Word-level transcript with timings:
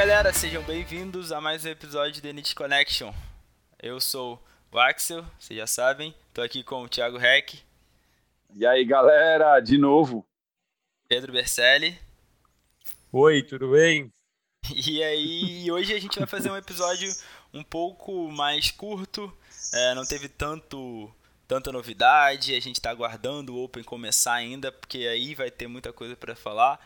E 0.00 0.02
aí 0.02 0.08
galera, 0.08 0.32
sejam 0.32 0.62
bem-vindos 0.62 1.30
a 1.30 1.42
mais 1.42 1.66
um 1.66 1.68
episódio 1.68 2.22
do 2.22 2.26
Elite 2.26 2.54
Connection. 2.54 3.12
Eu 3.82 4.00
sou 4.00 4.42
o 4.72 4.78
Axel, 4.78 5.22
vocês 5.38 5.58
já 5.58 5.66
sabem, 5.66 6.14
tô 6.32 6.40
aqui 6.40 6.64
com 6.64 6.82
o 6.82 6.88
Thiago 6.88 7.18
Reck. 7.18 7.62
E 8.56 8.64
aí 8.64 8.82
galera, 8.82 9.60
de 9.60 9.76
novo. 9.76 10.24
Pedro 11.06 11.34
Bercelli. 11.34 11.98
Oi, 13.12 13.42
tudo 13.42 13.72
bem? 13.72 14.10
E 14.74 15.02
aí, 15.02 15.70
hoje 15.70 15.92
a 15.92 16.00
gente 16.00 16.18
vai 16.18 16.26
fazer 16.26 16.50
um 16.50 16.56
episódio 16.56 17.12
um 17.52 17.62
pouco 17.62 18.30
mais 18.30 18.70
curto, 18.70 19.30
é, 19.74 19.94
não 19.94 20.06
teve 20.06 20.30
tanto 20.30 21.14
tanta 21.46 21.70
novidade, 21.70 22.54
a 22.54 22.60
gente 22.60 22.76
está 22.76 22.88
aguardando 22.88 23.54
o 23.54 23.64
Open 23.64 23.82
começar 23.82 24.32
ainda, 24.32 24.72
porque 24.72 24.98
aí 24.98 25.34
vai 25.34 25.50
ter 25.50 25.66
muita 25.66 25.92
coisa 25.92 26.16
para 26.16 26.34
falar. 26.34 26.80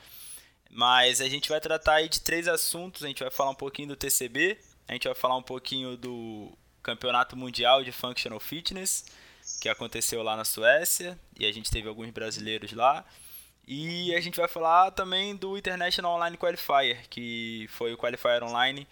Mas 0.74 1.20
a 1.20 1.28
gente 1.28 1.48
vai 1.48 1.60
tratar 1.60 1.94
aí 1.94 2.08
de 2.08 2.20
três 2.20 2.48
assuntos, 2.48 3.04
a 3.04 3.06
gente 3.06 3.22
vai 3.22 3.30
falar 3.30 3.50
um 3.50 3.54
pouquinho 3.54 3.86
do 3.86 3.96
TCB, 3.96 4.58
a 4.88 4.92
gente 4.92 5.06
vai 5.06 5.14
falar 5.14 5.36
um 5.36 5.42
pouquinho 5.42 5.96
do 5.96 6.52
Campeonato 6.82 7.36
Mundial 7.36 7.84
de 7.84 7.92
Functional 7.92 8.40
Fitness, 8.40 9.04
que 9.60 9.68
aconteceu 9.68 10.20
lá 10.20 10.36
na 10.36 10.44
Suécia, 10.44 11.16
e 11.38 11.46
a 11.46 11.52
gente 11.52 11.70
teve 11.70 11.88
alguns 11.88 12.10
brasileiros 12.10 12.72
lá. 12.72 13.04
E 13.68 14.12
a 14.16 14.20
gente 14.20 14.36
vai 14.36 14.48
falar 14.48 14.90
também 14.90 15.36
do 15.36 15.56
International 15.56 16.16
Online 16.16 16.36
Qualifier, 16.36 17.08
que 17.08 17.68
foi 17.70 17.94
o 17.94 17.96
Qualifier 17.96 18.42
Online 18.42 18.84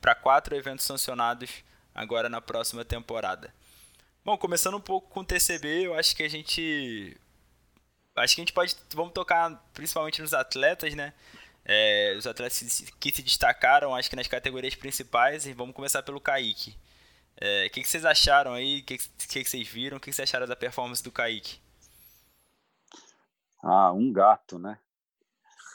para 0.00 0.14
quatro 0.14 0.56
eventos 0.56 0.86
sancionados 0.86 1.50
agora 1.94 2.30
na 2.30 2.40
próxima 2.40 2.86
temporada. 2.86 3.52
Bom, 4.24 4.38
começando 4.38 4.78
um 4.78 4.80
pouco 4.80 5.10
com 5.10 5.20
o 5.20 5.24
TCB, 5.24 5.88
eu 5.88 5.94
acho 5.94 6.16
que 6.16 6.22
a 6.22 6.28
gente. 6.28 7.14
Acho 8.16 8.34
que 8.34 8.40
a 8.40 8.44
gente 8.44 8.52
pode. 8.52 8.74
Vamos 8.94 9.12
tocar 9.12 9.62
principalmente 9.74 10.22
nos 10.22 10.32
atletas, 10.32 10.94
né? 10.94 11.12
É, 11.64 12.14
os 12.16 12.26
atletas 12.26 12.84
que 12.98 13.12
se 13.12 13.22
destacaram, 13.22 13.94
acho 13.94 14.08
que 14.08 14.16
nas 14.16 14.28
categorias 14.28 14.74
principais, 14.74 15.46
e 15.46 15.52
vamos 15.52 15.74
começar 15.74 16.02
pelo 16.02 16.20
Kaique. 16.20 16.76
É, 17.36 17.66
o 17.66 17.70
que, 17.70 17.82
que, 17.82 17.88
vocês 17.88 18.04
acharam 18.04 18.54
aí? 18.54 18.80
O 18.80 18.84
que, 18.84 18.96
que, 18.96 19.26
que, 19.28 19.44
vocês 19.44 19.68
viram? 19.68 19.98
O 19.98 20.00
que, 20.00 20.10
vocês 20.12 20.28
acharam 20.28 20.46
da 20.46 20.56
performance 20.56 21.02
do 21.02 21.12
Kaique? 21.12 21.60
Ah, 23.62 23.92
um 23.92 24.12
gato, 24.12 24.58
né? 24.58 24.78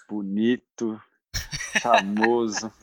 Bonito, 0.09 0.99
charmoso. 1.79 2.73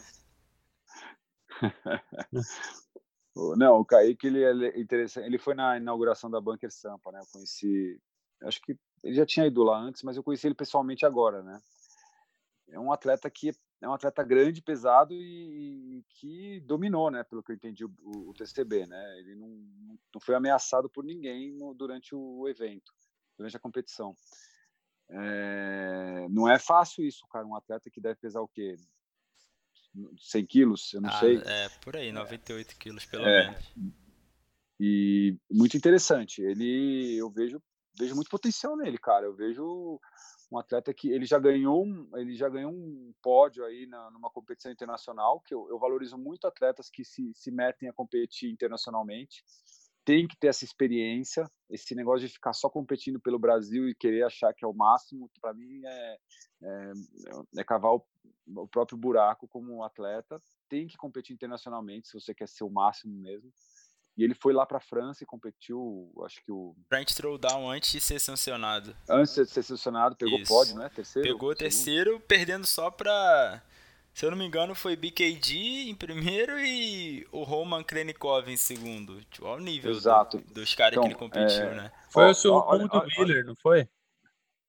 Não, 3.57 3.81
o 3.81 3.85
Kaique, 3.85 4.27
ele 4.29 4.45
é 4.45 4.79
interessante. 4.79 5.27
Ele 5.27 5.39
foi 5.39 5.55
na 5.55 5.77
inauguração 5.77 6.31
da 6.31 6.41
Bunker 6.41 6.71
Sampa, 6.71 7.11
né? 7.11 7.21
Eu 7.21 7.27
conheci, 7.33 8.01
acho 8.43 8.61
que 8.61 8.79
ele 9.03 9.15
já 9.15 9.27
tinha 9.27 9.47
ido 9.47 9.63
lá 9.63 9.79
antes, 9.79 10.03
mas 10.03 10.17
eu 10.17 10.23
conheci 10.23 10.47
ele 10.47 10.55
pessoalmente 10.55 11.07
agora, 11.07 11.43
né? 11.43 11.61
É 12.69 12.79
um 12.79 12.93
atleta 12.93 13.31
que 13.31 13.53
é 13.81 13.89
um 13.89 13.93
atleta 13.93 14.23
grande, 14.25 14.61
pesado 14.61 15.15
e, 15.15 15.99
e 15.99 16.05
que 16.09 16.61
dominou, 16.61 17.11
né? 17.11 17.23
Pelo 17.23 17.43
que 17.43 17.53
eu 17.53 17.57
entendi 17.57 17.85
o, 17.85 17.95
o, 18.03 18.31
o 18.31 18.35
TCB, 18.35 18.87
né? 18.87 19.19
Ele 19.21 19.37
não, 19.37 19.49
não 20.15 20.21
foi 20.21 20.35
ameaçado 20.35 20.89
por 20.89 21.05
ninguém 21.05 21.53
no, 21.53 21.73
durante 21.75 22.15
o 22.15 22.49
evento, 22.49 22.93
durante 23.37 23.57
a 23.57 23.61
competição. 23.61 24.17
É, 25.11 26.27
não 26.29 26.49
é 26.49 26.59
fácil 26.59 27.05
isso, 27.05 27.27
cara. 27.29 27.47
Um 27.47 27.57
atleta 27.57 27.89
que 27.89 28.01
deve 28.01 28.17
pesar 28.17 28.41
o 28.41 28.49
quê? 28.49 28.77
100 30.19 30.47
quilos, 30.47 30.93
eu 30.93 31.01
não 31.01 31.11
ah, 31.11 31.21
sei. 31.21 31.39
É, 31.39 31.69
por 31.83 31.97
aí, 31.97 32.13
98 32.13 32.71
é. 32.71 32.75
quilos 32.75 33.07
pelo 33.07 33.25
é. 33.25 33.51
menos. 33.51 33.75
E 34.81 35.37
muito 35.51 35.77
interessante. 35.77 36.43
Ele, 36.43 37.17
eu 37.17 37.31
vejo, 37.31 37.61
vejo 37.99 38.15
muito 38.15 38.31
potencial 38.31 38.77
nele, 38.77 38.99
cara. 38.99 39.27
Eu 39.27 39.35
vejo 39.35 40.01
um 40.51 40.59
atleta 40.59 40.95
que 40.95 41.11
ele 41.11 41.27
já 41.27 41.39
ganhou 41.39 41.85
ele 42.15 42.35
já 42.35 42.49
ganhou 42.49 42.73
um 42.73 43.13
pódio 43.23 43.65
aí 43.65 43.87
na, 43.87 44.11
numa 44.11 44.31
competição 44.31 44.73
internacional 44.73 45.41
que 45.41 45.55
eu, 45.55 45.69
eu 45.69 45.79
valorizo 45.79 46.17
muito 46.17 46.47
atletas 46.47 46.89
que 46.89 47.05
se, 47.05 47.33
se 47.35 47.51
metem 47.51 47.89
a 47.89 47.93
competir 47.93 48.51
internacionalmente 48.51 49.45
tem 50.09 50.27
que 50.27 50.39
ter 50.39 50.47
essa 50.47 50.65
experiência. 50.65 51.45
Esse 51.69 51.95
negócio 51.95 52.27
de 52.27 52.33
ficar 52.33 52.55
só 52.55 52.71
competindo 52.71 53.21
pelo 53.21 53.39
Brasil 53.39 53.87
e 53.87 53.95
querer 53.95 54.23
achar 54.23 54.55
que 54.55 54.65
é 54.65 54.67
o 54.67 54.73
máximo, 54.73 55.31
para 55.39 55.53
mim 55.53 55.83
é, 55.85 56.19
é, 56.63 56.93
é 57.59 57.63
cavar 57.65 57.93
o, 57.93 58.03
o, 58.57 58.67
próprio 58.67 58.97
buraco 58.97 59.47
como 59.47 59.85
atleta. 59.85 60.41
Tem 60.67 60.87
que 60.87 60.97
competir 60.97 61.35
internacionalmente 61.35 62.09
se 62.09 62.19
você 62.19 62.35
quer 62.35 62.49
ser 62.49 62.65
o 62.65 62.71
máximo 62.71 63.21
mesmo. 63.21 63.53
E 64.19 64.25
ele 64.25 64.35
foi 64.35 64.53
lá 64.53 64.67
para 64.67 64.79
a 64.79 64.81
França 64.81 65.23
e 65.23 65.27
competiu, 65.27 66.13
acho 66.27 66.45
que 66.45 66.51
o. 66.51 66.75
French 66.89 67.15
Throwdown 67.15 67.71
antes 67.71 67.93
de 67.93 68.01
ser 68.01 68.19
sancionado. 68.19 68.95
Antes 69.09 69.33
de 69.33 69.47
ser 69.47 69.63
sancionado, 69.63 70.17
pegou 70.17 70.41
Isso. 70.41 70.53
pódio, 70.53 70.75
né? 70.75 70.91
Terceiro. 70.93 71.29
Pegou 71.29 71.55
terceiro, 71.55 72.21
perdendo 72.27 72.67
só 72.67 72.91
para 72.91 73.63
se 74.19 74.27
eu 74.27 74.33
não 74.33 74.39
me 74.39 74.45
engano, 74.45 74.75
foi 74.75 74.97
BKD 74.97 75.89
em 75.89 75.95
primeiro 75.95 76.59
e 76.59 77.25
o 77.31 77.45
Roman 77.45 77.85
Krenikov 77.85 78.49
em 78.49 78.57
segundo. 78.57 79.23
Tipo, 79.31 79.47
ao 79.47 79.61
nível 79.61 79.93
do, 79.93 80.39
dos 80.53 80.75
caras 80.75 80.95
então, 80.95 81.05
que 81.05 81.11
ele 81.11 81.15
competiu, 81.15 81.67
é... 81.67 81.75
né? 81.77 81.93
Foi 82.11 82.25
ó, 82.25 82.31
o 82.31 82.35
segundo 82.35 82.89
do 82.89 83.07
Miller, 83.17 83.45
não 83.45 83.55
foi? 83.55 83.89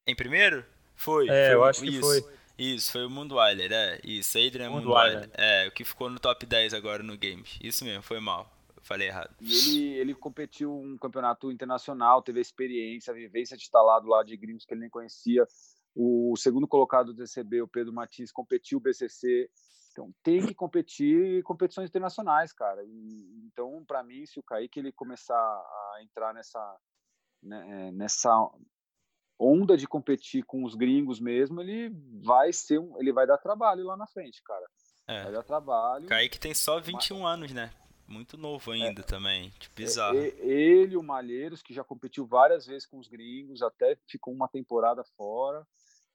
Em 0.06 0.14
primeiro? 0.14 0.64
Foi. 0.94 1.28
É, 1.28 1.46
foi, 1.46 1.54
eu 1.54 1.64
acho 1.64 1.84
isso, 1.84 1.94
que 1.94 2.00
foi. 2.00 2.34
Isso, 2.56 2.92
foi 2.92 3.04
o 3.04 3.10
Mundweiler, 3.10 3.72
é. 3.72 4.00
Isso, 4.04 4.38
Adrian 4.38 4.70
Mundweiler. 4.70 5.28
É, 5.32 5.66
o 5.66 5.72
que 5.72 5.84
ficou 5.84 6.08
no 6.08 6.20
top 6.20 6.46
10 6.46 6.72
agora 6.72 7.02
no 7.02 7.18
Games. 7.18 7.58
Isso 7.60 7.84
mesmo, 7.84 8.04
foi 8.04 8.20
mal. 8.20 8.48
Eu 8.80 8.84
falei 8.84 9.08
errado. 9.08 9.36
E 9.40 9.52
ele, 9.52 9.92
ele 9.98 10.14
competiu 10.14 10.74
um 10.74 10.96
campeonato 10.96 11.52
internacional, 11.52 12.22
teve 12.22 12.38
a 12.38 12.42
experiência, 12.42 13.12
a 13.12 13.14
vivência 13.14 13.56
de 13.56 13.62
estar 13.62 13.82
lá 13.82 14.22
de 14.24 14.36
gringos 14.36 14.64
que 14.64 14.74
ele 14.74 14.80
nem 14.80 14.90
conhecia. 14.90 15.46
O 15.94 16.34
segundo 16.36 16.66
colocado 16.66 17.12
do 17.12 17.14
DCB, 17.14 17.62
o 17.62 17.68
Pedro 17.68 17.92
Martins, 17.92 18.32
competiu 18.32 18.78
o 18.78 18.80
BCC. 18.80 19.50
Então, 19.92 20.12
tem 20.22 20.46
que 20.46 20.54
competir 20.54 21.42
competições 21.42 21.88
internacionais, 21.88 22.52
cara. 22.52 22.82
E, 22.84 23.46
então, 23.46 23.84
para 23.86 24.02
mim, 24.02 24.24
se 24.24 24.38
o 24.38 24.42
Kaique 24.42 24.78
ele 24.78 24.92
começar 24.92 25.34
a 25.34 25.98
entrar 26.02 26.32
nessa, 26.32 26.76
né, 27.42 27.88
é, 27.88 27.92
nessa 27.92 28.30
onda 29.38 29.76
de 29.76 29.88
competir 29.88 30.44
com 30.44 30.64
os 30.64 30.74
gringos 30.74 31.18
mesmo, 31.18 31.60
ele 31.60 31.90
vai 32.22 32.52
ser 32.52 32.78
um, 32.78 32.98
ele 33.00 33.12
vai 33.12 33.26
dar 33.26 33.38
trabalho 33.38 33.84
lá 33.84 33.96
na 33.96 34.06
frente, 34.06 34.42
cara. 34.44 34.66
É. 35.08 35.24
Vai 35.24 35.32
dar 35.32 35.42
trabalho. 35.42 36.06
Kaique 36.06 36.38
tem 36.38 36.54
só 36.54 36.78
21 36.78 37.20
mas... 37.20 37.32
anos, 37.34 37.52
né? 37.52 37.72
Muito 38.10 38.36
novo 38.36 38.72
ainda 38.72 39.02
é, 39.02 39.04
também, 39.04 39.50
tipo, 39.50 39.76
bizarro. 39.76 40.18
É, 40.18 40.28
ele, 40.40 40.96
o 40.96 41.02
Malheiros, 41.02 41.62
que 41.62 41.72
já 41.72 41.84
competiu 41.84 42.26
várias 42.26 42.66
vezes 42.66 42.84
com 42.84 42.98
os 42.98 43.06
gringos, 43.06 43.62
até 43.62 43.96
ficou 44.08 44.34
uma 44.34 44.48
temporada 44.48 45.04
fora. 45.16 45.64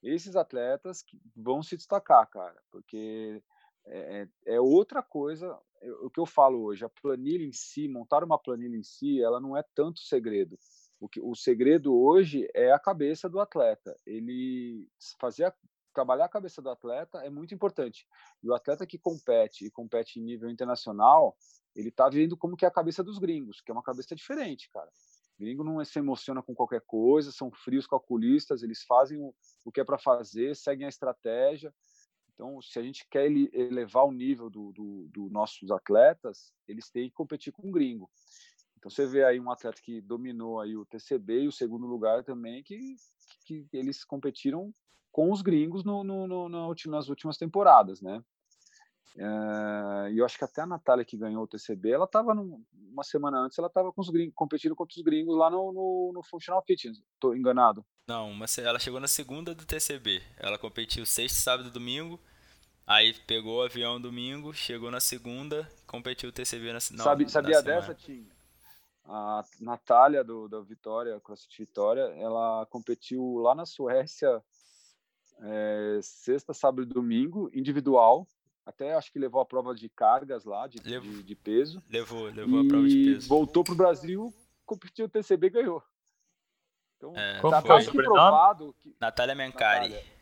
Esses 0.03 0.35
atletas 0.35 1.01
que 1.01 1.17
vão 1.33 1.63
se 1.63 1.77
destacar, 1.77 2.29
cara, 2.29 2.61
porque 2.69 3.41
é, 3.85 4.27
é, 4.45 4.55
é 4.55 4.59
outra 4.59 5.01
coisa. 5.01 5.57
o 6.01 6.09
que 6.09 6.19
eu 6.19 6.25
falo 6.25 6.63
hoje, 6.65 6.83
a 6.83 6.89
planilha 6.89 7.45
em 7.45 7.53
si, 7.53 7.87
montar 7.87 8.25
uma 8.25 8.37
planilha 8.37 8.75
em 8.75 8.83
si, 8.83 9.21
ela 9.21 9.39
não 9.39 9.55
é 9.55 9.63
tanto 9.73 10.01
segredo. 10.01 10.59
O, 10.99 11.07
que, 11.07 11.21
o 11.21 11.33
segredo 11.33 11.97
hoje 11.97 12.45
é 12.53 12.73
a 12.73 12.79
cabeça 12.79 13.29
do 13.29 13.39
atleta. 13.39 13.97
Ele 14.05 14.85
fazer 15.17 15.45
a, 15.45 15.53
trabalhar 15.95 16.25
a 16.25 16.29
cabeça 16.29 16.61
do 16.61 16.69
atleta 16.69 17.19
é 17.19 17.29
muito 17.29 17.55
importante. 17.55 18.05
E 18.43 18.49
o 18.49 18.53
atleta 18.53 18.85
que 18.85 18.99
compete 18.99 19.65
e 19.65 19.71
compete 19.71 20.19
em 20.19 20.23
nível 20.23 20.49
internacional, 20.49 21.35
ele 21.73 21.89
tá 21.89 22.09
vendo 22.09 22.37
como 22.37 22.57
que 22.57 22.65
é 22.65 22.67
a 22.67 22.71
cabeça 22.71 23.03
dos 23.03 23.17
gringos, 23.17 23.61
que 23.61 23.71
é 23.71 23.73
uma 23.73 23.81
cabeça 23.81 24.13
diferente, 24.13 24.69
cara. 24.71 24.91
O 25.37 25.43
gringo 25.43 25.63
não 25.63 25.83
se 25.83 25.97
emociona 25.97 26.41
com 26.43 26.53
qualquer 26.53 26.81
coisa, 26.81 27.31
são 27.31 27.51
frios 27.51 27.87
calculistas, 27.87 28.61
eles 28.61 28.83
fazem 28.83 29.17
o, 29.17 29.33
o 29.63 29.71
que 29.71 29.81
é 29.81 29.83
para 29.83 29.97
fazer, 29.97 30.55
seguem 30.55 30.85
a 30.85 30.89
estratégia. 30.89 31.73
Então, 32.33 32.61
se 32.61 32.77
a 32.77 32.83
gente 32.83 33.07
quer 33.09 33.25
elevar 33.53 34.05
o 34.05 34.11
nível 34.11 34.49
dos 34.49 34.73
do, 34.73 35.07
do 35.09 35.29
nossos 35.29 35.71
atletas, 35.71 36.53
eles 36.67 36.89
têm 36.89 37.09
que 37.09 37.15
competir 37.15 37.51
com 37.51 37.69
o 37.69 37.71
gringo. 37.71 38.09
Então, 38.77 38.89
você 38.89 39.05
vê 39.05 39.23
aí 39.23 39.39
um 39.39 39.51
atleta 39.51 39.81
que 39.81 40.01
dominou 40.01 40.59
aí 40.59 40.75
o 40.75 40.85
TCB 40.85 41.43
e 41.43 41.47
o 41.47 41.51
segundo 41.51 41.87
lugar 41.87 42.23
também, 42.23 42.61
que, 42.61 42.95
que 43.45 43.67
eles 43.73 44.03
competiram 44.03 44.73
com 45.15 45.31
os 45.31 45.41
gringos 45.41 45.85
no, 45.85 46.03
no, 46.03 46.27
no, 46.27 46.49
no 46.49 46.75
nas 46.87 47.07
últimas 47.07 47.37
temporadas, 47.37 48.01
né? 48.01 48.21
Eh, 49.15 50.09
e 50.11 50.17
eu 50.17 50.25
acho 50.25 50.37
que 50.37 50.43
até 50.43 50.59
a 50.59 50.65
Natália 50.65 51.05
que 51.05 51.15
ganhou 51.15 51.41
o 51.41 51.47
TCB, 51.47 51.91
ela 51.91 52.03
estava 52.03 52.33
uma 52.33 53.01
semana 53.01 53.37
antes, 53.39 53.57
ela 53.57 53.69
estava 53.69 53.93
com 53.93 54.01
os 54.01 54.09
gringos, 54.09 54.33
competindo 54.35 54.75
contra 54.75 54.93
os 54.93 55.01
gringos 55.01 55.37
lá 55.37 55.49
no, 55.49 55.71
no, 55.71 56.11
no 56.15 56.21
Functional 56.21 56.61
Fitness. 56.67 57.01
Tô 57.17 57.33
enganado? 57.33 57.85
Não, 58.09 58.33
mas 58.33 58.57
ela 58.57 58.77
chegou 58.77 58.99
na 58.99 59.07
segunda 59.07 59.55
do 59.55 59.65
TCB. 59.65 60.21
Ela 60.35 60.57
competiu 60.57 61.05
sexta, 61.05 61.39
sábado 61.39 61.69
e 61.69 61.71
domingo. 61.71 62.19
Aí 62.85 63.13
pegou 63.25 63.59
o 63.59 63.63
avião 63.63 64.01
domingo, 64.01 64.53
chegou 64.53 64.91
na 64.91 64.99
segunda, 64.99 65.65
competiu 65.87 66.27
o 66.27 66.33
TCB 66.33 66.67
na, 66.67 66.73
na 66.73 66.79
Sabe, 67.05 67.29
Sabia 67.29 67.61
dessa, 67.61 67.95
Tim? 67.95 68.27
A 69.05 69.45
Natália 69.61 70.25
do, 70.25 70.49
da 70.49 70.59
Vitória, 70.59 71.17
CrossFit 71.21 71.63
Vitória, 71.63 72.01
ela 72.17 72.65
competiu 72.65 73.37
lá 73.37 73.55
na 73.55 73.65
Suécia 73.65 74.43
é, 75.41 75.99
sexta, 76.01 76.53
sábado 76.53 76.83
e 76.83 76.85
domingo, 76.85 77.49
individual, 77.53 78.27
até 78.65 78.93
acho 78.93 79.11
que 79.11 79.19
levou 79.19 79.41
a 79.41 79.45
prova 79.45 79.75
de 79.75 79.87
cargas 79.89 80.43
lá, 80.43 80.67
de, 80.67 80.79
de, 80.79 81.23
de 81.23 81.35
peso. 81.35 81.83
Levou, 81.89 82.25
levou 82.25 82.61
a 82.61 82.67
prova 82.67 82.87
de 82.87 83.03
peso. 83.03 83.29
Voltou 83.29 83.63
para 83.63 83.73
o 83.73 83.77
Brasil, 83.77 84.33
competiu 84.65 85.05
o 85.05 85.09
TCB 85.09 85.47
e 85.47 85.49
ganhou. 85.51 85.83
Então, 86.97 87.13
é, 87.15 87.41
tá, 87.41 87.61
tá 87.61 87.85
comprovado 87.85 88.75
que. 88.79 88.95
Natália 88.99 89.35
Mencari. 89.35 89.89
Natália. 89.89 90.15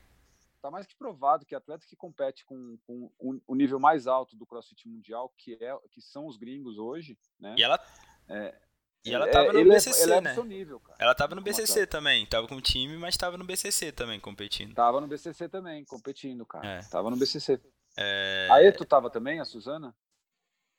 tá 0.61 0.71
mais 0.71 0.85
que 0.85 0.95
provado 0.95 1.45
que 1.45 1.55
atleta 1.55 1.85
que 1.87 1.95
compete 1.95 2.43
com, 2.45 2.77
com 2.85 3.11
o, 3.47 3.55
nível 3.55 3.79
mais 3.79 4.07
alto 4.07 4.35
do 4.35 4.45
CrossFit 4.45 4.87
mundial, 4.89 5.33
que 5.37 5.53
é 5.63 5.77
que 5.91 6.01
são 6.01 6.25
os 6.25 6.35
gringos 6.35 6.77
hoje, 6.77 7.17
né? 7.39 7.55
E 7.57 7.63
ela 7.63 7.79
é, 8.27 8.55
e 9.05 9.13
ela 9.13 9.29
tava 9.29 9.51
no 9.51 9.63
BCC, 9.65 10.11
é, 10.11 10.21
né? 10.21 10.35
Nível, 10.43 10.81
ela 10.97 11.13
tava 11.13 11.35
no 11.35 11.41
BCC 11.41 11.85
também, 11.85 12.25
tava 12.25 12.47
com 12.47 12.55
o 12.55 12.61
time, 12.61 12.97
mas 12.97 13.17
tava 13.17 13.37
no 13.37 13.43
BCC 13.43 13.91
também 13.91 14.19
competindo. 14.19 14.73
Tava 14.73 15.01
no 15.01 15.07
BCC 15.07 15.49
também, 15.49 15.83
competindo, 15.83 16.45
cara. 16.45 16.65
É. 16.65 16.81
Tava 16.83 17.09
no 17.09 17.17
BCC. 17.17 17.59
É... 17.97 18.47
A 18.49 18.63
Eto 18.63 18.85
tava 18.85 19.09
também, 19.09 19.39
a 19.39 19.45
Suzana? 19.45 19.93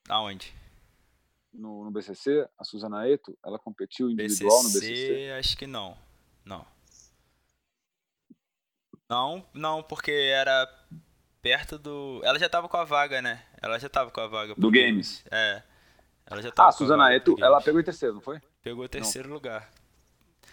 Aonde? 0.09 0.53
No, 1.53 1.85
no 1.85 1.91
BCC, 1.91 2.47
a 2.57 2.63
Suzana 2.63 3.07
Eto, 3.07 3.37
ela 3.45 3.59
competiu 3.59 4.09
individual 4.09 4.63
BCC, 4.63 4.75
no 4.75 4.81
BCC? 4.81 5.31
Acho 5.39 5.57
que 5.57 5.67
não. 5.67 5.97
Não. 6.43 6.65
Não, 9.07 9.45
não, 9.53 9.83
porque 9.83 10.11
era 10.11 10.67
perto 11.41 11.77
do. 11.77 12.21
Ela 12.23 12.39
já 12.39 12.49
tava 12.49 12.67
com 12.67 12.77
a 12.77 12.83
vaga, 12.83 13.21
né? 13.21 13.45
Ela 13.61 13.77
já 13.77 13.87
tava 13.87 14.09
com 14.09 14.19
a 14.19 14.25
vaga. 14.25 14.55
Do 14.55 14.71
Games. 14.71 15.23
É. 15.29 15.61
Ela 16.25 16.41
já 16.41 16.51
tava 16.51 16.69
ah, 16.69 16.71
Suzana 16.71 17.13
Eto, 17.13 17.35
ela 17.39 17.61
pegou 17.61 17.79
em 17.79 17.83
terceiro, 17.83 18.15
não 18.15 18.21
foi? 18.21 18.41
Pegou 18.63 18.85
o 18.85 18.89
terceiro 18.89 19.27
não. 19.27 19.35
lugar. 19.35 19.71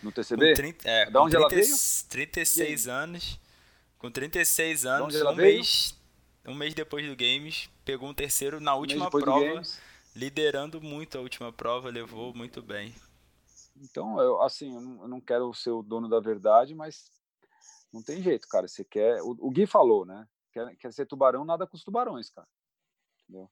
No 0.03 0.11
TCB? 0.11 0.55
30, 0.55 0.89
é, 0.89 1.11
da 1.11 1.23
onde 1.23 1.37
30, 1.37 1.39
ela 1.39 1.49
veio? 1.49 1.77
36 2.09 2.89
anos. 2.89 3.41
Com 3.99 4.11
36 4.11 4.85
anos, 4.85 5.15
um 5.15 5.35
mês, 5.35 5.97
um 6.45 6.55
mês 6.55 6.75
depois 6.75 7.07
do 7.09 7.15
Games, 7.15 7.71
pegou 7.85 8.09
um 8.09 8.15
terceiro 8.15 8.61
na 8.61 8.75
última 8.75 9.07
um 9.07 9.11
prova, 9.11 9.63
liderando 10.15 10.81
muito 10.81 11.17
a 11.17 11.21
última 11.21 11.53
prova, 11.53 11.89
levou 11.89 12.35
muito 12.35 12.61
bem. 12.61 12.93
Então, 13.77 14.21
eu, 14.21 14.43
assim, 14.43 14.75
eu 14.75 15.09
não 15.09 15.21
quero 15.21 15.55
ser 15.55 15.71
o 15.71 15.83
dono 15.83 16.09
da 16.09 16.19
verdade, 16.19 16.75
mas 16.75 17.13
não 17.93 18.03
tem 18.03 18.21
jeito, 18.21 18.49
cara. 18.49 18.67
Você 18.67 18.85
quer. 18.85 19.23
O, 19.23 19.37
o 19.39 19.51
Gui 19.51 19.67
falou, 19.67 20.05
né? 20.05 20.27
Quer, 20.53 20.77
quer 20.77 20.93
ser 20.93 21.07
tubarão, 21.07 21.45
nada 21.45 21.65
com 21.65 21.77
os 21.77 21.85
tubarões, 21.85 22.29
cara. 22.29 22.49
Entendeu? 23.23 23.49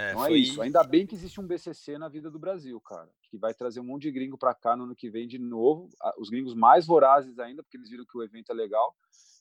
É, 0.00 0.12
não 0.14 0.26
é 0.26 0.32
é 0.32 0.36
isso. 0.36 0.62
Ainda 0.62 0.82
bem 0.82 1.06
que 1.06 1.14
existe 1.14 1.40
um 1.40 1.46
BCC 1.46 1.98
na 1.98 2.08
vida 2.08 2.30
do 2.30 2.38
Brasil, 2.38 2.80
cara, 2.80 3.10
que 3.22 3.36
vai 3.36 3.52
trazer 3.52 3.80
um 3.80 3.84
monte 3.84 4.02
de 4.02 4.10
gringo 4.10 4.38
para 4.38 4.54
cá 4.54 4.76
no 4.76 4.84
ano 4.84 4.96
que 4.96 5.10
vem 5.10 5.26
de 5.26 5.38
novo. 5.38 5.88
Os 6.18 6.30
gringos 6.30 6.54
mais 6.54 6.86
vorazes 6.86 7.38
ainda, 7.38 7.62
porque 7.62 7.76
eles 7.76 7.90
viram 7.90 8.04
que 8.04 8.16
o 8.16 8.22
evento 8.22 8.50
é 8.50 8.54
legal. 8.54 8.96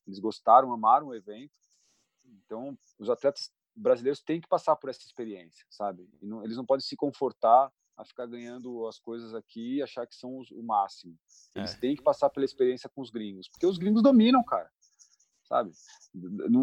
Eles 0.06 0.20
gostaram, 0.20 0.74
amaram 0.74 1.08
o 1.08 1.16
evento. 1.16 1.54
Então, 2.46 2.78
os 2.98 3.10
atletas 3.10 3.52
brasileiros 3.76 4.22
têm 4.22 4.42
que 4.42 4.48
passar 4.48 4.76
por 4.76 4.90
essa 4.90 5.02
experiência, 5.02 5.66
sabe? 5.70 6.08
Não, 6.22 6.44
eles 6.44 6.58
não 6.58 6.66
podem 6.66 6.86
se 6.86 6.96
confortar 6.96 7.72
a 7.96 8.06
ficar 8.06 8.26
ganhando 8.26 8.88
as 8.88 8.98
coisas 8.98 9.34
aqui 9.34 9.76
e 9.76 9.84
achar 9.84 10.08
que 10.08 10.16
são 10.16 10.38
os, 10.38 10.50
o 10.52 10.64
máximo. 10.64 11.18
Eles 11.54 11.74
é. 11.74 11.78
têm 11.78 11.96
que 11.96 12.02
passar 12.02 12.30
pela 12.30 12.46
experiência 12.46 12.90
com 12.90 13.02
os 13.02 13.10
gringos, 13.10 13.50
porque 13.50 13.66
os 13.66 13.78
gringos 13.78 14.02
dominam, 14.02 14.44
cara. 14.44 14.72
Sabe? 15.50 15.72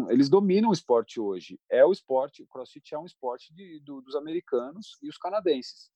Eles 0.09 0.29
dominam 0.29 0.69
o 0.69 0.73
esporte 0.73 1.19
hoje. 1.19 1.59
É 1.69 1.85
o 1.85 1.91
esporte, 1.91 2.41
o 2.41 2.47
CrossFit 2.47 2.95
é 2.95 2.97
um 2.97 3.05
esporte 3.05 3.53
de, 3.53 3.81
do, 3.81 4.01
dos 4.01 4.15
americanos 4.15 4.97
e 5.03 5.09
os 5.09 5.17
canadenses, 5.17 5.91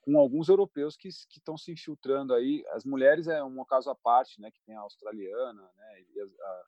com 0.00 0.16
alguns 0.16 0.48
europeus 0.48 0.96
que 0.96 1.08
estão 1.08 1.58
se 1.58 1.72
infiltrando 1.72 2.32
aí. 2.32 2.64
As 2.70 2.84
mulheres 2.84 3.26
é 3.26 3.42
um 3.42 3.64
caso 3.64 3.90
à 3.90 3.96
parte, 3.96 4.40
né? 4.40 4.52
Que 4.52 4.62
tem 4.64 4.76
a 4.76 4.80
australiana, 4.80 5.60
né? 5.76 6.04
A, 6.20 6.46
a, 6.46 6.64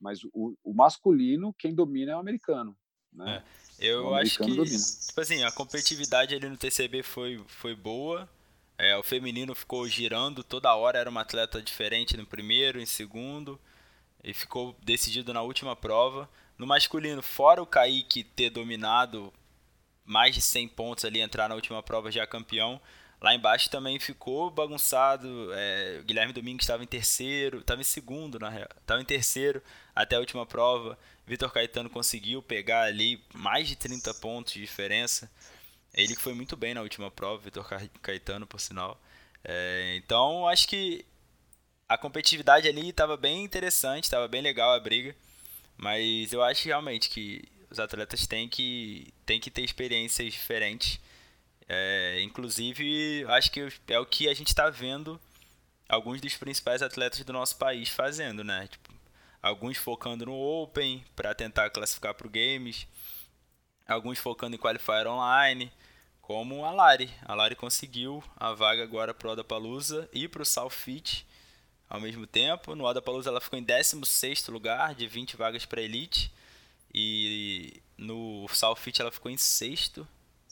mas 0.00 0.22
o, 0.32 0.56
o 0.62 0.72
masculino, 0.72 1.52
quem 1.58 1.74
domina 1.74 2.12
é 2.12 2.16
o 2.16 2.20
americano. 2.20 2.78
Né? 3.12 3.42
É. 3.80 3.88
Eu 3.90 4.14
acho 4.14 4.38
que, 4.38 4.54
domina. 4.54 4.78
tipo 5.06 5.20
assim, 5.20 5.42
a 5.42 5.50
competitividade 5.50 6.34
ali 6.34 6.48
no 6.48 6.56
TCB 6.56 7.02
foi, 7.02 7.42
foi 7.48 7.74
boa. 7.74 8.28
É, 8.76 8.96
o 8.96 9.02
feminino 9.02 9.56
ficou 9.56 9.88
girando 9.88 10.44
toda 10.44 10.72
hora, 10.76 11.00
era 11.00 11.10
uma 11.10 11.22
atleta 11.22 11.60
diferente 11.60 12.16
no 12.16 12.24
primeiro, 12.24 12.80
em 12.80 12.86
segundo, 12.86 13.58
e 14.22 14.34
ficou 14.34 14.76
decidido 14.82 15.32
na 15.32 15.42
última 15.42 15.74
prova. 15.76 16.28
No 16.56 16.66
masculino, 16.66 17.22
fora 17.22 17.62
o 17.62 17.66
Kaique 17.66 18.24
ter 18.24 18.50
dominado 18.50 19.32
mais 20.04 20.34
de 20.34 20.40
100 20.40 20.68
pontos 20.68 21.04
ali, 21.04 21.20
entrar 21.20 21.48
na 21.48 21.54
última 21.54 21.82
prova 21.82 22.10
já 22.10 22.26
campeão, 22.26 22.80
lá 23.20 23.34
embaixo 23.34 23.68
também 23.70 23.98
ficou 24.00 24.50
bagunçado. 24.50 25.50
É, 25.52 26.02
Guilherme 26.04 26.32
Domingues 26.32 26.64
estava 26.64 26.82
em 26.82 26.86
terceiro, 26.86 27.58
estava 27.58 27.80
em 27.80 27.84
segundo, 27.84 28.38
na 28.38 28.48
real, 28.48 28.68
estava 28.80 29.00
em 29.00 29.04
terceiro 29.04 29.62
até 29.94 30.16
a 30.16 30.20
última 30.20 30.46
prova. 30.46 30.98
Vitor 31.26 31.52
Caetano 31.52 31.90
conseguiu 31.90 32.42
pegar 32.42 32.84
ali 32.84 33.22
mais 33.34 33.68
de 33.68 33.76
30 33.76 34.14
pontos 34.14 34.54
de 34.54 34.60
diferença. 34.60 35.30
Ele 35.92 36.14
que 36.14 36.22
foi 36.22 36.32
muito 36.32 36.56
bem 36.56 36.74
na 36.74 36.80
última 36.80 37.10
prova, 37.10 37.42
Vitor 37.42 37.66
Caetano, 38.00 38.46
por 38.46 38.60
sinal. 38.60 38.98
É, 39.44 39.94
então, 39.96 40.48
acho 40.48 40.66
que 40.66 41.04
a 41.88 41.96
competitividade 41.96 42.68
ali 42.68 42.90
estava 42.90 43.16
bem 43.16 43.42
interessante, 43.42 44.04
estava 44.04 44.28
bem 44.28 44.42
legal 44.42 44.72
a 44.72 44.80
briga. 44.80 45.16
Mas 45.76 46.32
eu 46.32 46.42
acho 46.42 46.66
realmente 46.66 47.08
que 47.08 47.42
os 47.70 47.78
atletas 47.78 48.26
têm 48.26 48.48
que, 48.48 49.12
têm 49.24 49.40
que 49.40 49.50
ter 49.50 49.62
experiências 49.62 50.32
diferentes. 50.32 51.00
É, 51.68 52.20
inclusive, 52.22 53.24
acho 53.28 53.50
que 53.50 53.68
é 53.88 53.98
o 53.98 54.06
que 54.06 54.28
a 54.28 54.34
gente 54.34 54.48
está 54.48 54.68
vendo 54.68 55.20
alguns 55.88 56.20
dos 56.20 56.36
principais 56.36 56.82
atletas 56.82 57.24
do 57.24 57.32
nosso 57.32 57.56
país 57.56 57.88
fazendo, 57.88 58.42
né? 58.44 58.68
Tipo, 58.70 58.92
alguns 59.40 59.76
focando 59.76 60.26
no 60.26 60.34
Open 60.34 61.04
para 61.14 61.34
tentar 61.34 61.70
classificar 61.70 62.14
para 62.14 62.26
o 62.26 62.30
Games, 62.30 62.86
alguns 63.86 64.18
focando 64.18 64.56
em 64.56 64.58
Qualifier 64.58 65.06
Online, 65.06 65.72
como 66.20 66.64
a 66.64 66.70
Lari. 66.70 67.10
A 67.22 67.34
Lari 67.34 67.54
conseguiu 67.54 68.22
a 68.36 68.52
vaga 68.52 68.82
agora 68.82 69.14
para 69.14 69.28
o 69.28 69.32
Odapalooza 69.32 70.08
e 70.12 70.26
para 70.26 70.42
o 70.42 70.46
South 70.46 70.70
ao 71.88 72.00
mesmo 72.00 72.26
tempo. 72.26 72.74
No 72.74 72.84
Odapalooza 72.84 73.30
ela 73.30 73.40
ficou 73.40 73.58
em 73.58 73.64
16º 73.64 74.50
lugar, 74.50 74.94
de 74.94 75.06
20 75.06 75.36
vagas 75.36 75.64
para 75.64 75.82
Elite, 75.82 76.32
e 76.92 77.80
no 77.96 78.46
South 78.48 78.76
Fit 78.76 79.00
ela 79.00 79.10
ficou 79.10 79.30
em 79.30 79.36
sexto, 79.36 80.06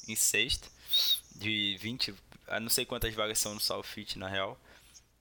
em 0.09 0.17
sexto, 0.17 0.71
de 1.35 1.77
20, 1.79 2.15
não 2.61 2.69
sei 2.69 2.85
quantas 2.85 3.15
vagas 3.15 3.39
são 3.39 3.55
no 3.55 3.61
South 3.61 3.83
Fit 3.83 4.19
na 4.19 4.29
real. 4.29 4.59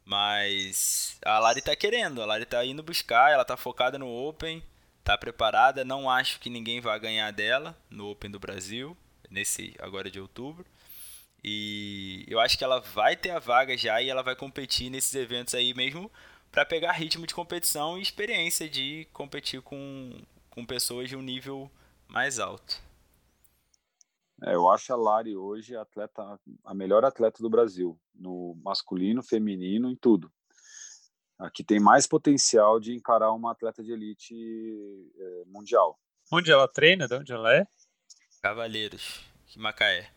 Mas 0.06 1.17
a 1.25 1.39
Lari 1.39 1.63
tá 1.63 1.75
querendo, 1.75 2.21
a 2.21 2.25
Lari 2.25 2.45
tá 2.45 2.63
indo 2.63 2.83
buscar, 2.83 3.31
ela 3.31 3.44
tá 3.44 3.57
focada 3.57 3.97
no 3.97 4.07
Open, 4.07 4.62
tá 5.03 5.17
preparada. 5.17 5.83
Não 5.83 6.07
acho 6.07 6.39
que 6.39 6.48
ninguém 6.48 6.79
vai 6.79 7.00
ganhar 7.00 7.31
dela 7.31 7.75
no 7.89 8.12
Open 8.12 8.29
do 8.29 8.39
Brasil, 8.39 8.95
nesse 9.31 9.75
agora 9.79 10.12
de 10.12 10.19
outubro. 10.19 10.63
E 11.48 12.25
eu 12.28 12.40
acho 12.40 12.58
que 12.58 12.64
ela 12.64 12.80
vai 12.80 13.16
ter 13.16 13.30
a 13.30 13.38
vaga 13.38 13.78
já 13.78 14.02
e 14.02 14.10
ela 14.10 14.24
vai 14.24 14.36
competir 14.36 14.90
nesses 14.90 15.14
eventos 15.14 15.54
aí 15.54 15.75
mesmo 15.75 16.12
para 16.52 16.66
pegar 16.66 16.94
ritmo 16.94 17.28
de 17.28 17.36
competição 17.36 18.00
e 18.00 18.02
experiência 18.02 18.68
de 18.68 19.08
competir 19.14 19.62
com, 19.62 20.20
com 20.50 20.66
pessoas 20.66 21.08
de 21.08 21.16
um 21.16 21.22
nível 21.22 21.70
mais 22.08 22.40
alto. 22.40 22.82
É, 24.42 24.56
eu 24.56 24.68
acho 24.68 24.92
a 24.92 24.96
Lari 24.96 25.38
hoje 25.38 25.75
a 25.75 25.84
atleta, 25.84 26.40
a 26.64 26.74
melhor 26.74 27.06
atleta 27.06 27.44
do 27.44 27.50
Brasil, 27.50 27.96
no 28.16 28.60
masculino, 28.64 29.22
feminino, 29.22 29.88
em 29.92 29.96
tudo. 29.96 30.32
Aqui 31.38 31.64
tem 31.64 31.80
mais 31.80 32.08
potencial 32.08 32.80
de 32.80 32.92
encarar 32.92 33.32
uma 33.34 33.52
atleta 33.52 33.84
de 33.84 33.92
elite 33.92 34.34
é, 35.16 35.44
mundial. 35.46 36.00
Onde 36.32 36.52
ela 36.52 36.68
treina? 36.68 37.08
De 37.08 37.14
onde 37.14 37.32
ela 37.32 37.54
é? 37.54 37.68
Cavaleiros, 38.42 39.22
Macaé. 39.56 40.10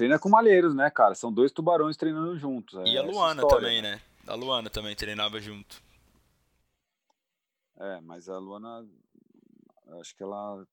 Treina 0.00 0.18
com 0.18 0.30
Malheiros, 0.30 0.74
né, 0.74 0.88
cara? 0.88 1.14
São 1.14 1.30
dois 1.30 1.52
tubarões 1.52 1.94
treinando 1.94 2.34
juntos. 2.38 2.74
É, 2.78 2.84
e 2.84 2.96
a 2.96 3.02
Luana 3.02 3.42
história, 3.42 3.68
também, 3.68 3.82
né? 3.82 4.00
A 4.26 4.34
Luana 4.34 4.70
também 4.70 4.96
treinava 4.96 5.38
junto. 5.38 5.82
É, 7.78 8.00
mas 8.00 8.26
a 8.26 8.38
Luana, 8.38 8.88
acho 10.00 10.16
que 10.16 10.22
ela 10.22 10.66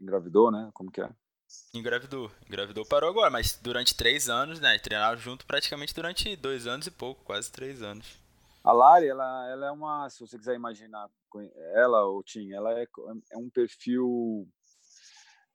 engravidou, 0.00 0.52
né? 0.52 0.70
Como 0.72 0.88
que 0.88 1.00
é? 1.00 1.10
Engravidou. 1.74 2.30
Engravidou, 2.46 2.86
parou 2.86 3.10
agora, 3.10 3.28
mas 3.28 3.58
durante 3.60 3.92
três 3.92 4.28
anos, 4.28 4.60
né? 4.60 4.78
Treinaram 4.78 5.18
junto 5.18 5.44
praticamente 5.44 5.92
durante 5.92 6.36
dois 6.36 6.64
anos 6.64 6.86
e 6.86 6.92
pouco, 6.92 7.24
quase 7.24 7.50
três 7.50 7.82
anos. 7.82 8.20
A 8.62 8.70
Lari, 8.70 9.08
ela, 9.08 9.48
ela 9.48 9.66
é 9.66 9.70
uma, 9.72 10.08
se 10.08 10.20
você 10.20 10.38
quiser 10.38 10.54
imaginar, 10.54 11.10
ela 11.74 12.04
ou 12.04 12.22
Tim, 12.22 12.52
ela 12.52 12.78
é, 12.78 12.86
é 13.32 13.36
um 13.36 13.50
perfil, 13.50 14.48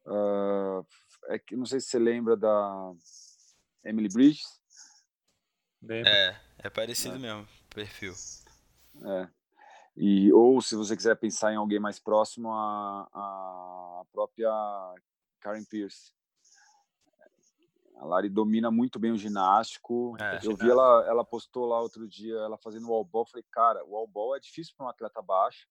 uh, 0.05 0.85
é 1.27 1.39
que 1.39 1.55
não 1.55 1.65
sei 1.65 1.79
se 1.79 1.87
você 1.87 1.99
lembra 1.99 2.35
da 2.35 2.93
Emily 3.83 4.09
Bridges. 4.09 4.61
É, 5.89 6.35
é 6.59 6.69
parecido 6.69 7.15
é. 7.15 7.19
mesmo, 7.19 7.47
perfil. 7.69 8.13
É. 9.05 9.27
E, 9.95 10.31
ou 10.33 10.61
se 10.61 10.75
você 10.75 10.95
quiser 10.95 11.15
pensar 11.15 11.53
em 11.53 11.57
alguém 11.57 11.79
mais 11.79 11.99
próximo, 11.99 12.51
a, 12.51 13.07
a 13.13 14.03
própria 14.11 14.49
Karen 15.39 15.63
Pierce. 15.65 16.13
A 17.97 18.05
Lari 18.05 18.27
domina 18.27 18.71
muito 18.71 18.97
bem 18.97 19.11
o 19.11 19.17
ginástico. 19.17 20.15
É, 20.19 20.37
eu 20.37 20.41
ginástica. 20.41 20.63
vi 20.63 20.71
ela, 20.71 21.05
ela 21.07 21.23
postou 21.23 21.65
lá 21.67 21.79
outro 21.79 22.07
dia, 22.07 22.35
ela 22.35 22.57
fazendo 22.57 22.89
wall 22.89 23.05
ball. 23.05 23.25
Falei, 23.25 23.45
cara, 23.51 23.83
o 23.85 23.91
wall 23.91 24.07
ball 24.07 24.35
é 24.35 24.39
difícil 24.39 24.73
para 24.75 24.87
um 24.87 24.89
atleta 24.89 25.21
baixo. 25.21 25.67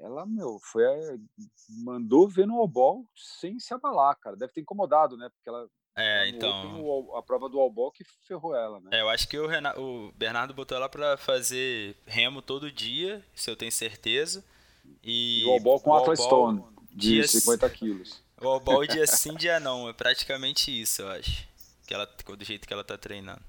Ela, 0.00 0.24
meu, 0.24 0.58
foi 0.60 0.84
mandou 1.68 2.28
ver 2.28 2.46
no 2.46 2.66
ball 2.68 3.04
sem 3.16 3.58
se 3.58 3.74
abalar, 3.74 4.16
cara. 4.18 4.36
Deve 4.36 4.52
ter 4.52 4.60
incomodado, 4.60 5.16
né? 5.16 5.28
Porque 5.28 5.48
ela 5.48 5.68
É, 5.96 6.28
então. 6.28 6.80
O, 6.80 7.16
a 7.16 7.22
prova 7.22 7.48
do 7.48 7.58
Albol 7.58 7.90
que 7.90 8.04
ferrou 8.26 8.54
ela, 8.54 8.80
né? 8.80 8.90
É, 8.92 9.00
eu 9.00 9.08
acho 9.08 9.28
que 9.28 9.38
o, 9.38 9.46
Renato, 9.46 9.80
o 9.80 10.12
Bernardo 10.12 10.54
botou 10.54 10.76
ela 10.76 10.88
para 10.88 11.16
fazer 11.16 11.96
remo 12.06 12.40
todo 12.40 12.70
dia, 12.70 13.24
se 13.34 13.50
eu 13.50 13.56
tenho 13.56 13.72
certeza. 13.72 14.44
E, 15.02 15.42
e 15.42 15.44
o 15.46 15.50
Albol 15.50 15.80
com 15.80 15.90
o 15.90 15.94
Atlas 15.96 16.20
Stone, 16.20 16.62
de 16.90 17.14
dia, 17.14 17.26
50 17.26 17.68
quilos. 17.70 18.22
O 18.40 18.46
Albol 18.46 18.86
dia 18.86 19.04
sim, 19.04 19.34
dia 19.34 19.58
não. 19.58 19.88
É 19.88 19.92
praticamente 19.92 20.70
isso, 20.70 21.02
eu 21.02 21.08
acho. 21.08 21.44
Que 21.84 21.92
ela, 21.92 22.06
do 22.06 22.44
jeito 22.44 22.68
que 22.68 22.72
ela 22.72 22.84
tá 22.84 22.96
treinando. 22.96 23.42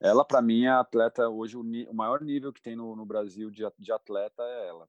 Ela, 0.00 0.24
para 0.24 0.40
mim, 0.42 0.64
é 0.64 0.68
a 0.68 0.80
atleta 0.80 1.28
hoje, 1.28 1.56
o, 1.56 1.60
o, 1.60 1.94
maior 1.94 2.22
nível 2.22 2.52
que 2.52 2.60
tem 2.62 2.76
no, 2.76 2.94
no 2.94 3.04
Brasil 3.04 3.50
de, 3.50 3.62
de 3.78 3.92
atleta 3.92 4.42
é 4.42 4.68
ela. 4.68 4.88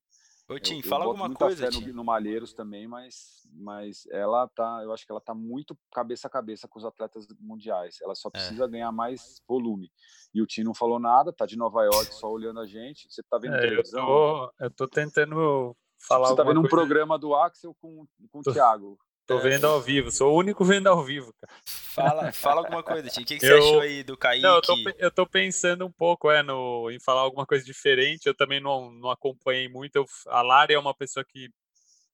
Ô, 0.50 0.58
Tim, 0.60 0.78
eu, 0.78 0.84
fala 0.84 1.04
eu 1.04 1.10
alguma 1.10 1.34
coisa. 1.34 1.70
Fé 1.70 1.80
no, 1.80 1.94
no, 1.94 2.04
Malheiros 2.06 2.54
também, 2.54 2.88
mas, 2.88 3.46
mas 3.54 4.08
ela 4.12 4.48
tá, 4.48 4.82
eu 4.82 4.94
acho 4.94 5.06
que 5.06 5.12
ela 5.12 5.20
tá 5.20 5.34
muito 5.34 5.78
cabeça 5.94 6.28
a 6.28 6.32
cabeça 6.32 6.68
com 6.68 6.80
os 6.80 6.86
atletas 6.86 7.28
mundiais. 7.40 7.98
Ela 8.02 8.16
só 8.16 8.30
é. 8.30 8.32
precisa 8.32 8.64
é. 8.64 8.68
ganhar 8.68 8.92
mais 8.92 9.42
volume. 9.48 9.92
E 10.34 10.42
o 10.42 10.48
Tim 10.48 10.64
não 10.64 10.74
falou 10.74 11.00
nada, 11.00 11.34
tá 11.34 11.46
de 11.46 11.58
Nova 11.58 11.84
York 11.84 12.14
só 12.14 12.32
olhando 12.32 12.62
a 12.62 12.66
gente. 12.66 13.12
Você 13.12 13.22
tá 13.24 13.38
vendo 13.38 13.56
é, 13.56 13.60
televisão? 13.60 14.02
Eu 14.02 14.08
tô, 14.08 14.54
eu 14.60 14.72
tô 14.72 14.88
tentando 14.88 15.76
falar 16.08 16.30
Você 16.30 16.36
tá 16.36 16.44
vendo 16.44 16.62
um 16.62 16.68
programa 16.68 17.20
do 17.20 17.36
Axel 17.36 17.76
com, 17.82 18.06
com 18.32 18.40
o 18.40 18.54
Thiago. 18.54 18.98
Tô 19.28 19.40
vendo 19.40 19.68
ao 19.68 19.82
vivo, 19.82 20.10
sou 20.10 20.34
o 20.34 20.38
único 20.38 20.64
vendo 20.64 20.88
ao 20.88 21.04
vivo, 21.04 21.34
cara. 21.34 21.54
Fala, 21.66 22.32
fala 22.32 22.62
alguma 22.62 22.82
coisa, 22.82 23.10
Tim. 23.10 23.24
O 23.24 23.26
que, 23.26 23.38
que 23.38 23.46
eu, 23.46 23.62
você 23.62 23.68
achou 23.68 23.82
aí 23.82 24.02
do 24.02 24.16
Kaique? 24.16 24.42
Não, 24.42 24.56
eu 24.56 24.62
tô, 24.62 24.76
eu 24.98 25.12
tô, 25.12 25.28
pensando 25.28 25.86
um 25.86 25.92
pouco 25.92 26.32
é, 26.32 26.42
no, 26.42 26.90
em 26.90 27.00
falar 27.00 27.22
alguma 27.22 27.46
coisa 27.46 27.66
diferente. 27.66 28.26
Eu 28.26 28.34
também 28.34 28.62
não, 28.62 28.90
não 28.90 29.12
acompanhei 29.12 29.68
muito. 29.68 29.98
Eu, 29.98 30.06
a 30.28 30.42
Lari 30.42 30.74
é 30.74 30.80
uma 30.80 30.96
pessoa 30.96 31.26
que 31.28 31.50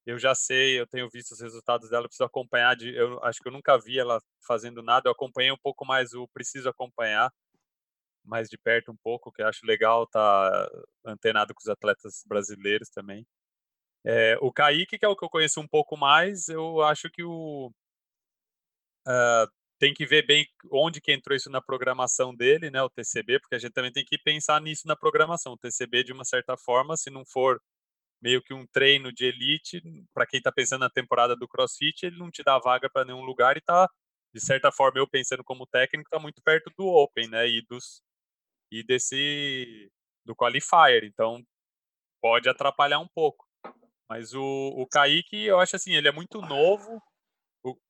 eu 0.04 0.18
já 0.18 0.34
sei, 0.34 0.80
eu 0.80 0.86
tenho 0.88 1.08
visto 1.08 1.32
os 1.32 1.40
resultados 1.40 1.88
dela, 1.88 2.08
preciso 2.08 2.24
acompanhar. 2.24 2.74
De, 2.74 2.92
eu 2.92 3.22
acho 3.22 3.40
que 3.40 3.48
eu 3.48 3.52
nunca 3.52 3.78
vi 3.78 3.96
ela 3.96 4.20
fazendo 4.44 4.82
nada. 4.82 5.08
Eu 5.08 5.12
acompanhei 5.12 5.52
um 5.52 5.58
pouco 5.62 5.86
mais 5.86 6.14
o 6.14 6.26
preciso 6.28 6.68
acompanhar 6.68 7.30
mais 8.24 8.48
de 8.48 8.58
perto 8.58 8.90
um 8.90 8.96
pouco, 8.96 9.30
que 9.30 9.42
eu 9.42 9.46
acho 9.46 9.66
legal 9.66 10.04
estar 10.04 10.50
tá 10.50 10.84
antenado 11.04 11.54
com 11.54 11.60
os 11.60 11.68
atletas 11.68 12.24
brasileiros 12.26 12.88
também. 12.88 13.24
É, 14.04 14.36
o 14.40 14.52
Kaique, 14.52 14.98
que 14.98 15.04
é 15.04 15.08
o 15.08 15.16
que 15.16 15.24
eu 15.24 15.30
conheço 15.30 15.60
um 15.60 15.68
pouco 15.68 15.96
mais, 15.96 16.48
eu 16.48 16.82
acho 16.82 17.10
que 17.10 17.22
o. 17.22 17.72
Uh, 19.06 19.46
tem 19.78 19.92
que 19.92 20.06
ver 20.06 20.26
bem 20.26 20.46
onde 20.72 21.00
que 21.00 21.12
entrou 21.12 21.36
isso 21.36 21.50
na 21.50 21.60
programação 21.60 22.34
dele, 22.34 22.70
né, 22.70 22.82
o 22.82 22.90
TCB, 22.90 23.40
porque 23.40 23.54
a 23.54 23.58
gente 23.58 23.72
também 23.72 23.92
tem 23.92 24.04
que 24.04 24.18
pensar 24.18 24.60
nisso 24.60 24.86
na 24.86 24.96
programação. 24.96 25.54
O 25.54 25.58
TCB, 25.58 26.04
de 26.04 26.12
uma 26.12 26.24
certa 26.24 26.56
forma, 26.56 26.96
se 26.96 27.10
não 27.10 27.24
for 27.26 27.60
meio 28.22 28.42
que 28.42 28.54
um 28.54 28.66
treino 28.66 29.12
de 29.12 29.26
elite, 29.26 29.82
para 30.14 30.26
quem 30.26 30.38
está 30.38 30.50
pensando 30.52 30.80
na 30.80 30.90
temporada 30.90 31.36
do 31.36 31.48
CrossFit, 31.48 32.06
ele 32.06 32.18
não 32.18 32.30
te 32.30 32.42
dá 32.42 32.58
vaga 32.58 32.88
para 32.90 33.04
nenhum 33.04 33.24
lugar 33.24 33.56
e 33.56 33.58
está, 33.58 33.88
de 34.34 34.40
certa 34.40 34.72
forma, 34.72 34.98
eu 34.98 35.08
pensando 35.08 35.44
como 35.44 35.66
técnico, 35.66 36.08
está 36.08 36.18
muito 36.18 36.42
perto 36.42 36.70
do 36.78 36.86
Open, 36.86 37.28
né, 37.28 37.48
e 37.48 37.62
dos 37.62 38.02
e 38.70 38.82
desse 38.82 39.90
do 40.24 40.34
qualifier. 40.34 41.04
Então 41.04 41.44
pode 42.20 42.48
atrapalhar 42.48 42.98
um 43.00 43.08
pouco. 43.14 43.46
Mas 44.08 44.34
o, 44.34 44.42
o 44.42 44.86
Kaique, 44.86 45.44
eu 45.44 45.58
acho 45.60 45.76
assim, 45.76 45.94
ele 45.94 46.08
é 46.08 46.12
muito 46.12 46.40
novo, 46.40 47.02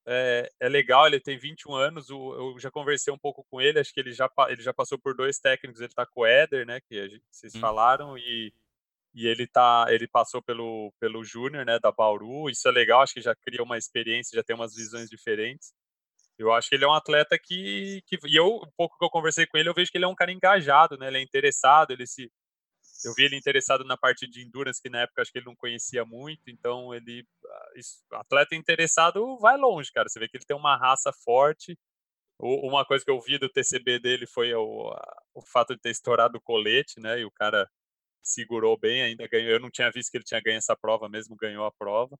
é, 0.05 0.49
é, 0.59 0.69
legal, 0.69 1.05
ele 1.05 1.19
tem 1.19 1.37
21 1.37 1.73
anos, 1.73 2.09
o, 2.09 2.33
eu 2.33 2.59
já 2.59 2.71
conversei 2.71 3.13
um 3.13 3.17
pouco 3.17 3.45
com 3.49 3.59
ele, 3.59 3.79
acho 3.79 3.93
que 3.93 3.99
ele 3.99 4.13
já, 4.13 4.29
ele 4.47 4.61
já 4.61 4.73
passou 4.73 4.97
por 4.97 5.15
dois 5.15 5.37
técnicos, 5.37 5.81
ele 5.81 5.93
tá 5.93 6.05
com 6.05 6.21
o 6.21 6.25
Éder, 6.25 6.65
né, 6.65 6.79
que 6.81 7.09
gente, 7.09 7.23
vocês 7.29 7.53
hum. 7.55 7.59
falaram, 7.59 8.17
e, 8.17 8.53
e 9.13 9.27
ele 9.27 9.45
tá, 9.45 9.85
ele 9.89 10.07
passou 10.07 10.41
pelo, 10.41 10.93
pelo 10.99 11.23
Júnior, 11.23 11.65
né, 11.65 11.77
da 11.79 11.91
Bauru, 11.91 12.49
isso 12.49 12.67
é 12.67 12.71
legal, 12.71 13.01
acho 13.01 13.15
que 13.15 13.21
já 13.21 13.35
cria 13.35 13.63
uma 13.63 13.77
experiência, 13.77 14.35
já 14.35 14.43
tem 14.43 14.55
umas 14.55 14.75
visões 14.75 15.09
diferentes. 15.09 15.73
Eu 16.37 16.51
acho 16.51 16.67
que 16.69 16.75
ele 16.75 16.83
é 16.83 16.87
um 16.87 16.93
atleta 16.93 17.39
que, 17.41 18.01
que 18.05 18.17
e 18.25 18.35
eu, 18.35 18.57
um 18.57 18.71
pouco 18.77 18.97
que 18.97 19.05
eu 19.05 19.09
conversei 19.09 19.45
com 19.45 19.57
ele, 19.57 19.69
eu 19.69 19.73
vejo 19.73 19.89
que 19.89 19.97
ele 19.97 20.05
é 20.05 20.07
um 20.07 20.15
cara 20.15 20.31
engajado, 20.31 20.97
né, 20.97 21.07
ele 21.07 21.17
é 21.17 21.21
interessado, 21.21 21.91
ele 21.91 22.07
se 22.07 22.31
eu 23.03 23.13
vi 23.13 23.23
ele 23.23 23.35
interessado 23.35 23.83
na 23.83 23.97
parte 23.97 24.27
de 24.27 24.41
endurance, 24.45 24.81
que 24.81 24.89
na 24.89 25.01
época 25.01 25.21
acho 25.21 25.31
que 25.31 25.39
ele 25.39 25.45
não 25.45 25.55
conhecia 25.55 26.05
muito, 26.05 26.49
então 26.49 26.93
ele. 26.93 27.27
Ah, 28.13 28.19
atleta 28.19 28.55
interessado 28.55 29.37
vai 29.39 29.57
longe, 29.57 29.91
cara. 29.91 30.07
Você 30.09 30.19
vê 30.19 30.27
que 30.27 30.37
ele 30.37 30.45
tem 30.45 30.55
uma 30.55 30.77
raça 30.77 31.11
forte. 31.23 31.77
Uma 32.39 32.85
coisa 32.85 33.03
que 33.03 33.11
eu 33.11 33.21
vi 33.21 33.37
do 33.39 33.49
TCB 33.49 33.99
dele 33.99 34.27
foi 34.27 34.53
o, 34.53 34.93
o 35.33 35.41
fato 35.41 35.75
de 35.75 35.81
ter 35.81 35.91
estourado 35.91 36.37
o 36.37 36.41
colete, 36.41 36.99
né? 36.99 37.19
E 37.19 37.25
o 37.25 37.31
cara 37.31 37.69
segurou 38.23 38.77
bem, 38.77 39.03
ainda 39.03 39.27
ganhou. 39.27 39.51
Eu 39.51 39.59
não 39.59 39.71
tinha 39.71 39.91
visto 39.91 40.11
que 40.11 40.17
ele 40.17 40.25
tinha 40.25 40.41
ganho 40.41 40.57
essa 40.57 40.75
prova 40.75 41.07
mesmo, 41.09 41.35
ganhou 41.35 41.65
a 41.65 41.71
prova. 41.71 42.17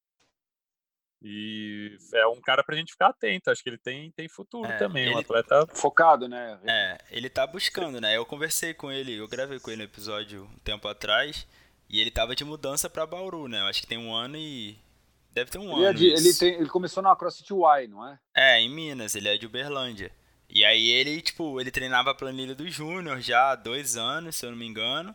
E 1.28 1.98
é 2.14 2.28
um 2.28 2.40
cara 2.40 2.64
pra 2.64 2.76
gente 2.76 2.92
ficar 2.92 3.08
atento. 3.08 3.50
Acho 3.50 3.64
que 3.64 3.70
ele 3.70 3.80
tem, 3.80 4.12
tem 4.12 4.30
futuro 4.30 4.70
é, 4.70 4.78
também. 4.78 5.08
Ele... 5.08 5.16
Um 5.16 5.18
atleta 5.18 5.66
focado, 5.74 6.28
né? 6.30 6.60
É, 6.64 7.00
ele 7.10 7.32
tá 7.32 7.48
buscando, 7.48 8.00
né? 8.00 8.16
Eu 8.16 8.28
conversei 8.28 8.76
com 8.76 8.92
ele, 8.92 9.16
eu 9.16 9.28
gravei 9.28 9.60
com 9.60 9.72
ele 9.72 9.80
no 9.80 9.90
episódio 9.90 10.44
um 10.44 10.60
tempo 10.60 10.88
atrás. 10.88 11.48
E 11.90 12.00
ele 12.00 12.12
tava 12.12 12.36
de 12.36 12.46
mudança 12.46 12.88
pra 12.88 13.08
Bauru, 13.08 13.48
né? 13.48 13.62
Eu 13.62 13.66
acho 13.66 13.82
que 13.82 13.88
tem 13.88 13.98
um 13.98 14.14
ano 14.14 14.38
e. 14.38 14.78
Deve 15.32 15.50
ter 15.50 15.58
um 15.58 15.64
ele 15.64 15.74
ano. 15.74 15.86
É 15.86 15.94
de, 15.94 16.08
ele, 16.10 16.34
tem, 16.36 16.54
ele 16.54 16.70
começou 16.70 17.02
na 17.02 17.16
CrossFit 17.16 17.52
Y, 17.52 17.88
não 17.90 18.08
é? 18.08 18.20
É, 18.36 18.62
em 18.62 18.70
Minas, 18.70 19.16
ele 19.16 19.28
é 19.28 19.36
de 19.36 19.48
Uberlândia. 19.48 20.12
E 20.48 20.64
aí 20.64 20.90
ele, 20.90 21.24
tipo, 21.24 21.60
ele 21.60 21.72
treinava 21.72 22.12
a 22.12 22.16
planilha 22.16 22.54
do 22.54 22.70
Júnior 22.70 23.20
já 23.20 23.52
há 23.52 23.56
dois 23.56 23.98
anos, 23.98 24.36
se 24.36 24.46
eu 24.46 24.52
não 24.52 24.58
me 24.58 24.68
engano. 24.68 25.14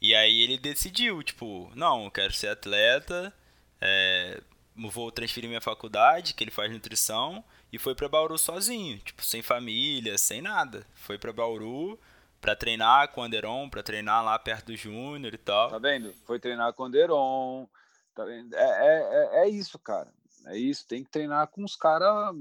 E 0.00 0.16
aí 0.16 0.40
ele 0.40 0.58
decidiu, 0.58 1.22
tipo, 1.22 1.70
não, 1.76 2.06
eu 2.06 2.10
quero 2.10 2.32
ser 2.32 2.48
atleta. 2.48 3.32
É, 3.80 4.42
vou 4.76 5.10
transferir 5.10 5.48
minha 5.48 5.60
faculdade, 5.60 6.34
que 6.34 6.42
ele 6.44 6.50
faz 6.50 6.70
nutrição, 6.70 7.44
e 7.72 7.78
foi 7.78 7.94
para 7.94 8.08
Bauru 8.08 8.36
sozinho, 8.38 8.98
tipo, 8.98 9.24
sem 9.24 9.42
família, 9.42 10.18
sem 10.18 10.42
nada. 10.42 10.86
Foi 10.94 11.18
para 11.18 11.32
Bauru 11.32 11.98
para 12.40 12.54
treinar 12.54 13.08
com 13.12 13.20
o 13.20 13.24
Anderon, 13.24 13.70
para 13.70 13.82
treinar 13.82 14.22
lá 14.24 14.38
perto 14.38 14.66
do 14.66 14.76
Júnior 14.76 15.32
e 15.32 15.38
tal. 15.38 15.70
Tá 15.70 15.78
vendo? 15.78 16.12
Foi 16.26 16.38
treinar 16.38 16.72
com 16.74 16.82
o 16.82 16.86
Anderon. 16.86 17.66
Tá 18.14 18.24
vendo? 18.24 18.54
É, 18.54 18.58
é, 18.60 19.40
é, 19.42 19.44
é 19.44 19.48
isso, 19.48 19.78
cara. 19.78 20.12
É 20.46 20.56
isso. 20.56 20.86
Tem 20.86 21.02
que 21.02 21.10
treinar 21.10 21.48
com 21.48 21.64
os 21.64 21.74
caras 21.74 22.34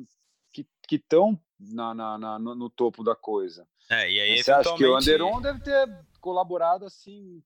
que 0.52 0.96
estão 0.96 1.40
na, 1.58 1.94
na, 1.94 2.18
na, 2.18 2.40
no, 2.40 2.70
topo 2.70 3.04
da 3.04 3.16
coisa. 3.16 3.68
É, 3.90 4.12
e 4.12 4.20
aí, 4.20 4.44
Você 4.44 4.52
acha 4.52 4.76
que 4.76 4.86
o 4.86 4.96
Anderon 4.96 5.42
deve 5.42 5.60
ter 5.60 5.90
colaborado 6.20 6.86
assim 6.86 7.42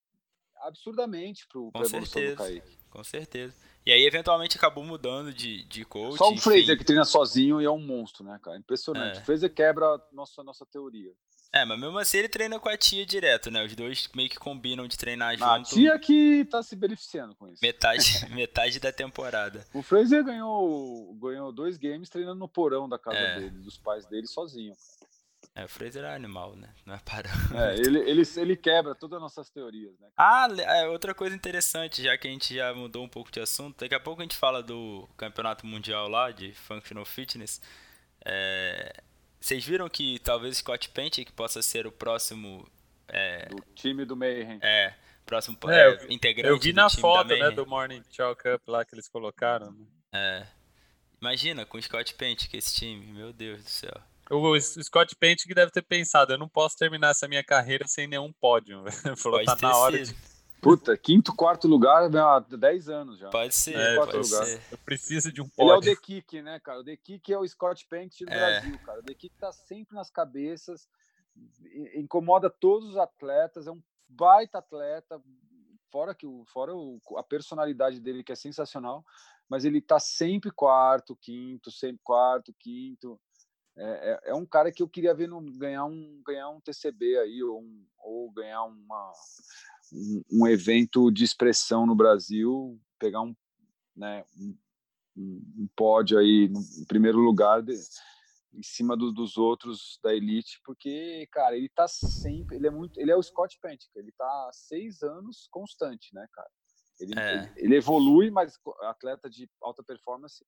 absurdamente 0.61 1.47
para 1.47 1.81
a 1.83 1.85
evolução 1.85 2.21
do 2.21 2.35
Kaique? 2.35 2.77
Com 2.89 3.03
certeza. 3.03 3.55
E 3.87 3.91
aí, 3.93 4.05
eventualmente, 4.05 4.57
acabou 4.57 4.83
mudando 4.83 5.33
de, 5.33 5.63
de 5.63 5.85
coach. 5.85 6.17
Só 6.17 6.29
o 6.29 6.37
Fraser 6.37 6.77
que 6.77 6.83
treina 6.83 7.05
sozinho 7.05 7.61
e 7.61 7.63
é 7.63 7.71
um 7.71 7.79
monstro, 7.79 8.21
né, 8.21 8.37
cara? 8.43 8.57
Impressionante. 8.57 9.19
É. 9.19 9.21
O 9.21 9.23
Fraser 9.23 9.49
quebra 9.49 9.85
a 9.85 10.01
nossa, 10.11 10.43
nossa 10.43 10.65
teoria. 10.65 11.09
É, 11.53 11.63
mas 11.63 11.79
mesmo 11.79 11.97
assim 11.97 12.17
ele 12.17 12.27
treina 12.27 12.59
com 12.59 12.67
a 12.67 12.75
tia 12.75 13.05
direto, 13.05 13.49
né? 13.49 13.63
Os 13.63 13.73
dois 13.77 14.09
meio 14.13 14.29
que 14.29 14.37
combinam 14.37 14.89
de 14.89 14.97
treinar 14.97 15.37
junto. 15.37 15.49
A 15.49 15.63
tia 15.63 15.97
que 15.99 16.43
tá 16.51 16.61
se 16.61 16.75
beneficiando 16.75 17.33
com 17.35 17.47
isso. 17.47 17.61
Metade, 17.61 18.25
metade 18.35 18.77
da 18.81 18.91
temporada. 18.91 19.65
O 19.73 19.81
Fraser 19.81 20.21
ganhou, 20.21 21.13
ganhou 21.13 21.53
dois 21.53 21.77
games 21.77 22.09
treinando 22.09 22.39
no 22.39 22.49
porão 22.49 22.89
da 22.89 22.99
casa 22.99 23.17
é. 23.17 23.39
dele, 23.39 23.51
dos 23.51 23.77
pais 23.77 24.05
dele, 24.05 24.27
sozinho. 24.27 24.75
É, 25.57 25.65
o 25.65 25.67
Fraser 25.67 26.03
é 26.03 26.13
animal, 26.13 26.55
né? 26.55 26.69
Não 26.85 26.93
é 26.93 26.99
parâmetro. 26.99 27.57
É, 27.57 27.73
ele, 27.73 27.97
ele, 28.07 28.21
ele 28.35 28.55
quebra 28.55 28.93
todas 28.93 29.15
as 29.17 29.21
nossas 29.23 29.49
teorias, 29.49 29.91
né? 29.99 30.07
Ah, 30.15 30.47
é, 30.55 30.87
outra 30.87 31.15
coisa 31.15 31.35
interessante, 31.35 32.03
já 32.03 32.15
que 32.15 32.27
a 32.27 32.31
gente 32.31 32.53
já 32.53 32.71
mudou 32.75 33.03
um 33.03 33.09
pouco 33.09 33.31
de 33.31 33.39
assunto, 33.39 33.79
daqui 33.79 33.95
a 33.95 33.99
pouco 33.99 34.21
a 34.21 34.23
gente 34.23 34.37
fala 34.37 34.61
do 34.61 35.09
campeonato 35.17 35.65
mundial 35.65 36.07
lá 36.07 36.29
de 36.29 36.53
Functional 36.53 37.03
Fitness. 37.05 37.59
É, 38.23 39.01
vocês 39.41 39.65
viram 39.65 39.89
que 39.89 40.19
talvez 40.19 40.57
Scott 40.57 40.89
Pente 40.89 41.25
que 41.25 41.31
possa 41.31 41.63
ser 41.63 41.87
o 41.87 41.91
próximo... 41.91 42.63
É, 43.07 43.47
do 43.47 43.63
time 43.73 44.05
do 44.05 44.15
Mayhem. 44.15 44.59
É, 44.61 44.93
próximo 45.25 45.57
é, 45.69 45.87
eu, 45.87 46.11
integrante 46.11 46.49
Eu 46.49 46.59
vi 46.59 46.71
na 46.71 46.87
foto, 46.87 47.29
né, 47.29 47.49
do 47.49 47.65
Morning 47.65 48.03
Chalk 48.11 48.47
Up 48.47 48.63
lá 48.67 48.85
que 48.85 48.93
eles 48.93 49.07
colocaram. 49.07 49.71
Né? 49.71 49.85
É. 50.13 50.47
Imagina 51.19 51.65
com 51.65 51.79
o 51.79 51.81
Scott 51.81 52.13
Pente 52.13 52.47
que 52.47 52.57
esse 52.57 52.75
time, 52.75 53.07
meu 53.07 53.33
Deus 53.33 53.63
do 53.63 53.69
céu. 53.71 53.99
O 54.29 54.59
Scott 54.59 55.15
Pente 55.15 55.47
que 55.47 55.53
deve 55.53 55.71
ter 55.71 55.81
pensado, 55.81 56.33
eu 56.33 56.37
não 56.37 56.49
posso 56.49 56.75
terminar 56.77 57.11
essa 57.11 57.27
minha 57.27 57.43
carreira 57.43 57.85
sem 57.87 58.07
nenhum 58.07 58.31
pódio. 58.33 58.83
Falou, 59.17 59.43
tá 59.43 59.55
na 59.61 59.75
hora 59.77 60.03
de... 60.03 60.13
Puta, 60.61 60.97
quinto, 60.97 61.35
quarto 61.35 61.67
lugar 61.67 62.13
há 62.15 62.39
10 62.39 62.89
anos 62.89 63.19
já. 63.19 63.29
Pode 63.29 63.53
ser, 63.53 63.75
é, 63.75 63.95
pode 63.95 64.17
lugar. 64.17 64.43
ser. 64.43 64.61
Eu 64.71 64.77
preciso 64.79 65.31
de 65.31 65.41
um 65.41 65.47
pódio. 65.47 65.63
Ele 65.63 65.71
é 65.71 65.75
o 65.75 65.95
The 65.95 66.01
Kick, 66.01 66.41
né, 66.41 66.59
cara? 66.59 66.79
O 66.79 66.83
The 66.83 66.97
Kick 66.97 67.31
é 67.31 67.37
o 67.37 67.47
Scott 67.47 67.85
Pente 67.87 68.25
do 68.25 68.33
é. 68.33 68.35
Brasil, 68.35 68.79
cara. 68.79 68.99
O 68.99 69.03
The 69.03 69.13
Kick 69.13 69.35
tá 69.37 69.51
sempre 69.51 69.95
nas 69.95 70.09
cabeças, 70.09 70.89
incomoda 71.93 72.49
todos 72.49 72.89
os 72.89 72.97
atletas, 72.97 73.67
é 73.67 73.71
um 73.71 73.81
baita 74.09 74.57
atleta, 74.57 75.21
fora 75.91 76.15
que 76.15 76.25
o, 76.25 76.43
fora 76.45 76.75
o, 76.75 76.99
a 77.15 77.23
personalidade 77.23 77.99
dele 77.99 78.23
que 78.23 78.31
é 78.31 78.35
sensacional, 78.35 79.05
mas 79.47 79.63
ele 79.63 79.79
tá 79.79 79.99
sempre 79.99 80.51
quarto, 80.51 81.15
quinto, 81.15 81.71
sempre 81.71 82.01
quarto, 82.03 82.53
quinto. 82.59 83.19
É, 83.77 83.83
é, 83.83 84.31
é, 84.31 84.33
um 84.33 84.45
cara 84.45 84.71
que 84.71 84.81
eu 84.81 84.89
queria 84.89 85.13
ver 85.13 85.27
no, 85.27 85.39
ganhar, 85.57 85.85
um, 85.85 86.21
ganhar 86.25 86.49
um 86.49 86.59
TCB 86.59 87.17
aí, 87.19 87.43
ou, 87.43 87.61
um, 87.61 87.85
ou 87.99 88.31
ganhar 88.31 88.63
uma, 88.63 89.13
um, 89.93 90.23
um, 90.31 90.47
evento 90.47 91.11
de 91.11 91.23
expressão 91.23 91.85
no 91.85 91.95
Brasil, 91.95 92.79
pegar 92.97 93.21
um, 93.21 93.35
né, 93.95 94.25
um, 94.35 94.57
um 95.15 95.69
pódio 95.75 96.17
aí 96.17 96.49
no 96.49 96.61
primeiro 96.87 97.19
lugar. 97.19 97.61
De, 97.61 97.75
em 98.53 98.63
cima 98.63 98.97
do, 98.97 99.11
dos 99.11 99.37
outros 99.37 99.99
da 100.01 100.13
elite, 100.13 100.59
porque, 100.65 101.27
cara, 101.31 101.55
ele 101.55 101.69
tá 101.69 101.87
sempre, 101.87 102.55
ele 102.55 102.65
é 102.65 102.71
muito, 102.71 102.99
ele 102.99 103.11
é 103.11 103.15
o 103.15 103.21
Scott 103.21 103.57
Pentic, 103.61 103.89
ele 103.95 104.11
tá 104.13 104.25
há 104.25 104.49
seis 104.51 105.03
anos 105.03 105.47
constante, 105.51 106.13
né, 106.13 106.27
cara? 106.33 106.49
Ele, 106.99 107.19
é. 107.19 107.33
ele, 107.33 107.51
ele, 107.57 107.75
evolui, 107.75 108.31
mas 108.31 108.59
atleta 108.81 109.29
de 109.29 109.47
alta 109.61 109.83
performance, 109.83 110.43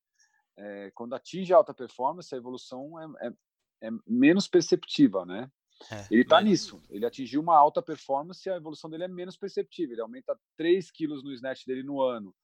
é, 0.56 0.90
quando 0.94 1.14
atinge 1.14 1.52
a 1.52 1.56
alta 1.56 1.74
performance, 1.74 2.34
a 2.34 2.38
evolução 2.38 2.98
é, 3.00 3.28
é, 3.28 3.88
é 3.88 3.90
menos 4.06 4.48
perceptível, 4.48 5.24
né? 5.24 5.50
É, 5.90 6.06
ele 6.10 6.22
está 6.22 6.36
mas... 6.36 6.44
nisso. 6.44 6.82
Ele 6.90 7.06
atingiu 7.06 7.40
uma 7.40 7.56
alta 7.56 7.80
performance 7.80 8.46
e 8.46 8.52
a 8.52 8.56
evolução 8.56 8.90
dele 8.90 9.04
é 9.04 9.08
menos 9.08 9.36
perceptível. 9.36 9.94
Ele 9.94 10.02
aumenta 10.02 10.38
3 10.56 10.90
quilos 10.90 11.22
no 11.22 11.32
snatch 11.32 11.64
dele 11.64 11.82
no 11.82 12.02
ano. 12.02 12.34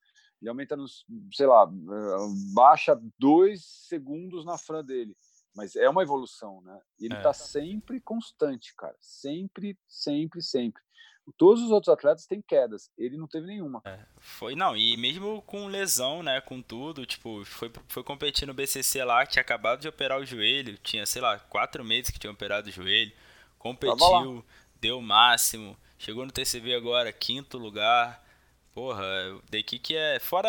Ele 0.41 0.49
aumenta 0.49 0.77
nos, 0.77 1.05
sei 1.33 1.47
lá, 1.47 1.65
eh, 1.65 2.17
baixa 2.55 2.99
2 3.19 3.63
segundos 3.89 4.45
na 4.45 4.59
fran 4.59 4.85
dele. 4.85 5.17
Mas 5.55 5.75
é 5.75 5.89
uma 5.89 6.03
evolução, 6.03 6.61
né? 6.63 6.79
Ele 7.01 7.15
está 7.15 7.31
é. 7.31 7.35
sempre 7.35 8.01
constante, 8.01 8.75
cara. 8.75 8.97
Sempre, 9.01 9.79
sempre, 9.89 10.43
sempre. 10.43 10.83
Todos 11.37 11.63
os 11.63 11.71
outros 11.71 11.93
atletas 11.93 12.27
têm 12.27 12.41
quedas, 12.41 12.91
ele 12.97 13.17
não 13.17 13.27
teve 13.27 13.47
nenhuma. 13.47 13.83
É, 13.85 13.99
foi, 14.19 14.55
não, 14.55 14.77
e 14.77 14.97
mesmo 14.97 15.43
com 15.43 15.67
lesão, 15.67 16.23
né, 16.23 16.41
com 16.41 16.63
tudo, 16.63 17.05
tipo, 17.05 17.45
foi, 17.45 17.71
foi 17.89 18.05
competir 18.05 18.47
no 18.47 18.55
BCC 18.55 19.03
lá, 19.05 19.27
que 19.27 19.33
tinha 19.33 19.43
acabado 19.43 19.81
de 19.81 19.89
operar 19.89 20.21
o 20.21 20.25
joelho, 20.25 20.79
tinha, 20.79 21.05
sei 21.05 21.21
lá, 21.21 21.39
quatro 21.39 21.85
meses 21.85 22.11
que 22.11 22.19
tinha 22.19 22.31
operado 22.31 22.69
o 22.69 22.73
joelho, 22.73 23.13
competiu, 23.59 24.45
deu 24.81 24.99
o 24.99 25.03
máximo, 25.03 25.77
chegou 25.99 26.25
no 26.25 26.33
TCB 26.33 26.75
agora, 26.75 27.13
quinto 27.13 27.59
lugar, 27.59 28.25
porra, 28.73 29.05
o 29.35 29.43
Dekik 29.51 29.97
é, 29.97 30.19
fora 30.21 30.49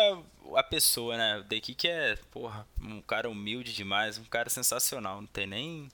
a 0.54 0.62
pessoa, 0.62 1.16
né, 1.16 1.38
o 1.38 1.42
Dekik 1.42 1.88
é, 1.88 2.16
porra, 2.30 2.66
um 2.80 3.02
cara 3.02 3.28
humilde 3.28 3.72
demais, 3.72 4.16
um 4.16 4.24
cara 4.24 4.48
sensacional, 4.48 5.20
não 5.20 5.26
tem 5.26 5.46
nem 5.46 5.88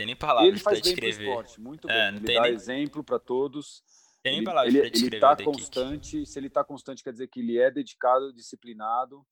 tem 0.00 0.06
nem 0.06 0.16
palavras 0.16 0.48
ele 0.48 0.58
faz 0.58 0.80
bem 0.80 0.82
descrever. 0.94 1.16
Pro 1.16 1.28
esporte, 1.28 1.60
muito 1.60 1.90
é, 1.90 2.10
bem. 2.10 2.20
Ele 2.22 2.34
dá 2.34 2.42
nem... 2.42 2.52
exemplo 2.54 3.04
para 3.04 3.18
todos. 3.18 3.82
Tem 4.22 4.32
nem 4.32 4.44
palavras 4.44 4.74
ele, 4.74 4.86
ele 4.86 5.16
está 5.16 5.36
constante. 5.36 6.24
Se 6.24 6.38
ele 6.38 6.46
está 6.46 6.64
constante, 6.64 7.04
quer 7.04 7.12
dizer 7.12 7.28
que 7.28 7.40
ele 7.40 7.58
é 7.58 7.70
dedicado, 7.70 8.32
disciplinado, 8.32 9.22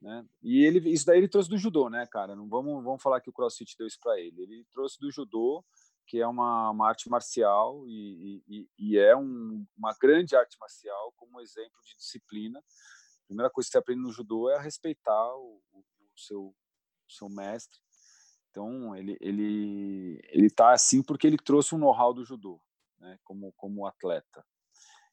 né? 0.00 0.24
E 0.42 0.64
ele, 0.64 0.90
isso 0.90 1.04
daí 1.04 1.18
ele 1.18 1.28
trouxe 1.28 1.50
do 1.50 1.58
judô, 1.58 1.90
né, 1.90 2.06
cara? 2.06 2.34
Não 2.34 2.48
vamos, 2.48 2.82
vamos 2.82 3.02
falar 3.02 3.20
que 3.20 3.28
o 3.28 3.32
CrossFit 3.32 3.76
deu 3.76 3.86
isso 3.86 3.98
para 4.00 4.18
ele. 4.18 4.42
Ele 4.42 4.66
trouxe 4.72 4.98
do 4.98 5.10
judô, 5.10 5.62
que 6.06 6.18
é 6.18 6.26
uma, 6.26 6.70
uma 6.70 6.88
arte 6.88 7.10
marcial 7.10 7.86
e, 7.86 8.42
e, 8.48 8.68
e 8.78 8.98
é 8.98 9.14
um, 9.14 9.66
uma 9.76 9.94
grande 10.00 10.34
arte 10.34 10.56
marcial 10.58 11.12
como 11.16 11.42
exemplo 11.42 11.78
de 11.84 11.94
disciplina. 11.94 12.58
A 12.58 13.26
primeira 13.26 13.50
coisa 13.50 13.68
que 13.68 13.72
você 13.72 13.78
aprende 13.78 14.00
no 14.00 14.12
judô 14.12 14.48
é 14.48 14.56
a 14.56 14.62
respeitar 14.62 15.36
o, 15.36 15.60
o, 15.72 15.84
seu, 16.16 16.54
seu 17.06 17.28
mestre 17.28 17.85
então 18.56 18.96
ele 18.96 19.18
ele 19.20 20.18
ele 20.30 20.46
está 20.46 20.72
assim 20.72 21.02
porque 21.02 21.26
ele 21.26 21.36
trouxe 21.36 21.74
um 21.74 21.78
know-how 21.78 22.14
do 22.14 22.24
judô, 22.24 22.58
né? 22.98 23.18
Como 23.22 23.52
como 23.52 23.86
atleta. 23.86 24.42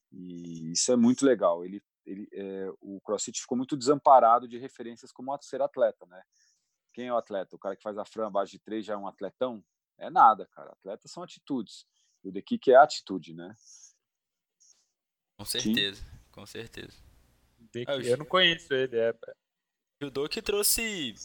E 0.10 0.72
isso 0.72 0.94
é 0.94 0.96
muito 0.96 1.26
legal. 1.26 1.66
Ele 1.66 1.84
ele 2.06 2.30
é, 2.32 2.70
o 2.80 3.02
CrossFit 3.02 3.42
ficou 3.42 3.58
muito 3.58 3.76
desamparado 3.76 4.48
de 4.48 4.58
referências 4.58 5.12
como 5.12 5.38
ser 5.42 5.62
atleta, 5.62 6.06
né? 6.06 6.24
Quem 6.94 7.08
é 7.08 7.14
o 7.14 7.18
atleta? 7.18 7.54
O 7.56 7.60
cara 7.60 7.76
que 7.76 7.84
faz 7.84 7.98
a 7.98 8.06
fran 8.06 8.28
abaixo 8.28 8.54
de 8.54 8.60
três 8.60 8.86
já 8.86 8.94
é 8.94 8.98
um 8.98 9.08
atletão? 9.08 9.62
É 9.98 10.10
nada, 10.10 10.48
cara. 10.48 10.72
Atletas 10.72 11.12
são 11.12 11.22
atitudes. 11.22 11.86
E 12.24 12.30
o 12.30 12.32
The 12.32 12.42
Kick 12.42 12.72
é 12.72 12.76
atitude, 12.76 13.34
né? 13.34 13.54
Com 15.38 15.44
certeza, 15.44 16.02
Sim. 16.02 16.20
com 16.32 16.46
certeza. 16.46 16.98
Eu 18.06 18.18
não 18.18 18.26
conheço 18.26 18.74
ele, 18.74 18.98
é. 18.98 19.14
Judô 20.02 20.30
que 20.30 20.42
trouxe 20.42 21.16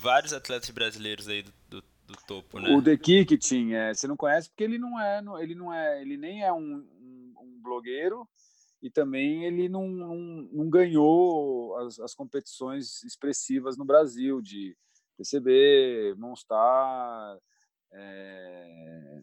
vários 0.00 0.32
atletas 0.32 0.70
brasileiros 0.70 1.28
aí 1.28 1.42
do, 1.42 1.52
do, 1.68 1.82
do 2.06 2.14
topo, 2.26 2.60
né? 2.60 2.70
O 2.70 2.82
The 2.82 2.96
Kicking, 2.96 3.74
é, 3.74 3.94
você 3.94 4.06
não 4.06 4.16
conhece 4.16 4.48
porque 4.48 4.64
ele 4.64 4.78
não 4.78 5.00
é, 5.00 5.20
ele 5.40 5.54
não 5.54 5.72
é, 5.72 6.00
ele 6.00 6.16
nem 6.16 6.42
é 6.42 6.52
um, 6.52 6.76
um, 6.76 7.34
um 7.40 7.60
blogueiro 7.62 8.28
e 8.80 8.90
também 8.90 9.44
ele 9.44 9.68
não, 9.68 9.88
não, 9.88 10.16
não 10.52 10.70
ganhou 10.70 11.76
as, 11.78 11.98
as, 11.98 12.14
competições 12.14 13.02
expressivas 13.02 13.76
no 13.76 13.84
Brasil 13.84 14.40
de 14.40 14.76
PCB, 15.16 16.14
Monstar, 16.16 17.36
é, 17.92 19.20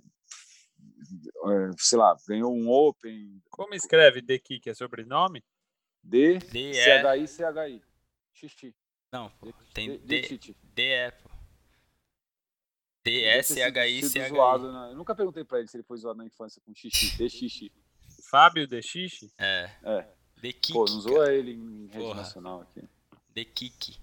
é, 1.46 1.70
sei 1.78 1.98
lá, 1.98 2.16
ganhou 2.28 2.54
um 2.54 2.70
Open. 2.70 3.42
Como 3.50 3.74
escreve 3.74 4.22
The 4.22 4.38
Kick? 4.40 4.70
É 4.70 4.74
sobrenome? 4.74 5.44
D, 6.04 6.40
C 6.42 6.92
H 6.92 7.18
I 7.18 7.28
C 7.28 7.44
H 7.44 7.70
I. 7.70 7.82
Xixi. 8.34 8.76
Não, 9.16 9.30
pô. 9.30 9.54
Tem 9.74 9.98
D, 10.00 10.40
D, 10.74 10.84
é, 10.84 11.12
pô. 11.12 11.30
D-S-H-I-C-H-I. 13.06 14.60
Né? 14.62 14.92
Eu 14.92 14.96
nunca 14.98 15.16
perguntei 15.16 15.46
pra 15.46 15.60
ele 15.60 15.70
se 15.70 15.78
ele 15.78 15.84
foi 15.84 15.98
zoado 15.98 16.18
na 16.18 16.26
infância 16.26 16.62
com 16.66 16.76
xixi. 16.76 17.16
D 17.18 17.30
xixi. 17.30 17.72
Fábio 18.30 18.68
D 18.68 18.82
xixi? 18.82 19.32
É. 19.38 19.72
É. 19.84 20.02
The 20.42 20.52
Kick. 20.52 20.74
Pô, 20.74 20.86
não 20.86 21.00
zoa 21.00 21.32
ele 21.32 21.54
em 21.54 21.88
rede 21.88 22.14
nacional 22.14 22.62
aqui. 22.62 22.82
The 23.34 23.46
Kick. 23.46 23.98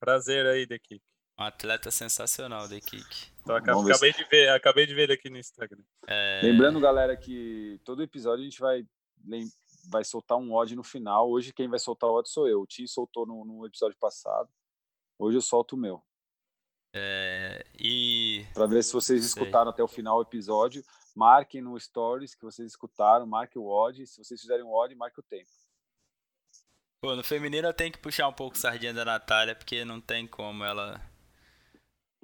Prazer 0.00 0.44
aí, 0.46 0.66
The 0.66 0.78
Kick. 0.78 1.04
Um 1.38 1.44
atleta 1.44 1.90
sensacional, 1.92 2.68
The 2.68 2.80
Kick. 2.80 3.30
Então, 3.42 3.54
acabei, 3.54 4.12
de 4.12 4.24
ver, 4.24 4.48
acabei 4.48 4.86
de 4.86 4.94
ver 4.94 5.02
ele 5.02 5.12
aqui 5.12 5.30
no 5.30 5.38
Instagram. 5.38 5.84
É... 6.08 6.40
Lembrando, 6.42 6.80
galera, 6.80 7.16
que 7.16 7.80
todo 7.84 8.02
episódio 8.02 8.42
a 8.42 8.44
gente 8.44 8.60
vai 8.60 8.84
vai 9.84 10.04
soltar 10.04 10.38
um 10.38 10.52
odd 10.52 10.74
no 10.74 10.82
final. 10.82 11.30
Hoje 11.30 11.52
quem 11.52 11.68
vai 11.68 11.78
soltar 11.78 12.08
o 12.10 12.14
odd 12.14 12.28
sou 12.28 12.48
eu. 12.48 12.62
O 12.62 12.66
Tim 12.66 12.86
soltou 12.86 13.26
no, 13.26 13.44
no 13.44 13.66
episódio 13.66 13.96
passado. 13.98 14.48
Hoje 15.18 15.38
eu 15.38 15.42
solto 15.42 15.74
o 15.74 15.78
meu. 15.78 16.02
É, 16.94 17.64
e. 17.78 18.44
Para 18.52 18.66
ver 18.66 18.84
se 18.84 18.92
vocês 18.92 19.24
escutaram 19.24 19.70
até 19.70 19.82
o 19.82 19.88
final 19.88 20.18
o 20.18 20.22
episódio. 20.22 20.84
Marquem 21.14 21.60
no 21.60 21.78
Stories 21.78 22.34
que 22.34 22.44
vocês 22.44 22.68
escutaram, 22.68 23.26
marque 23.26 23.58
o 23.58 23.66
odd. 23.66 24.06
Se 24.06 24.22
vocês 24.22 24.40
fizerem 24.40 24.64
o 24.64 24.72
odd, 24.72 24.94
marque 24.94 25.20
o 25.20 25.22
tempo. 25.22 25.50
Pô, 27.00 27.16
no 27.16 27.24
feminino 27.24 27.66
eu 27.66 27.74
tenho 27.74 27.92
que 27.92 27.98
puxar 27.98 28.28
um 28.28 28.32
pouco 28.32 28.56
sardinha 28.56 28.94
da 28.94 29.04
Natália, 29.04 29.54
porque 29.54 29.84
não 29.84 30.00
tem 30.00 30.26
como 30.26 30.64
ela. 30.64 31.00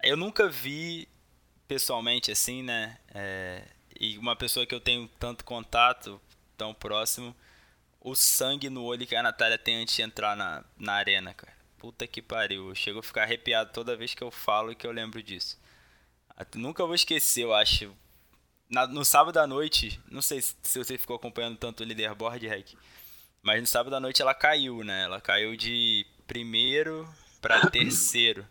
Eu 0.03 0.17
nunca 0.17 0.49
vi 0.49 1.09
pessoalmente 1.67 2.31
assim, 2.31 2.63
né? 2.63 2.99
É... 3.13 3.67
E 4.01 4.17
uma 4.17 4.37
pessoa 4.37 4.65
que 4.65 4.75
eu 4.75 4.81
tenho 4.81 5.09
tanto 5.19 5.45
contato, 5.45 6.21
tão 6.59 6.75
próximo, 6.75 7.35
o 8.01 8.15
sangue 8.15 8.69
no 8.69 8.85
olho 8.85 9.07
que 9.07 9.17
a 9.17 9.23
Natália 9.23 9.57
tem 9.57 9.77
antes 9.77 9.95
de 9.95 10.03
entrar 10.03 10.37
na, 10.37 10.65
na 10.77 10.95
arena, 10.95 11.33
cara. 11.33 11.57
Puta 11.79 12.07
que 12.07 12.21
pariu. 12.21 12.69
Eu 12.69 12.75
chego 12.75 12.99
a 12.99 13.03
ficar 13.03 13.23
arrepiado 13.23 13.73
toda 13.73 13.97
vez 13.97 14.13
que 14.13 14.23
eu 14.23 14.31
falo 14.31 14.73
e 14.73 14.75
que 14.75 14.87
eu 14.87 14.91
lembro 14.91 15.23
disso. 15.23 15.59
Nunca 16.55 16.85
vou 16.85 16.95
esquecer, 16.95 17.45
eu 17.45 17.55
acho. 17.55 17.95
Na, 18.69 18.87
no 18.87 19.05
sábado 19.05 19.39
à 19.39 19.47
noite, 19.47 19.99
não 20.11 20.21
sei 20.21 20.43
se, 20.43 20.57
se 20.63 20.79
você 20.79 20.99
ficou 20.99 21.17
acompanhando 21.17 21.57
tanto 21.57 21.83
o 21.83 21.87
leaderboard, 21.87 22.47
Rec, 22.47 22.75
mas 23.43 23.61
no 23.61 23.67
sábado 23.67 23.97
à 23.97 24.01
noite 24.01 24.21
ela 24.21 24.35
caiu, 24.35 24.85
né? 24.85 25.05
Ela 25.05 25.21
caiu 25.21 25.57
de 25.57 26.05
primeiro 26.27 27.09
para 27.41 27.67
terceiro. 27.71 28.47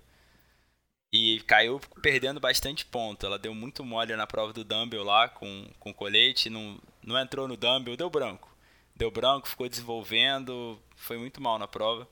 E 1.12 1.40
caiu 1.42 1.80
perdendo 2.02 2.40
bastante 2.40 2.86
ponto. 2.86 3.26
Ela 3.26 3.40
deu 3.40 3.54
muito 3.54 3.84
mole 3.84 4.16
na 4.16 4.28
prova 4.28 4.52
do 4.52 4.64
Dumbbell 4.64 5.04
lá 5.04 5.30
com, 5.30 5.70
com 5.80 5.94
colete, 5.94 6.50
não, 6.50 6.80
não 7.08 7.20
entrou 7.20 7.48
no 7.48 7.58
Dumbbell, 7.58 7.98
deu 7.98 8.10
branco 8.10 8.58
deu 8.98 9.12
branco, 9.12 9.48
ficou 9.48 9.70
desenvolvendo, 9.70 10.82
foi 10.96 11.18
muito 11.18 11.40
mal 11.40 11.60
na 11.60 11.68
prova. 11.68 12.08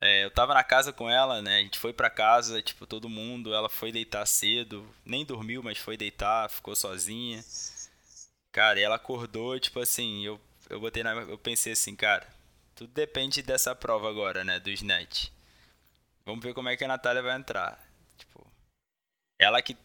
É, 0.00 0.24
eu 0.24 0.30
tava 0.30 0.54
na 0.54 0.64
casa 0.64 0.92
com 0.92 1.10
ela, 1.10 1.42
né? 1.42 1.58
A 1.58 1.62
gente 1.62 1.78
foi 1.78 1.92
pra 1.92 2.08
casa, 2.08 2.62
tipo, 2.62 2.86
todo 2.86 3.08
mundo. 3.08 3.52
Ela 3.52 3.68
foi 3.68 3.92
deitar 3.92 4.24
cedo, 4.24 4.88
nem 5.04 5.26
dormiu, 5.26 5.62
mas 5.62 5.76
foi 5.76 5.96
deitar, 5.96 6.48
ficou 6.48 6.74
sozinha. 6.74 7.44
Cara, 8.52 8.80
e 8.80 8.82
ela 8.82 8.96
acordou, 8.96 9.58
tipo 9.60 9.78
assim, 9.80 10.24
eu, 10.24 10.40
eu 10.70 10.80
botei 10.80 11.02
na. 11.02 11.12
Eu 11.12 11.36
pensei 11.36 11.72
assim, 11.74 11.94
cara, 11.94 12.26
tudo 12.74 12.92
depende 12.92 13.42
dessa 13.42 13.74
prova 13.74 14.08
agora, 14.08 14.42
né? 14.42 14.58
Do 14.58 14.70
SNET. 14.70 15.30
Vamos 16.24 16.42
ver 16.42 16.54
como 16.54 16.68
é 16.68 16.76
que 16.76 16.84
a 16.84 16.88
Natália 16.88 17.22
vai 17.22 17.36
entrar. 17.36 17.78
Tipo, 18.16 18.46
ela 19.38 19.60
que 19.60 19.76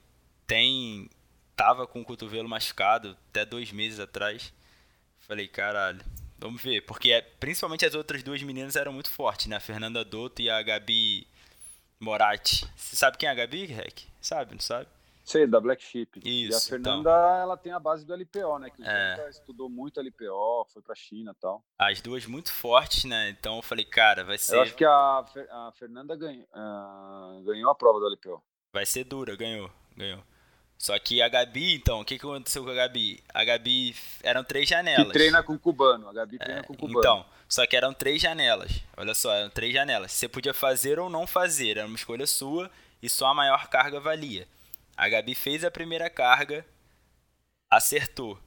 tem. 0.47 1.09
Tava 1.55 1.87
com 1.87 2.01
o 2.01 2.05
cotovelo 2.05 2.49
machucado 2.49 3.17
até 3.29 3.45
dois 3.45 3.71
meses 3.71 3.99
atrás. 3.99 4.53
Falei, 5.19 5.47
caralho, 5.47 6.03
vamos 6.37 6.61
ver. 6.61 6.81
Porque 6.81 7.11
é, 7.11 7.21
principalmente 7.21 7.85
as 7.85 7.95
outras 7.95 8.21
duas 8.23 8.41
meninas 8.43 8.75
eram 8.75 8.91
muito 8.91 9.09
fortes, 9.09 9.47
né? 9.47 9.55
A 9.55 9.61
Fernanda 9.61 10.03
Dotto 10.03 10.41
e 10.41 10.49
a 10.49 10.61
Gabi 10.61 11.27
Moratti. 11.99 12.69
Você 12.75 12.95
sabe 12.95 13.17
quem 13.17 13.27
é 13.27 13.31
a 13.31 13.35
Gabi, 13.35 13.65
Rec? 13.65 14.03
Sabe, 14.21 14.53
não 14.53 14.59
sabe? 14.59 14.87
Sei, 15.25 15.47
da 15.47 15.59
Black 15.59 15.83
Sheep. 15.83 16.19
Isso, 16.19 16.27
e 16.27 16.43
a 16.43 16.47
então. 16.47 16.59
Fernanda, 16.61 17.09
então... 17.09 17.41
ela 17.41 17.57
tem 17.57 17.71
a 17.71 17.79
base 17.79 18.05
do 18.05 18.13
LPO, 18.13 18.59
né? 18.59 18.69
Que 18.69 18.83
é. 18.85 19.27
estudou 19.27 19.67
muito 19.67 19.99
LPO, 19.99 20.67
foi 20.71 20.83
pra 20.83 20.93
China 20.93 21.31
e 21.35 21.41
tal. 21.41 21.63
As 21.79 21.99
duas 21.99 22.27
muito 22.27 22.53
fortes, 22.53 23.05
né? 23.05 23.29
Então 23.29 23.55
eu 23.55 23.63
falei, 23.63 23.85
cara, 23.85 24.23
vai 24.23 24.37
ser... 24.37 24.55
Eu 24.55 24.61
acho 24.61 24.75
que 24.75 24.85
a, 24.85 24.91
a 24.91 25.71
Fernanda 25.79 26.15
ganhou, 26.15 26.45
uh, 26.53 27.41
ganhou 27.43 27.71
a 27.71 27.75
prova 27.75 27.99
do 27.99 28.07
LPO. 28.07 28.43
Vai 28.71 28.85
ser 28.85 29.03
dura, 29.05 29.35
ganhou, 29.35 29.71
ganhou. 29.97 30.21
Só 30.85 30.99
que 30.99 31.19
a 31.19 31.27
Gabi, 31.27 31.73
então, 31.73 32.01
o 32.01 32.05
que, 32.05 32.19
que 32.19 32.23
aconteceu 32.23 32.63
com 32.63 32.69
a 32.69 32.75
Gabi? 32.75 33.19
A 33.33 33.43
Gabi 33.43 33.95
eram 34.21 34.43
três 34.43 34.69
janelas. 34.69 35.07
Que 35.07 35.13
treina 35.13 35.41
com 35.41 35.53
o 35.53 35.57
cubano. 35.57 36.07
A 36.07 36.13
Gabi 36.13 36.37
treina 36.37 36.59
é, 36.59 36.63
com 36.63 36.73
o 36.73 36.77
cubano. 36.77 36.99
Então, 36.99 37.25
só 37.49 37.65
que 37.65 37.75
eram 37.75 37.91
três 37.91 38.21
janelas. 38.21 38.83
Olha 38.95 39.15
só, 39.15 39.33
eram 39.33 39.49
três 39.49 39.73
janelas. 39.73 40.11
Você 40.11 40.27
podia 40.27 40.53
fazer 40.53 40.99
ou 40.99 41.09
não 41.09 41.25
fazer. 41.25 41.79
Era 41.79 41.87
uma 41.87 41.95
escolha 41.95 42.27
sua 42.27 42.69
e 43.01 43.09
só 43.09 43.25
a 43.25 43.33
maior 43.33 43.67
carga 43.67 43.99
valia. 43.99 44.47
A 44.95 45.09
Gabi 45.09 45.33
fez 45.33 45.63
a 45.63 45.71
primeira 45.71 46.07
carga, 46.07 46.63
acertou. 47.67 48.39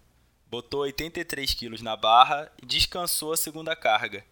Botou 0.47 0.83
83 0.83 1.53
quilos 1.55 1.83
na 1.83 1.97
barra 1.97 2.53
e 2.63 2.65
descansou 2.65 3.33
a 3.33 3.37
segunda 3.37 3.75
carga. 3.75 4.25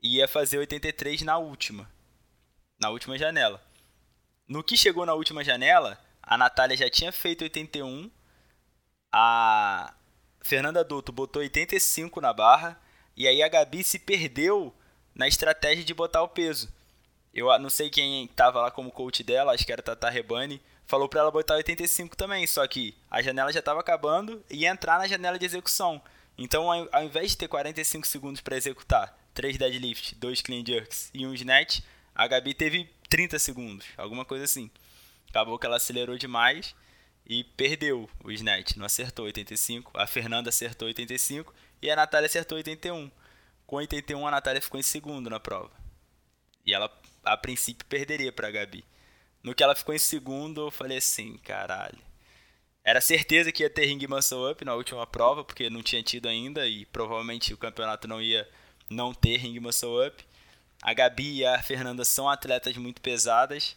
Ia 0.00 0.28
fazer 0.28 0.58
83 0.58 1.22
na 1.22 1.38
última. 1.38 1.90
Na 2.80 2.90
última 2.90 3.18
janela. 3.18 3.60
No 4.46 4.62
que 4.62 4.76
chegou 4.76 5.04
na 5.04 5.14
última 5.14 5.42
janela, 5.42 6.05
a 6.26 6.36
Natália 6.36 6.76
já 6.76 6.90
tinha 6.90 7.12
feito 7.12 7.42
81. 7.42 8.10
A 9.12 9.94
Fernanda 10.42 10.82
Douto 10.82 11.12
botou 11.12 11.40
85 11.40 12.20
na 12.20 12.32
barra. 12.32 12.78
E 13.16 13.26
aí 13.26 13.42
a 13.42 13.48
Gabi 13.48 13.84
se 13.84 13.98
perdeu 13.98 14.74
na 15.14 15.28
estratégia 15.28 15.84
de 15.84 15.94
botar 15.94 16.22
o 16.22 16.28
peso. 16.28 16.68
Eu 17.32 17.56
não 17.58 17.70
sei 17.70 17.88
quem 17.88 18.24
estava 18.24 18.60
lá 18.60 18.70
como 18.70 18.90
coach 18.90 19.22
dela, 19.22 19.52
acho 19.52 19.64
que 19.64 19.72
era 19.72 19.82
Tata 19.82 20.08
Rebani, 20.08 20.60
falou 20.86 21.06
para 21.06 21.20
ela 21.20 21.30
botar 21.30 21.54
85 21.54 22.16
também, 22.16 22.46
só 22.46 22.66
que 22.66 22.94
a 23.10 23.20
janela 23.20 23.52
já 23.52 23.58
estava 23.58 23.78
acabando 23.80 24.42
e 24.50 24.60
ia 24.60 24.70
entrar 24.70 24.98
na 24.98 25.06
janela 25.06 25.38
de 25.38 25.44
execução. 25.44 26.00
Então, 26.38 26.70
ao 26.70 27.04
invés 27.04 27.32
de 27.32 27.36
ter 27.36 27.48
45 27.48 28.06
segundos 28.06 28.40
para 28.40 28.56
executar 28.56 29.18
3 29.34 29.58
deadlifts, 29.58 30.14
2 30.18 30.40
clean 30.40 30.64
jerks 30.64 31.10
e 31.12 31.26
um 31.26 31.34
snatch, 31.34 31.80
a 32.14 32.26
Gabi 32.26 32.54
teve 32.54 32.88
30 33.08 33.38
segundos, 33.38 33.86
alguma 33.98 34.24
coisa 34.24 34.44
assim. 34.44 34.70
Acabou 35.28 35.58
que 35.58 35.66
ela 35.66 35.76
acelerou 35.76 36.16
demais 36.16 36.74
e 37.26 37.44
perdeu 37.44 38.08
o 38.22 38.30
snatch, 38.30 38.76
não 38.76 38.86
acertou 38.86 39.24
85. 39.26 39.92
A 39.94 40.06
Fernanda 40.06 40.48
acertou 40.50 40.86
85 40.86 41.52
e 41.82 41.90
a 41.90 41.96
Natália 41.96 42.26
acertou 42.26 42.56
81. 42.56 43.10
Com 43.66 43.76
81 43.76 44.26
a 44.26 44.30
Natália 44.30 44.62
ficou 44.62 44.78
em 44.78 44.82
segundo 44.82 45.28
na 45.28 45.40
prova. 45.40 45.72
E 46.64 46.72
ela 46.72 46.90
a 47.24 47.36
princípio 47.36 47.84
perderia 47.86 48.32
para 48.32 48.48
a 48.48 48.50
Gabi. 48.50 48.84
No 49.42 49.54
que 49.54 49.62
ela 49.62 49.74
ficou 49.74 49.94
em 49.94 49.98
segundo, 49.98 50.66
eu 50.66 50.70
falei 50.70 50.98
assim, 50.98 51.36
caralho. 51.38 51.98
Era 52.84 53.00
certeza 53.00 53.50
que 53.50 53.64
ia 53.64 53.70
ter 53.70 53.86
ring 53.86 54.06
muscle 54.06 54.50
up 54.50 54.64
na 54.64 54.74
última 54.74 55.04
prova, 55.06 55.44
porque 55.44 55.68
não 55.68 55.82
tinha 55.82 56.02
tido 56.02 56.28
ainda 56.28 56.68
e 56.68 56.86
provavelmente 56.86 57.52
o 57.52 57.56
campeonato 57.58 58.06
não 58.06 58.22
ia 58.22 58.48
não 58.88 59.12
ter 59.12 59.38
ring 59.38 59.58
muscle 59.58 60.06
up. 60.06 60.24
A 60.80 60.94
Gabi 60.94 61.38
e 61.38 61.44
a 61.44 61.60
Fernanda 61.60 62.04
são 62.04 62.28
atletas 62.28 62.76
muito 62.76 63.00
pesadas. 63.00 63.76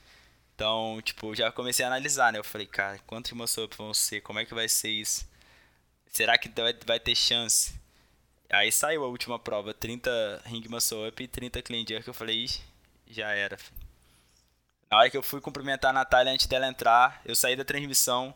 Então, 0.60 1.02
tipo, 1.02 1.34
já 1.34 1.50
comecei 1.54 1.86
a 1.86 1.88
analisar, 1.88 2.34
né? 2.34 2.40
Eu 2.40 2.44
falei, 2.44 2.68
cara, 2.68 3.00
quantos 3.08 3.32
muscle 3.32 3.64
up 3.64 3.78
vão 3.78 3.94
ser? 3.94 4.20
Como 4.20 4.40
é 4.40 4.46
que 4.46 4.54
vai 4.54 4.68
ser 4.68 4.90
isso? 4.90 5.26
Será 6.12 6.38
que 6.38 6.50
vai, 6.50 6.78
vai 6.86 7.00
ter 7.00 7.16
chance? 7.16 7.74
Aí 8.50 8.70
saiu 8.70 9.06
a 9.06 9.08
última 9.08 9.40
prova, 9.40 9.74
30 9.74 10.42
ring 10.44 10.68
muscle 10.68 11.08
up 11.08 11.24
e 11.24 11.30
30 11.30 11.62
clean 11.62 11.86
jerk. 11.88 12.06
Eu 12.06 12.14
falei, 12.14 12.46
já 13.08 13.32
era. 13.32 13.58
Na 14.92 14.98
hora 14.98 15.10
que 15.10 15.16
eu 15.16 15.24
fui 15.24 15.40
cumprimentar 15.40 15.92
a 15.92 15.94
Natália 15.94 16.34
antes 16.34 16.46
dela 16.46 16.68
entrar, 16.68 17.22
eu 17.24 17.38
saí 17.38 17.56
da 17.56 17.64
transmissão. 17.64 18.34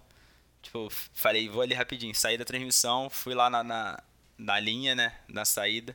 Tipo, 0.62 0.90
falei, 1.14 1.50
vou 1.50 1.62
ali 1.62 1.74
rapidinho. 1.74 2.16
Saí 2.16 2.38
da 2.38 2.46
transmissão, 2.46 3.10
fui 3.10 3.34
lá 3.36 3.50
na, 3.50 3.66
na, 3.66 4.02
na 4.38 4.60
linha, 4.62 4.96
né? 4.96 5.14
Na 5.28 5.44
saída. 5.44 5.94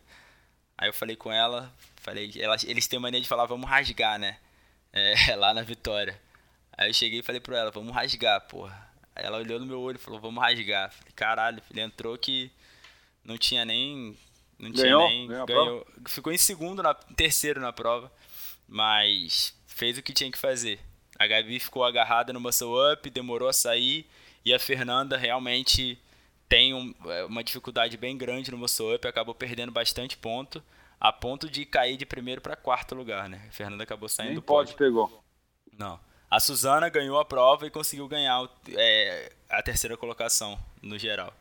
Aí 0.77 0.91
eu 0.91 0.93
falei 0.93 1.17
com 1.17 1.33
ela, 1.33 1.75
falei, 1.97 2.31
elas, 2.38 2.64
eles 2.64 2.87
têm 2.87 2.99
mania 2.99 3.19
de 3.19 3.27
falar, 3.27 3.47
vamos 3.47 3.71
rasgar, 3.71 4.19
né? 4.19 4.37
É, 4.92 5.35
lá 5.37 5.53
na 5.55 5.62
Vitória. 5.62 6.20
Aí 6.77 6.90
eu 6.90 6.94
cheguei 6.94 7.20
e 7.20 7.22
falei 7.22 7.40
pra 7.40 7.59
ela, 7.59 7.70
vamos 7.70 7.94
rasgar, 7.94 8.40
porra. 8.42 8.88
Aí 9.14 9.24
ela 9.24 9.38
olhou 9.38 9.59
no 9.59 9.66
meu 9.66 9.81
olho 9.81 9.96
e 9.96 10.01
falou, 10.01 10.20
vamos 10.20 10.42
rasgar. 10.42 10.92
Falei, 10.92 11.12
caralho, 11.14 11.62
ele 11.70 11.81
entrou 11.81 12.16
que 12.16 12.51
não 13.24 13.37
tinha 13.37 13.64
nem. 13.64 14.16
Não 14.59 14.70
ganhou, 14.70 15.07
tinha 15.07 15.18
nem. 15.18 15.29
Ganhou. 15.29 15.46
ganhou 15.46 15.87
ficou 16.07 16.33
em 16.33 16.38
segundo, 16.38 16.83
na, 16.83 16.94
terceiro 16.94 17.61
na 17.61 17.72
prova. 17.72 18.12
Mas 18.66 19.55
fez 19.66 19.98
o 19.98 20.03
que 20.03 20.12
tinha 20.12 20.31
que 20.31 20.38
fazer. 20.38 20.79
A 21.18 21.27
Gabi 21.27 21.59
ficou 21.59 21.85
agarrada 21.85 22.33
no 22.33 22.40
muscle 22.40 22.92
up, 22.92 23.11
demorou 23.11 23.48
a 23.48 23.53
sair. 23.53 24.07
E 24.44 24.55
a 24.55 24.59
Fernanda 24.59 25.16
realmente 25.16 25.98
tem 26.48 26.72
um, 26.72 26.94
é, 27.07 27.24
uma 27.24 27.44
dificuldade 27.44 27.96
bem 27.96 28.16
grande 28.16 28.51
no 28.51 28.57
muscle 28.57 28.94
up, 28.94 29.07
acabou 29.07 29.35
perdendo 29.35 29.70
bastante 29.70 30.16
ponto, 30.16 30.62
a 31.01 31.13
ponto 31.13 31.49
de 31.49 31.65
cair 31.65 31.97
de 31.97 32.05
primeiro 32.05 32.41
para 32.41 32.57
quarto 32.57 32.95
lugar, 32.95 33.29
né? 33.29 33.45
A 33.49 33.53
Fernanda 33.53 33.85
acabou 33.85 34.09
saindo 34.09 34.29
Nem 34.29 34.35
do 34.37 34.43
pode 34.43 34.75
pegou. 34.75 35.23
Não. 35.77 35.99
A 36.31 36.41
Suzana 36.41 36.89
ganhou 36.89 37.19
a 37.19 37.25
prova 37.25 37.67
e 37.67 37.71
conseguiu 37.71 38.07
ganhar 38.07 38.49
é, 38.77 39.33
a 39.49 39.63
terceira 39.63 39.97
colocação 39.97 40.59
no 40.83 40.99
geral. 40.99 41.33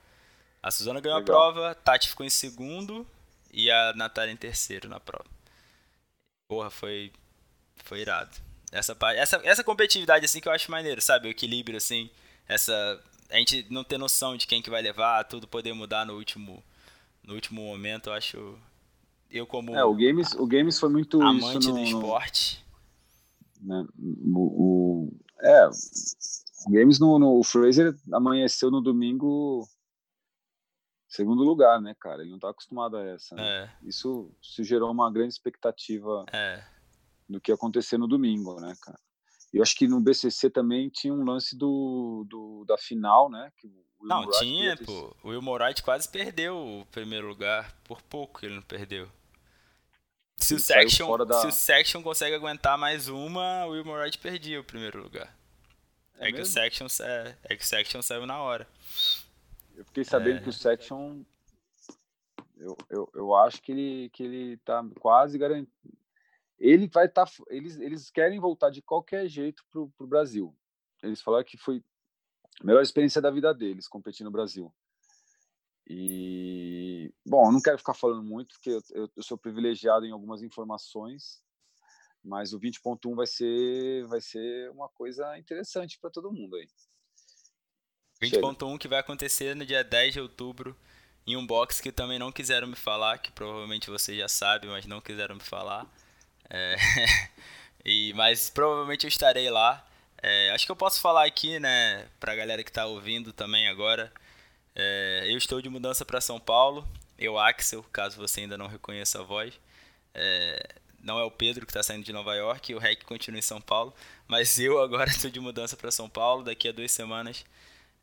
A 0.61 0.71
Suzana 0.71 1.01
ganhou 1.01 1.17
Legal. 1.19 1.35
a 1.35 1.53
prova, 1.53 1.75
Tati 1.75 2.07
ficou 2.07 2.25
em 2.25 2.29
segundo 2.29 3.05
e 3.51 3.69
a 3.71 3.93
Natália 3.93 4.31
em 4.31 4.37
terceiro 4.37 4.87
na 4.87 4.99
prova. 4.99 5.25
Porra, 6.47 6.69
foi 6.69 7.11
foi 7.83 7.99
irado. 7.99 8.31
Essa 8.71 8.97
essa 9.15 9.41
essa 9.43 9.63
competitividade 9.63 10.25
assim 10.25 10.39
que 10.39 10.47
eu 10.47 10.51
acho 10.51 10.71
maneiro, 10.71 11.01
sabe? 11.01 11.27
O 11.27 11.31
equilíbrio 11.31 11.77
assim, 11.77 12.09
essa 12.47 13.01
a 13.29 13.37
gente 13.37 13.65
não 13.69 13.83
ter 13.83 13.97
noção 13.97 14.37
de 14.37 14.47
quem 14.47 14.61
que 14.61 14.69
vai 14.69 14.81
levar, 14.81 15.25
tudo 15.25 15.47
poder 15.47 15.73
mudar 15.73 16.05
no 16.05 16.13
último 16.13 16.63
no 17.23 17.33
último 17.33 17.61
momento, 17.61 18.09
eu 18.09 18.13
acho 18.13 18.57
eu 19.29 19.45
como 19.45 19.75
É, 19.75 19.83
o 19.83 19.93
games, 19.93 20.33
o 20.33 20.45
games 20.45 20.79
foi 20.79 20.89
muito 20.89 21.21
amante 21.21 21.67
no, 21.67 21.73
do 21.73 21.79
esporte. 21.79 22.65
Né, 23.61 23.85
o, 23.97 25.09
o, 25.09 25.13
é, 25.41 25.67
o 25.67 26.71
games 26.71 26.99
no, 26.99 27.17
no 27.17 27.39
o 27.39 27.43
Fraser 27.43 27.95
amanheceu 28.11 28.69
no 28.69 28.81
domingo 28.81 29.67
segundo 31.07 31.43
lugar, 31.43 31.81
né, 31.81 31.95
cara? 31.99 32.21
Ele 32.21 32.31
não 32.31 32.39
tá 32.39 32.49
acostumado 32.49 32.97
a 32.97 33.03
essa. 33.03 33.35
Né? 33.35 33.43
É. 33.43 33.69
Isso, 33.83 34.31
isso 34.41 34.63
gerou 34.63 34.91
uma 34.91 35.11
grande 35.11 35.33
expectativa 35.33 36.25
é. 36.31 36.63
do 37.27 37.41
que 37.41 37.51
ia 37.51 37.55
acontecer 37.55 37.97
no 37.97 38.07
domingo, 38.07 38.59
né, 38.59 38.75
cara? 38.81 38.99
Eu 39.53 39.63
acho 39.63 39.75
que 39.75 39.87
no 39.87 40.01
BCC 40.01 40.49
também 40.49 40.89
tinha 40.89 41.13
um 41.13 41.23
lance 41.23 41.57
do, 41.57 42.25
do 42.29 42.65
da 42.67 42.77
final, 42.77 43.29
né? 43.29 43.51
Que 43.57 43.71
não, 44.01 44.23
Moraes 44.23 44.37
tinha, 44.39 44.77
pô. 44.77 45.15
O 45.23 45.29
Will 45.29 45.41
Moraes 45.41 45.79
quase 45.81 46.07
perdeu 46.07 46.57
o 46.57 46.85
primeiro 46.91 47.27
lugar. 47.27 47.73
Por 47.83 48.01
pouco 48.01 48.45
ele 48.45 48.55
não 48.55 48.61
perdeu. 48.61 49.09
Se 50.37 50.53
o, 50.53 50.59
Section, 50.59 51.17
da... 51.25 51.41
se 51.41 51.47
o 51.47 51.51
Section 51.51 52.03
consegue 52.03 52.35
aguentar 52.35 52.77
mais 52.77 53.07
uma, 53.07 53.65
o 53.65 53.71
Will 53.71 53.83
Moraes 53.83 54.15
perdia 54.15 54.59
o 54.59 54.63
primeiro 54.63 55.01
lugar. 55.01 55.35
É, 56.19 56.29
é 56.29 56.31
que 56.31 56.39
o 56.39 56.45
Section, 56.45 56.87
é, 57.01 57.35
é 57.43 57.55
que 57.55 57.63
o 57.63 57.65
Section 57.65 58.01
saiu 58.01 58.25
na 58.25 58.39
hora. 58.39 58.67
Eu 59.75 59.83
fiquei 59.85 60.03
sabendo 60.03 60.37
é... 60.37 60.41
que 60.41 60.49
o 60.49 60.53
Section. 60.53 61.23
Eu, 62.55 62.77
eu, 62.89 63.09
eu 63.13 63.35
acho 63.35 63.61
que 63.61 63.71
ele, 63.71 64.09
que 64.11 64.23
ele 64.23 64.57
tá 64.57 64.83
quase 64.99 65.37
garantido. 65.37 65.71
Ele 66.59 66.87
vai 66.87 67.05
estar. 67.05 67.25
Tá, 67.25 67.31
eles, 67.49 67.77
eles 67.77 68.09
querem 68.09 68.39
voltar 68.39 68.69
de 68.69 68.81
qualquer 68.81 69.27
jeito 69.27 69.63
pro, 69.71 69.89
pro 69.97 70.07
Brasil. 70.07 70.55
Eles 71.03 71.21
falaram 71.21 71.45
que 71.45 71.57
foi 71.57 71.83
melhor 72.63 72.81
experiência 72.81 73.21
da 73.21 73.31
vida 73.31 73.53
deles 73.53 73.87
competir 73.87 74.23
no 74.23 74.31
Brasil. 74.31 74.73
E, 75.89 77.13
bom, 77.25 77.47
eu 77.47 77.51
não 77.51 77.61
quero 77.61 77.77
ficar 77.77 77.93
falando 77.93 78.21
muito, 78.21 78.55
porque 78.55 78.71
eu, 78.71 79.09
eu, 79.15 79.23
sou 79.23 79.37
privilegiado 79.37 80.05
em 80.05 80.11
algumas 80.11 80.43
informações, 80.43 81.41
mas 82.21 82.51
o 82.51 82.59
20.1 82.59 83.15
vai 83.15 83.25
ser, 83.25 84.05
vai 84.07 84.19
ser 84.19 84.69
uma 84.71 84.89
coisa 84.89 85.37
interessante 85.37 85.97
para 85.99 86.09
todo 86.09 86.31
mundo 86.31 86.57
aí. 86.57 86.67
20.1 88.21 88.77
que 88.77 88.87
vai 88.87 88.99
acontecer 88.99 89.55
no 89.55 89.65
dia 89.65 89.83
10 89.83 90.13
de 90.13 90.19
outubro 90.19 90.75
em 91.25 91.37
um 91.37 91.45
box 91.45 91.79
que 91.79 91.91
também 91.91 92.19
não 92.19 92.31
quiseram 92.31 92.67
me 92.67 92.75
falar, 92.75 93.19
que 93.19 93.31
provavelmente 93.31 93.89
você 93.89 94.17
já 94.17 94.27
sabe, 94.27 94.67
mas 94.67 94.85
não 94.85 94.99
quiseram 94.99 95.35
me 95.35 95.43
falar. 95.43 95.85
É... 96.49 96.75
e, 97.85 98.13
mas 98.13 98.49
provavelmente 98.49 99.05
eu 99.05 99.09
estarei 99.09 99.49
lá. 99.49 99.86
É, 100.21 100.51
acho 100.51 100.65
que 100.65 100.71
eu 100.71 100.75
posso 100.75 100.99
falar 100.99 101.25
aqui, 101.25 101.59
né, 101.59 102.07
pra 102.19 102.35
galera 102.35 102.63
que 102.63 102.71
tá 102.71 102.85
ouvindo 102.85 103.31
também 103.33 103.67
agora. 103.67 104.11
É, 104.75 105.25
eu 105.27 105.37
estou 105.37 105.61
de 105.61 105.69
mudança 105.69 106.05
para 106.05 106.21
São 106.21 106.39
Paulo. 106.39 106.87
Eu, 107.17 107.37
Axel, 107.39 107.83
caso 107.91 108.17
você 108.17 108.41
ainda 108.41 108.57
não 108.57 108.67
reconheça 108.67 109.19
a 109.19 109.23
voz. 109.23 109.53
É, 110.13 110.75
não 111.01 111.19
é 111.19 111.23
o 111.23 111.31
Pedro 111.31 111.65
que 111.65 111.71
está 111.71 111.83
saindo 111.83 112.03
de 112.03 112.11
Nova 112.13 112.35
York, 112.35 112.73
o 112.73 112.79
Rec 112.79 113.03
continua 113.03 113.39
em 113.39 113.41
São 113.41 113.61
Paulo. 113.61 113.93
Mas 114.27 114.59
eu 114.59 114.81
agora 114.81 115.09
estou 115.11 115.29
de 115.31 115.39
mudança 115.39 115.77
para 115.77 115.91
São 115.91 116.09
Paulo. 116.09 116.43
Daqui 116.43 116.67
a 116.67 116.71
duas 116.71 116.91
semanas 116.91 117.45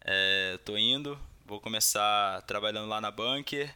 é, 0.04 0.58
tô 0.64 0.76
indo, 0.76 1.18
vou 1.46 1.60
começar 1.60 2.42
trabalhando 2.42 2.88
lá 2.88 3.00
na 3.00 3.10
Bunker, 3.10 3.74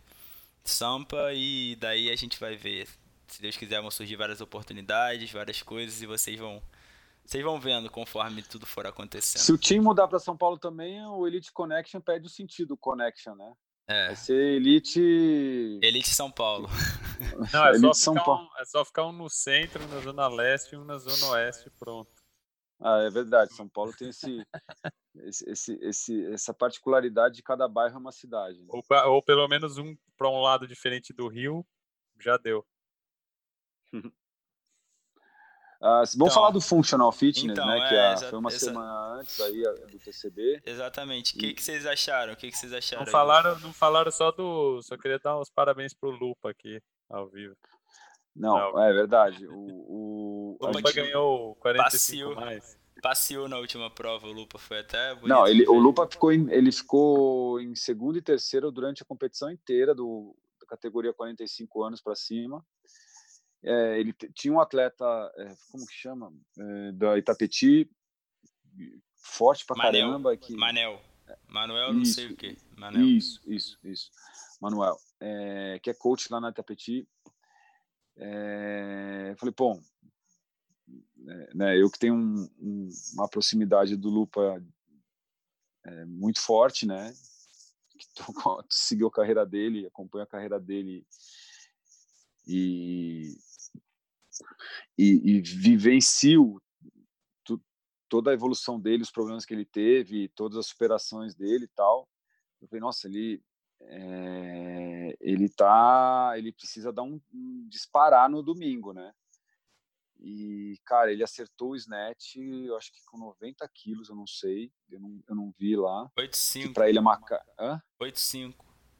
Sampa, 0.64 1.33
e 1.33 1.77
daí 1.77 2.11
a 2.11 2.16
gente 2.16 2.38
vai 2.38 2.57
ver. 2.57 2.87
Se 3.27 3.40
Deus 3.40 3.57
quiser, 3.57 3.81
vão 3.81 3.90
surgir 3.90 4.16
várias 4.16 4.40
oportunidades, 4.40 5.31
várias 5.33 5.62
coisas, 5.62 6.03
e 6.03 6.07
vocês 6.07 6.38
vão 6.38 6.62
vocês 7.29 7.45
vão 7.45 7.61
vendo 7.61 7.91
conforme 7.91 8.43
tudo 8.43 8.64
for 8.64 8.87
acontecendo. 8.87 9.43
Se 9.43 9.53
o 9.53 9.59
time 9.59 9.85
mudar 9.85 10.09
para 10.09 10.19
São 10.19 10.35
Paulo 10.35 10.59
também, 10.59 11.05
o 11.05 11.27
Elite 11.27 11.53
Connection 11.53 12.01
perde 12.01 12.27
o 12.27 12.31
sentido 12.31 12.75
Connection, 12.75 13.35
né? 13.35 13.53
É. 13.87 14.07
Vai 14.07 14.17
ser 14.17 14.57
Elite. 14.57 14.99
Elite 15.83 16.09
São 16.09 16.31
Paulo. 16.31 16.69
Não, 17.53 17.67
é, 17.67 17.79
só 17.79 17.93
São 17.93 18.14
Paulo. 18.14 18.45
Um, 18.45 18.61
é 18.62 18.64
só 18.64 18.83
ficar 18.83 19.05
um 19.05 19.12
no 19.12 19.29
centro, 19.29 19.87
na 19.88 20.01
Zona 20.01 20.27
Leste 20.27 20.75
e 20.75 20.79
um 20.79 20.85
na 20.85 20.97
Zona 20.97 21.33
Oeste, 21.35 21.71
pronto. 21.79 22.11
Ah, 22.81 23.01
é 23.03 23.11
verdade. 23.11 23.53
São 23.53 23.69
Paulo 23.69 23.93
tem 23.95 24.09
esse, 24.09 24.43
esse, 25.17 25.51
esse, 25.51 25.79
esse, 25.83 26.33
essa 26.33 26.55
particularidade 26.55 27.35
de 27.35 27.43
cada 27.43 27.69
bairro 27.69 27.97
é 27.97 27.99
uma 27.99 28.12
cidade. 28.12 28.59
Né? 28.59 28.69
Ou, 28.71 28.83
ou 29.12 29.23
pelo 29.23 29.47
menos 29.49 29.77
um 29.77 29.95
para 30.17 30.31
um 30.31 30.41
lado 30.41 30.67
diferente 30.67 31.12
do 31.12 31.29
Rio, 31.29 31.62
já 32.19 32.38
deu. 32.38 32.67
Uh, 35.81 35.85
vamos 35.87 36.14
então, 36.14 36.31
falar 36.31 36.51
do 36.51 36.61
Functional 36.61 37.12
Fitness, 37.12 37.53
então, 37.53 37.67
né? 37.67 37.79
É, 37.79 37.88
que 37.88 37.95
a, 38.25 38.29
foi 38.31 38.38
uma 38.38 38.51
semana 38.51 39.14
antes 39.14 39.41
aí 39.41 39.62
do 39.62 39.99
TCB. 39.99 40.62
Exatamente. 40.67 41.37
O 41.37 41.38
que, 41.38 41.55
que 41.55 41.62
vocês 41.62 41.87
acharam? 41.87 42.33
O 42.33 42.37
que, 42.37 42.51
que 42.51 42.59
vocês 42.59 42.73
acharam? 42.73 43.05
Não 43.05 43.12
falaram, 43.12 43.59
não 43.61 43.73
falaram 43.73 44.11
só 44.11 44.33
do. 44.33 44.83
Só 44.83 44.97
queria 44.97 45.21
dar 45.21 45.38
os 45.38 45.49
parabéns 45.49 45.95
pro 45.95 46.11
Lupa 46.11 46.51
aqui, 46.51 46.83
ao 47.09 47.29
vivo. 47.29 47.55
Não, 48.35 48.73
não. 48.73 48.83
é 48.83 48.93
verdade. 48.93 49.47
O, 49.47 50.57
o 50.61 50.67
Lupa 50.67 50.93
ganhou 50.93 51.55
45 51.57 51.85
passeou, 51.85 52.35
mais. 52.35 52.79
Passeou 53.01 53.49
na 53.49 53.59
última 53.59 53.88
prova, 53.88 54.27
o 54.27 54.33
Lupa 54.33 54.59
foi 54.59 54.81
até 54.81 55.14
bonito. 55.14 55.29
Não, 55.29 55.47
ele, 55.47 55.64
o 55.69 55.79
Lupa 55.79 56.09
ficou 56.11 56.33
em, 56.33 56.51
ele 56.53 56.73
ficou 56.73 57.61
em 57.61 57.77
segundo 57.77 58.19
e 58.19 58.23
terceiro 58.23 58.73
durante 58.73 59.03
a 59.03 59.07
competição 59.07 59.49
inteira 59.49 59.95
do 59.95 60.35
da 60.61 60.67
categoria 60.67 61.12
45 61.12 61.85
anos 61.85 62.01
para 62.01 62.17
cima. 62.17 62.64
É, 63.62 63.99
ele 63.99 64.12
tinha 64.12 64.53
um 64.53 64.61
atleta, 64.61 65.05
é, 65.37 65.55
como 65.71 65.87
que 65.87 65.94
chama? 65.94 66.33
É, 66.59 66.92
da 66.92 67.18
Itapeti, 67.18 67.90
forte 69.16 69.64
pra 69.66 69.77
Manel, 69.77 70.09
caramba. 70.09 70.37
Que... 70.37 70.55
Manel. 70.55 71.01
Manuel, 71.47 71.92
não 71.92 72.05
sei 72.05 72.29
o 72.29 72.37
que. 72.37 72.57
Manel. 72.77 73.05
Isso, 73.05 73.40
isso, 73.47 73.79
isso. 73.85 74.11
Manuel, 74.61 74.97
é, 75.21 75.79
que 75.83 75.90
é 75.90 75.94
coach 75.94 76.31
lá 76.33 76.40
na 76.40 76.51
Itapeti. 76.51 77.07
É, 78.16 79.35
falei, 79.37 79.55
bom, 79.57 79.81
é, 81.27 81.55
né, 81.55 81.81
eu 81.81 81.90
que 81.90 81.99
tenho 81.99 82.14
um, 82.14 82.49
um, 82.59 82.88
uma 83.14 83.29
proximidade 83.29 83.97
do 83.97 84.09
Lupa 84.09 84.62
muito 86.07 86.40
forte, 86.40 86.87
né? 86.87 87.14
Que 87.99 88.07
tô, 88.14 88.25
seguiu 88.68 89.07
a 89.09 89.12
carreira 89.12 89.47
dele, 89.47 89.87
acompanho 89.87 90.25
a 90.25 90.27
carreira 90.27 90.61
dele 90.61 91.07
e 92.47 93.38
e, 94.96 95.37
e 95.37 95.40
vivencio 95.40 96.61
toda 98.09 98.31
a 98.31 98.35
evolução 98.35 98.81
dele, 98.81 99.03
os 99.03 99.11
problemas 99.11 99.44
que 99.44 99.55
ele 99.55 99.66
teve, 99.66 100.29
todas 100.31 100.59
as 100.59 100.66
superações 100.66 101.35
dele 101.35 101.66
e 101.66 101.68
tal. 101.68 102.09
Eu 102.61 102.66
falei, 102.66 102.81
nossa, 102.81 103.07
ele 103.07 103.42
é, 103.83 105.16
ele 105.20 105.48
tá, 105.48 106.33
ele 106.37 106.53
precisa 106.53 106.92
dar 106.92 107.03
um, 107.03 107.20
um, 107.33 107.68
disparar 107.68 108.29
no 108.29 108.42
domingo, 108.42 108.92
né? 108.92 109.12
E 110.20 110.77
cara, 110.85 111.12
ele 111.12 111.22
acertou 111.22 111.70
o 111.70 111.77
snatch, 111.77 112.37
eu 112.37 112.77
acho 112.77 112.92
que 112.92 113.05
com 113.05 113.18
90 113.18 113.68
quilos, 113.68 114.09
eu 114.09 114.16
não 114.16 114.27
sei, 114.27 114.72
eu 114.90 114.98
não, 114.98 115.22
eu 115.29 115.37
não 115.37 115.55
vi 115.57 115.77
lá. 115.77 116.11
8,5. 116.18 116.72
Para 116.72 116.88
ele 116.88 116.98
é 116.98 117.01
uma 117.01 117.20
8,5. 118.01 118.55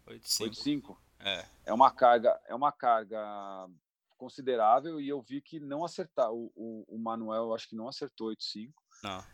8,5. 0.07 0.96
É. 1.18 1.44
É 1.66 1.72
uma 1.72 1.90
carga, 1.90 2.40
é 2.46 2.55
uma 2.55 2.70
carga 2.70 3.68
considerável 4.18 5.00
e 5.00 5.09
eu 5.09 5.22
vi 5.22 5.40
que 5.40 5.59
não 5.59 5.85
acertar. 5.85 6.31
O, 6.31 6.52
o, 6.54 6.85
o 6.88 6.98
Manuel, 6.98 7.54
acho 7.54 7.68
que 7.68 7.76
não 7.76 7.88
acertou 7.88 8.28
8,5. 8.28 8.70
Não. 9.02 9.24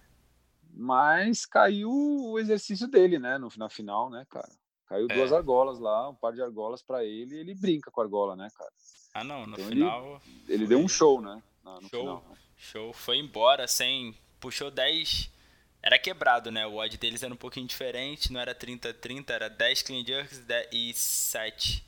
Mas 0.77 1.47
caiu 1.47 1.91
o 1.91 2.39
exercício 2.39 2.87
dele, 2.87 3.19
né? 3.19 3.39
No, 3.39 3.49
na 3.57 3.69
final, 3.69 4.11
né, 4.11 4.27
cara? 4.29 4.51
Caiu 4.87 5.07
é. 5.11 5.15
duas 5.15 5.33
argolas 5.33 5.79
lá, 5.79 6.11
um 6.11 6.15
par 6.15 6.33
de 6.33 6.43
argolas 6.43 6.83
para 6.83 7.05
ele 7.05 7.35
e 7.35 7.39
ele 7.39 7.55
brinca 7.55 7.91
com 7.91 8.01
a 8.01 8.05
argola, 8.05 8.37
né, 8.37 8.49
cara? 8.57 8.71
Ah, 9.15 9.25
não, 9.25 9.47
no 9.47 9.55
então 9.55 9.69
final. 9.69 10.23
Ele, 10.27 10.55
ele 10.55 10.67
deu 10.67 10.79
um 10.79 10.89
show, 10.89 11.21
né? 11.21 11.43
No 11.65 11.89
show, 11.89 12.01
final, 12.01 12.25
né? 12.29 12.37
show. 12.57 12.93
Foi 12.93 13.17
embora 13.17 13.67
sem. 13.67 14.15
Puxou 14.39 14.71
10. 14.71 15.31
Era 15.83 15.99
quebrado, 15.99 16.51
né? 16.51 16.67
O 16.67 16.77
odd 16.77 16.97
deles 16.97 17.23
era 17.23 17.33
um 17.33 17.37
pouquinho 17.37 17.67
diferente, 17.67 18.33
não 18.33 18.41
era 18.41 18.55
30-30, 18.55 19.31
era 19.31 19.49
10 19.49 19.83
clean 19.83 20.05
jerks 20.05 20.43
e 20.73 20.93
7. 20.95 21.85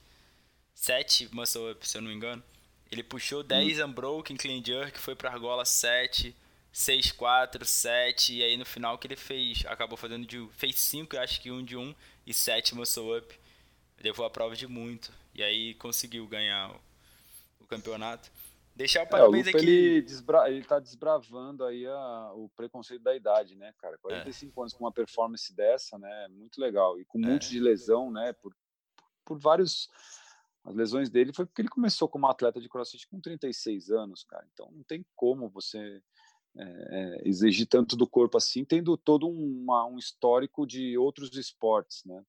7 0.74 1.34
muscle 1.34 1.72
up, 1.72 1.88
se 1.88 1.96
eu 1.96 2.02
não 2.02 2.10
me 2.10 2.14
engano. 2.14 2.42
Ele 2.90 3.02
puxou 3.02 3.42
10 3.42 3.80
hum. 3.80 3.86
unbroken 3.86 4.36
clean 4.36 4.62
jerk, 4.64 4.98
foi 4.98 5.14
pra 5.14 5.30
argola 5.30 5.64
7, 5.64 6.34
6, 6.72 7.12
4, 7.12 7.64
7, 7.64 8.34
e 8.34 8.44
aí 8.44 8.56
no 8.56 8.66
final 8.66 8.98
que 8.98 9.06
ele 9.06 9.16
fez, 9.16 9.64
acabou 9.66 9.96
fazendo 9.96 10.26
de 10.26 10.46
fez 10.52 10.78
5, 10.78 11.16
acho 11.18 11.40
que 11.40 11.50
um 11.50 11.64
de 11.64 11.76
1 11.76 11.94
e 12.26 12.34
7 12.34 12.74
muscle 12.74 13.18
up. 13.18 13.38
Levou 14.02 14.26
a 14.26 14.30
prova 14.30 14.54
de 14.54 14.66
muito 14.66 15.10
e 15.34 15.42
aí 15.42 15.74
conseguiu 15.74 16.26
ganhar 16.26 16.70
o, 16.70 16.80
o 17.60 17.66
campeonato. 17.66 18.30
Deixar 18.74 19.04
o 19.04 19.06
parabéns 19.06 19.46
é, 19.46 19.52
o 19.52 19.56
aqui. 19.56 19.66
Ele, 19.66 20.02
desbra... 20.02 20.50
ele 20.50 20.62
tá 20.62 20.78
desbravando 20.78 21.64
aí 21.64 21.86
a... 21.86 22.32
o 22.34 22.50
preconceito 22.54 23.02
da 23.02 23.16
idade, 23.16 23.56
né, 23.56 23.72
cara? 23.78 23.96
45 23.96 24.52
é. 24.52 24.62
anos 24.62 24.74
com 24.74 24.84
uma 24.84 24.92
performance 24.92 25.50
dessa, 25.54 25.98
né? 25.98 26.28
Muito 26.28 26.60
legal. 26.60 27.00
E 27.00 27.04
com 27.06 27.18
um 27.18 27.24
é. 27.24 27.28
monte 27.28 27.48
de 27.48 27.58
lesão, 27.58 28.10
né? 28.10 28.34
Por, 28.34 28.54
por 29.24 29.38
vários 29.38 29.88
as 30.66 30.74
lesões 30.74 31.08
dele 31.08 31.32
foi 31.32 31.46
porque 31.46 31.62
ele 31.62 31.68
começou 31.68 32.08
como 32.08 32.26
atleta 32.26 32.60
de 32.60 32.68
crossfit 32.68 33.06
com 33.08 33.20
36 33.20 33.90
anos, 33.90 34.24
cara. 34.24 34.44
Então 34.52 34.68
não 34.72 34.82
tem 34.82 35.06
como 35.14 35.48
você 35.48 36.02
é, 36.58 37.22
exigir 37.24 37.68
tanto 37.68 37.96
do 37.96 38.06
corpo 38.06 38.36
assim, 38.36 38.64
tendo 38.64 38.96
todo 38.96 39.28
uma, 39.28 39.86
um 39.86 39.96
histórico 39.96 40.66
de 40.66 40.98
outros 40.98 41.34
esportes, 41.36 42.04
né? 42.04 42.22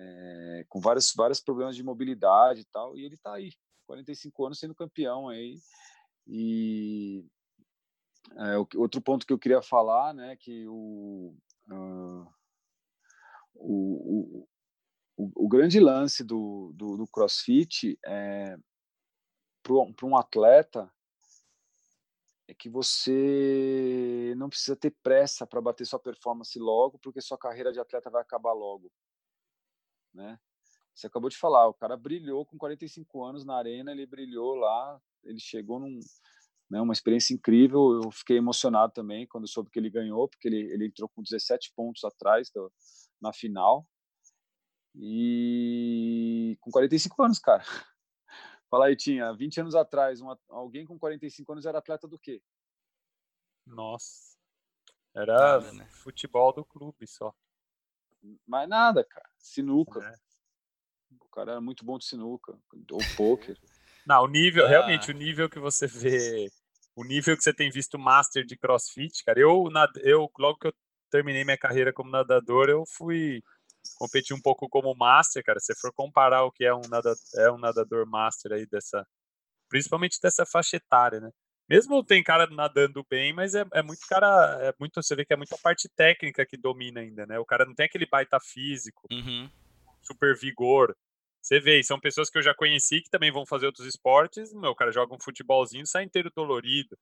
É, 0.00 0.64
com 0.68 0.80
vários, 0.80 1.12
vários 1.16 1.40
problemas 1.40 1.74
de 1.74 1.82
mobilidade 1.82 2.60
e 2.60 2.64
tal, 2.66 2.96
e 2.96 3.04
ele 3.04 3.16
tá 3.16 3.34
aí, 3.34 3.50
45 3.88 4.46
anos 4.46 4.60
sendo 4.60 4.74
campeão 4.74 5.28
aí. 5.28 5.58
E 6.24 7.24
é, 8.36 8.56
outro 8.76 9.00
ponto 9.00 9.26
que 9.26 9.32
eu 9.32 9.38
queria 9.38 9.60
falar, 9.60 10.14
né, 10.14 10.36
que 10.36 10.68
o, 10.68 11.34
uh, 11.72 12.26
o, 13.56 14.47
o, 15.18 15.48
grande 15.48 15.80
lance 15.80 16.22
do, 16.22 16.72
do, 16.74 16.96
do 16.96 17.06
crossfit 17.08 17.98
é 18.06 18.56
para 19.62 20.06
um 20.06 20.16
atleta 20.16 20.90
é 22.46 22.54
que 22.54 22.70
você 22.70 24.32
não 24.36 24.48
precisa 24.48 24.76
ter 24.76 24.94
pressa 25.02 25.46
para 25.46 25.60
bater 25.60 25.84
sua 25.84 25.98
performance 25.98 26.58
logo, 26.58 26.98
porque 27.00 27.20
sua 27.20 27.36
carreira 27.36 27.72
de 27.72 27.80
atleta 27.80 28.08
vai 28.08 28.22
acabar 28.22 28.52
logo, 28.52 28.90
né? 30.14 30.38
Você 30.94 31.06
acabou 31.06 31.28
de 31.28 31.36
falar, 31.36 31.68
o 31.68 31.74
cara 31.74 31.96
brilhou 31.96 32.46
com 32.46 32.56
45 32.56 33.24
anos 33.24 33.44
na 33.44 33.56
arena, 33.56 33.92
ele 33.92 34.06
brilhou 34.06 34.54
lá, 34.54 35.00
ele 35.24 35.38
chegou 35.38 35.78
num, 35.78 36.00
né, 36.70 36.80
uma 36.80 36.92
experiência 36.92 37.34
incrível. 37.34 38.00
Eu 38.02 38.10
fiquei 38.10 38.38
emocionado 38.38 38.92
também 38.92 39.26
quando 39.26 39.46
soube 39.46 39.70
que 39.70 39.78
ele 39.78 39.90
ganhou, 39.90 40.28
porque 40.28 40.48
ele, 40.48 40.72
ele 40.72 40.86
entrou 40.86 41.08
com 41.08 41.22
17 41.22 41.72
pontos 41.76 42.02
atrás 42.02 42.50
do, 42.50 42.72
na 43.20 43.32
final, 43.32 43.86
e 44.94 46.56
com 46.60 46.70
45 46.70 47.22
anos, 47.22 47.38
cara. 47.38 47.62
Fala 48.70 48.86
aí, 48.86 48.96
tinha 48.96 49.32
20 49.32 49.60
anos 49.60 49.74
atrás, 49.74 50.20
uma, 50.20 50.38
alguém 50.48 50.84
com 50.84 50.98
45 50.98 51.52
anos 51.52 51.66
era 51.66 51.78
atleta 51.78 52.06
do 52.06 52.18
quê? 52.18 52.42
Nossa. 53.66 54.36
Era 55.14 55.34
nada, 55.34 55.72
né? 55.72 55.86
futebol 55.90 56.52
do 56.52 56.64
clube 56.64 57.06
só. 57.06 57.34
Mais 58.46 58.68
nada, 58.68 59.04
cara. 59.04 59.28
Sinuca. 59.38 60.00
É. 60.00 60.14
O 61.20 61.28
cara 61.28 61.52
era 61.52 61.60
muito 61.60 61.84
bom 61.84 61.98
de 61.98 62.04
sinuca. 62.04 62.58
Ou 62.90 62.98
pôquer. 63.16 63.58
Não, 64.06 64.24
o 64.24 64.28
nível, 64.28 64.66
ah. 64.66 64.68
realmente, 64.68 65.10
o 65.10 65.14
nível 65.14 65.48
que 65.48 65.58
você 65.58 65.86
vê, 65.86 66.48
o 66.94 67.04
nível 67.04 67.36
que 67.36 67.42
você 67.42 67.52
tem 67.52 67.70
visto 67.70 67.98
master 67.98 68.44
de 68.44 68.56
crossfit, 68.56 69.24
cara. 69.24 69.38
Eu, 69.38 69.64
eu 70.02 70.30
logo 70.38 70.58
que 70.58 70.68
eu 70.68 70.74
terminei 71.10 71.44
minha 71.44 71.58
carreira 71.58 71.92
como 71.92 72.10
nadador, 72.10 72.68
eu 72.68 72.84
fui 72.86 73.42
competir 73.96 74.34
um 74.34 74.40
pouco 74.40 74.68
como 74.68 74.94
master, 74.94 75.42
cara. 75.44 75.60
Se 75.60 75.74
for 75.74 75.92
comparar 75.92 76.44
o 76.44 76.52
que 76.52 76.64
é 76.64 76.74
um, 76.74 76.82
nada, 76.88 77.14
é 77.36 77.50
um 77.50 77.58
nadador 77.58 78.06
master 78.06 78.52
aí 78.52 78.66
dessa, 78.66 79.06
principalmente 79.68 80.18
dessa 80.22 80.44
faixa 80.46 80.76
etária, 80.76 81.20
né? 81.20 81.30
Mesmo 81.68 82.02
tem 82.02 82.22
cara 82.22 82.46
nadando 82.46 83.04
bem, 83.10 83.32
mas 83.32 83.54
é, 83.54 83.64
é 83.74 83.82
muito 83.82 84.00
cara, 84.08 84.58
é 84.62 84.74
muito, 84.80 85.02
você 85.02 85.14
vê 85.14 85.24
que 85.24 85.34
é 85.34 85.36
muita 85.36 85.58
parte 85.58 85.86
técnica 85.88 86.46
que 86.46 86.56
domina 86.56 87.00
ainda, 87.00 87.26
né? 87.26 87.38
O 87.38 87.44
cara 87.44 87.66
não 87.66 87.74
tem 87.74 87.84
aquele 87.84 88.06
baita 88.06 88.38
físico, 88.40 89.06
uhum. 89.12 89.50
super 90.02 90.34
vigor. 90.34 90.96
Você 91.42 91.60
vê, 91.60 91.82
são 91.82 92.00
pessoas 92.00 92.30
que 92.30 92.38
eu 92.38 92.42
já 92.42 92.54
conheci 92.54 93.02
que 93.02 93.10
também 93.10 93.30
vão 93.30 93.44
fazer 93.44 93.66
outros 93.66 93.86
esportes, 93.86 94.52
meu, 94.54 94.70
o 94.70 94.74
cara 94.74 94.90
joga 94.90 95.14
um 95.14 95.20
futebolzinho 95.20 95.82
e 95.82 95.86
sai 95.86 96.04
inteiro 96.04 96.32
dolorido. 96.34 96.98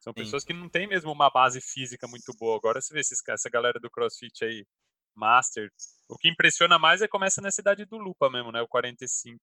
São 0.00 0.14
pessoas 0.14 0.42
Sim. 0.42 0.48
que 0.48 0.52
não 0.54 0.68
têm 0.68 0.86
mesmo 0.86 1.12
uma 1.12 1.30
base 1.30 1.60
física 1.60 2.08
muito 2.08 2.32
boa. 2.38 2.56
Agora 2.56 2.80
você 2.80 2.92
vê 2.92 3.00
esses, 3.00 3.20
essa 3.28 3.50
galera 3.50 3.78
do 3.78 3.90
CrossFit 3.90 4.44
aí, 4.44 4.66
Master. 5.14 5.70
O 6.08 6.16
que 6.16 6.28
impressiona 6.28 6.78
mais 6.78 7.02
é 7.02 7.08
começa 7.08 7.40
na 7.40 7.50
cidade 7.50 7.84
do 7.84 7.96
Lupa 7.96 8.30
mesmo, 8.30 8.52
né? 8.52 8.60
O 8.60 8.68
45. 8.68 9.40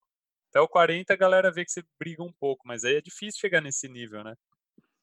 Até 0.50 0.60
o 0.60 0.68
40 0.68 1.12
a 1.12 1.16
galera 1.16 1.52
vê 1.52 1.64
que 1.64 1.70
você 1.70 1.82
briga 1.98 2.22
um 2.22 2.32
pouco, 2.32 2.66
mas 2.66 2.84
aí 2.84 2.96
é 2.96 3.00
difícil 3.00 3.40
chegar 3.40 3.60
nesse 3.60 3.88
nível, 3.88 4.24
né? 4.24 4.34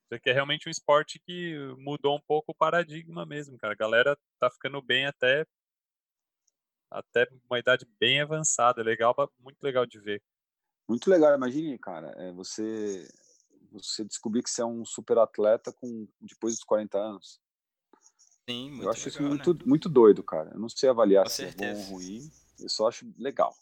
Isso 0.05 0.15
aqui 0.15 0.29
é 0.29 0.33
realmente 0.33 0.67
um 0.67 0.71
esporte 0.71 1.19
que 1.19 1.55
mudou 1.77 2.15
um 2.15 2.21
pouco 2.27 2.51
o 2.51 2.55
paradigma 2.55 3.25
mesmo, 3.25 3.57
cara. 3.57 3.73
A 3.73 3.77
galera 3.77 4.17
tá 4.39 4.49
ficando 4.49 4.81
bem 4.81 5.05
até 5.05 5.45
até 6.89 7.27
uma 7.49 7.59
idade 7.59 7.87
bem 7.99 8.21
avançada. 8.21 8.83
Legal, 8.83 9.15
muito 9.39 9.61
legal 9.61 9.85
de 9.85 9.99
ver. 9.99 10.21
Muito 10.87 11.09
legal, 11.09 11.35
imagine, 11.35 11.77
cara, 11.79 12.11
é 12.17 12.31
você 12.31 13.07
você 13.71 14.05
descobrir 14.05 14.41
que 14.41 14.49
você 14.49 14.61
é 14.61 14.65
um 14.65 14.85
super 14.85 15.17
atleta 15.17 15.73
com 15.73 16.07
depois 16.21 16.55
dos 16.55 16.63
40 16.63 16.97
anos. 16.97 17.41
Sim, 18.49 18.69
muito 18.71 18.83
Eu 18.83 18.89
acho 18.91 19.05
legal, 19.05 19.09
isso 19.09 19.21
né? 19.23 19.29
muito, 19.29 19.67
muito 19.67 19.89
doido, 19.89 20.23
cara. 20.23 20.51
Eu 20.53 20.59
não 20.59 20.69
sei 20.69 20.89
avaliar 20.89 21.23
Com 21.23 21.29
se 21.29 21.43
é 21.43 21.47
bom 21.47 21.63
certeza. 21.63 21.79
ou 21.79 21.85
ruim, 21.85 22.31
eu 22.59 22.69
só 22.69 22.87
acho 22.87 23.05
legal. 23.17 23.55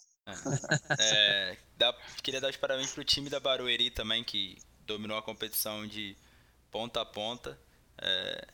É, 0.97 1.57
dá- 1.77 1.93
queria 2.21 2.41
dar 2.41 2.49
os 2.49 2.57
parabéns 2.57 2.91
pro 2.91 3.03
time 3.03 3.29
da 3.29 3.39
Barueri 3.39 3.89
também, 3.91 4.23
que 4.23 4.57
dominou 4.85 5.17
a 5.17 5.21
competição 5.21 5.87
de 5.87 6.15
ponta 6.71 7.01
a 7.01 7.05
ponta. 7.05 7.57
É, 7.97 8.47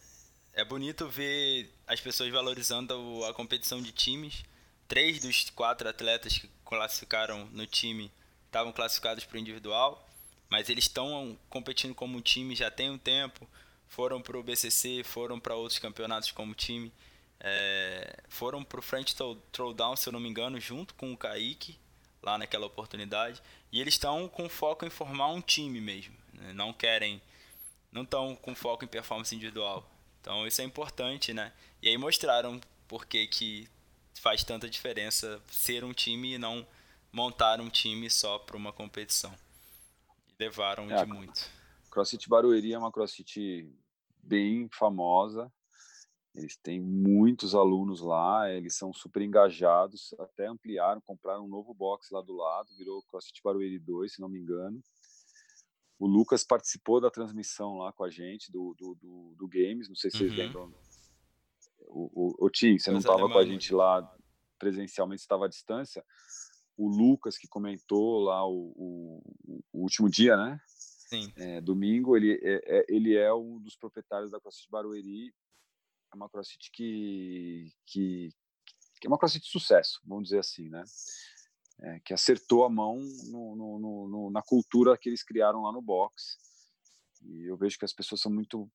é 0.53 0.65
bonito 0.65 1.07
ver 1.07 1.71
as 1.87 1.99
pessoas 1.99 2.31
valorizando 2.31 3.23
a 3.25 3.33
competição 3.33 3.81
de 3.81 3.91
times. 3.91 4.43
Três 4.87 5.19
dos 5.21 5.49
quatro 5.51 5.87
atletas 5.87 6.37
que 6.37 6.49
classificaram 6.65 7.45
no 7.51 7.65
time 7.67 8.11
estavam 8.45 8.71
classificados 8.71 9.23
para 9.25 9.37
o 9.37 9.39
individual, 9.39 10.07
mas 10.49 10.69
eles 10.69 10.85
estão 10.85 11.37
competindo 11.49 11.93
como 11.93 12.17
um 12.17 12.21
time 12.21 12.55
já 12.55 12.71
tem 12.71 12.89
um 12.89 12.97
tempo. 12.97 13.47
Foram 13.89 14.21
para 14.21 14.37
o 14.37 14.43
BCC, 14.43 15.03
foram 15.03 15.39
para 15.39 15.55
outros 15.55 15.79
campeonatos 15.79 16.31
como 16.31 16.53
time. 16.55 16.91
É, 17.39 18.21
foram 18.29 18.63
pro 18.63 18.81
French 18.81 19.15
Throw- 19.15 19.35
Throwdown, 19.51 19.95
se 19.95 20.07
eu 20.07 20.13
não 20.13 20.19
me 20.19 20.29
engano, 20.29 20.59
junto 20.59 20.93
com 20.93 21.11
o 21.11 21.17
Kaique, 21.17 21.77
lá 22.21 22.37
naquela 22.37 22.65
oportunidade. 22.67 23.41
E 23.71 23.79
eles 23.81 23.93
estão 23.95 24.27
com 24.27 24.47
foco 24.49 24.85
em 24.85 24.89
formar 24.89 25.27
um 25.29 25.41
time 25.41 25.79
mesmo. 25.81 26.15
né? 26.33 26.53
Não 26.53 26.71
querem. 26.73 27.21
Não 27.91 28.03
estão 28.03 28.35
com 28.35 28.53
foco 28.55 28.85
em 28.85 28.87
performance 28.87 29.33
individual. 29.35 29.89
Então 30.21 30.45
isso 30.45 30.61
é 30.61 30.63
importante, 30.63 31.33
né? 31.33 31.51
E 31.81 31.87
aí 31.89 31.97
mostraram 31.97 32.59
por 32.87 33.05
que, 33.05 33.25
que 33.27 33.67
faz 34.21 34.43
tanta 34.43 34.69
diferença 34.69 35.41
ser 35.49 35.83
um 35.83 35.93
time 35.93 36.33
e 36.33 36.37
não 36.37 36.67
montar 37.11 37.59
um 37.59 37.69
time 37.69 38.09
só 38.09 38.37
para 38.37 38.55
uma 38.57 38.71
competição. 38.73 39.33
E 40.29 40.33
levaram 40.43 40.91
É, 40.91 41.03
de 41.03 41.05
muito. 41.11 41.49
CrossFit 41.89 42.27
Barueri 42.29 42.73
é 42.73 42.77
uma 42.77 42.91
CrossFit 42.91 43.67
bem 44.29 44.69
famosa. 44.71 45.51
Eles 46.35 46.55
têm 46.55 46.79
muitos 46.79 47.55
alunos 47.55 48.01
lá, 48.01 48.49
eles 48.51 48.77
são 48.77 48.93
super 48.93 49.23
engajados, 49.23 50.13
até 50.19 50.45
ampliaram, 50.45 51.01
compraram 51.01 51.45
um 51.45 51.49
novo 51.49 51.73
box 51.73 52.11
lá 52.11 52.21
do 52.21 52.35
lado, 52.35 52.69
virou 52.77 53.03
CrossFit 53.03 53.41
Barueri 53.43 53.79
2, 53.79 54.13
se 54.13 54.21
não 54.21 54.29
me 54.29 54.39
engano. 54.39 54.81
O 55.97 56.07
Lucas 56.07 56.45
participou 56.45 57.01
da 57.01 57.09
transmissão 57.09 57.79
lá 57.79 57.91
com 57.91 58.03
a 58.03 58.09
gente, 58.09 58.51
do, 58.51 58.75
do, 58.77 58.95
do, 58.95 59.35
do 59.35 59.47
Games, 59.47 59.89
não 59.89 59.95
sei 59.95 60.11
se 60.11 60.17
vocês 60.17 60.31
Uhum. 60.31 60.37
lembram. 60.37 60.73
O, 61.87 62.11
o, 62.13 62.45
o 62.45 62.49
Tim, 62.49 62.77
você 62.77 62.91
não 62.91 62.99
Os 62.99 63.03
estava 63.03 63.27
com 63.27 63.37
a 63.39 63.45
gente 63.45 63.73
lá 63.73 64.07
presencialmente, 64.59 65.21
estava 65.21 65.45
à 65.45 65.49
distância. 65.49 66.05
O 66.77 66.87
Lucas, 66.87 67.37
que 67.37 67.47
comentou 67.47 68.19
lá 68.19 68.47
o, 68.47 68.71
o, 68.77 69.21
o 69.73 69.81
último 69.81 70.09
dia, 70.09 70.37
né? 70.37 70.61
Sim. 71.09 71.33
É, 71.37 71.59
domingo, 71.59 72.15
ele 72.15 72.39
é, 72.43 72.79
é- 72.79 72.85
ele 72.87 73.15
é 73.17 73.33
um 73.33 73.59
dos 73.59 73.75
proprietários 73.75 74.29
da 74.29 74.39
CrossFit 74.39 74.69
Barueri. 74.69 75.33
É 76.11 76.15
uma 76.15 76.29
CrossFit 76.29 76.71
que, 76.71 77.71
que, 77.85 78.29
que 79.01 79.07
é 79.07 79.09
uma 79.09 79.17
CrossFit 79.17 79.43
de 79.45 79.51
sucesso, 79.51 79.99
vamos 80.05 80.25
dizer 80.25 80.39
assim, 80.39 80.69
né? 80.69 80.83
É, 81.81 81.99
que 82.01 82.13
acertou 82.13 82.63
a 82.65 82.69
mão 82.69 82.97
no, 83.31 83.55
no- 83.55 84.07
no- 84.09 84.29
na 84.31 84.41
cultura 84.43 84.97
que 84.97 85.09
eles 85.09 85.23
criaram 85.23 85.63
lá 85.63 85.71
no 85.71 85.81
box. 85.81 86.37
E 87.23 87.45
eu 87.49 87.57
vejo 87.57 87.77
que 87.79 87.85
as 87.85 87.93
pessoas 87.93 88.21
são 88.21 88.31
muito 88.31 88.69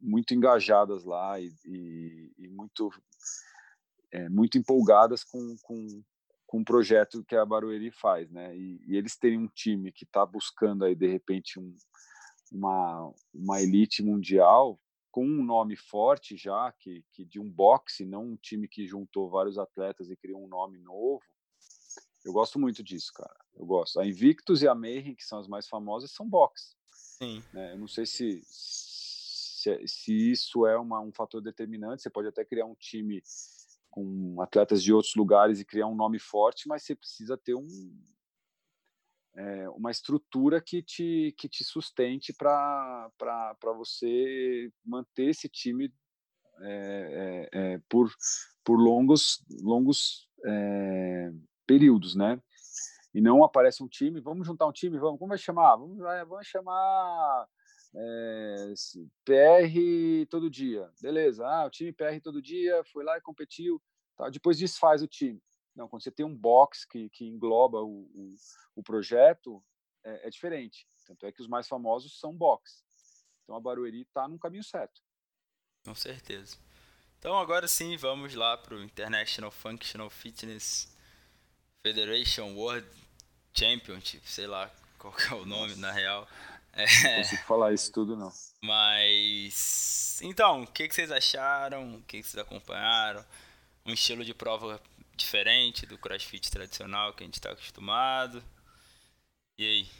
muito 0.00 0.32
engajadas 0.32 1.04
lá 1.04 1.40
e, 1.40 1.52
e- 1.66 2.32
e 2.38 2.48
muito 2.48 2.88
é, 4.12 4.28
muito 4.28 4.56
empolgadas 4.56 5.24
com, 5.24 5.56
com, 5.62 6.02
com 6.48 6.62
o 6.62 6.64
projeto 6.64 7.22
que 7.22 7.36
a 7.36 7.44
Barueri 7.44 7.90
faz, 7.90 8.30
né? 8.30 8.56
E, 8.56 8.80
e 8.86 8.96
eles 8.96 9.16
terem 9.16 9.38
um 9.38 9.46
time 9.46 9.92
que 9.92 10.04
está 10.04 10.24
buscando 10.24 10.82
aí 10.82 10.94
de 10.94 11.06
repente 11.06 11.60
um, 11.60 11.76
uma 12.50 13.12
uma 13.32 13.60
elite 13.60 14.02
mundial 14.02 14.80
com 15.10 15.26
um 15.26 15.44
nome 15.44 15.76
forte 15.76 16.36
já 16.36 16.72
que, 16.72 17.04
que 17.12 17.24
de 17.24 17.38
um 17.38 17.50
boxe, 17.50 18.06
não 18.06 18.24
um 18.24 18.36
time 18.36 18.66
que 18.66 18.86
juntou 18.86 19.28
vários 19.28 19.58
atletas 19.58 20.10
e 20.10 20.16
criou 20.16 20.42
um 20.42 20.48
nome 20.48 20.78
novo. 20.78 21.22
Eu 22.24 22.32
gosto 22.32 22.58
muito 22.58 22.82
disso, 22.82 23.12
cara. 23.14 23.36
Eu 23.54 23.66
gosto. 23.66 24.00
A 24.00 24.06
Invictus 24.06 24.62
e 24.62 24.68
a 24.68 24.74
Mayhem, 24.74 25.14
que 25.14 25.24
são 25.24 25.38
as 25.38 25.48
mais 25.48 25.68
famosas, 25.68 26.12
são 26.12 26.28
boxe. 26.28 26.74
Sim. 26.92 27.42
né? 27.52 27.74
Eu 27.74 27.78
não 27.78 27.88
sei 27.88 28.06
se, 28.06 28.42
se, 28.46 29.86
se 29.86 30.30
isso 30.30 30.66
é 30.66 30.78
uma, 30.78 31.00
um 31.00 31.12
fator 31.12 31.42
determinante. 31.42 32.02
Você 32.02 32.10
pode 32.10 32.28
até 32.28 32.44
criar 32.44 32.66
um 32.66 32.74
time 32.74 33.22
com 33.90 34.40
atletas 34.40 34.82
de 34.82 34.92
outros 34.92 35.14
lugares 35.14 35.60
e 35.60 35.64
criar 35.64 35.86
um 35.86 35.94
nome 35.94 36.18
forte, 36.18 36.68
mas 36.68 36.82
você 36.82 36.94
precisa 36.94 37.36
ter 37.36 37.54
um, 37.54 37.66
é, 39.34 39.68
uma 39.70 39.90
estrutura 39.90 40.60
que 40.60 40.82
te, 40.82 41.34
que 41.38 41.48
te 41.48 41.64
sustente 41.64 42.32
para 42.32 43.10
você 43.76 44.70
manter 44.84 45.30
esse 45.30 45.48
time 45.48 45.92
é, 46.60 47.48
é, 47.52 47.58
é, 47.58 47.80
por, 47.88 48.10
por 48.64 48.76
longos, 48.80 49.44
longos 49.62 50.28
é, 50.44 51.32
períodos, 51.66 52.14
né? 52.14 52.40
E 53.14 53.20
não 53.20 53.42
aparece 53.42 53.82
um 53.82 53.88
time, 53.88 54.20
vamos 54.20 54.46
juntar 54.46 54.66
um 54.66 54.72
time, 54.72 54.98
vamos, 54.98 55.18
como 55.18 55.30
vai 55.30 55.38
chamar? 55.38 55.76
Vamos, 55.76 55.98
vamos 55.98 56.46
chamar 56.46 57.48
é, 57.94 58.68
s- 58.72 59.06
PR 59.24 60.26
todo 60.30 60.50
dia, 60.50 60.90
beleza? 61.00 61.46
Ah, 61.46 61.66
o 61.66 61.70
time 61.70 61.92
PR 61.92 62.20
todo 62.22 62.42
dia 62.42 62.82
foi 62.84 63.04
lá 63.04 63.16
e 63.16 63.20
competiu, 63.20 63.82
tá? 64.16 64.28
depois 64.28 64.58
desfaz 64.58 65.02
o 65.02 65.06
time. 65.08 65.42
Não, 65.74 65.88
quando 65.88 66.02
você 66.02 66.10
tem 66.10 66.26
um 66.26 66.34
box 66.36 66.84
que, 66.84 67.08
que 67.10 67.24
engloba 67.24 67.80
o, 67.82 68.10
o, 68.14 68.34
o 68.76 68.82
projeto, 68.82 69.62
é, 70.04 70.26
é 70.26 70.30
diferente. 70.30 70.88
Tanto 71.06 71.24
é 71.24 71.32
que 71.32 71.40
os 71.40 71.48
mais 71.48 71.68
famosos 71.68 72.18
são 72.18 72.36
box. 72.36 72.84
Então 73.44 73.54
a 73.56 73.60
Barueri 73.60 74.02
está 74.02 74.26
no 74.28 74.38
caminho 74.38 74.64
certo. 74.64 75.00
Com 75.84 75.94
certeza. 75.94 76.58
Então 77.18 77.38
agora 77.38 77.66
sim, 77.68 77.96
vamos 77.96 78.34
lá 78.34 78.56
pro 78.58 78.82
International 78.82 79.50
Functional 79.50 80.10
Fitness 80.10 80.94
Federation 81.82 82.54
World 82.54 82.86
Championship, 83.54 84.28
sei 84.28 84.46
lá 84.46 84.70
qual 84.98 85.14
é 85.30 85.34
o 85.34 85.46
nome 85.46 85.74
na 85.76 85.90
real. 85.92 86.28
É, 86.78 86.86
Não 87.10 87.16
consigo 87.16 87.42
falar 87.42 87.74
isso 87.74 87.90
tudo, 87.90 88.16
não. 88.16 88.32
mas 88.62 90.20
então, 90.22 90.62
o 90.62 90.66
que, 90.66 90.86
que 90.86 90.94
vocês 90.94 91.10
acharam? 91.10 91.96
O 91.96 92.02
que, 92.02 92.22
que 92.22 92.28
vocês 92.28 92.40
acompanharam? 92.40 93.24
Um 93.84 93.92
estilo 93.92 94.24
de 94.24 94.32
prova 94.32 94.80
diferente 95.16 95.86
do 95.86 95.98
CrossFit 95.98 96.50
tradicional 96.50 97.12
que 97.12 97.24
a 97.24 97.26
gente 97.26 97.34
está 97.34 97.50
acostumado. 97.50 98.42
E 99.56 99.64
aí? 99.64 99.90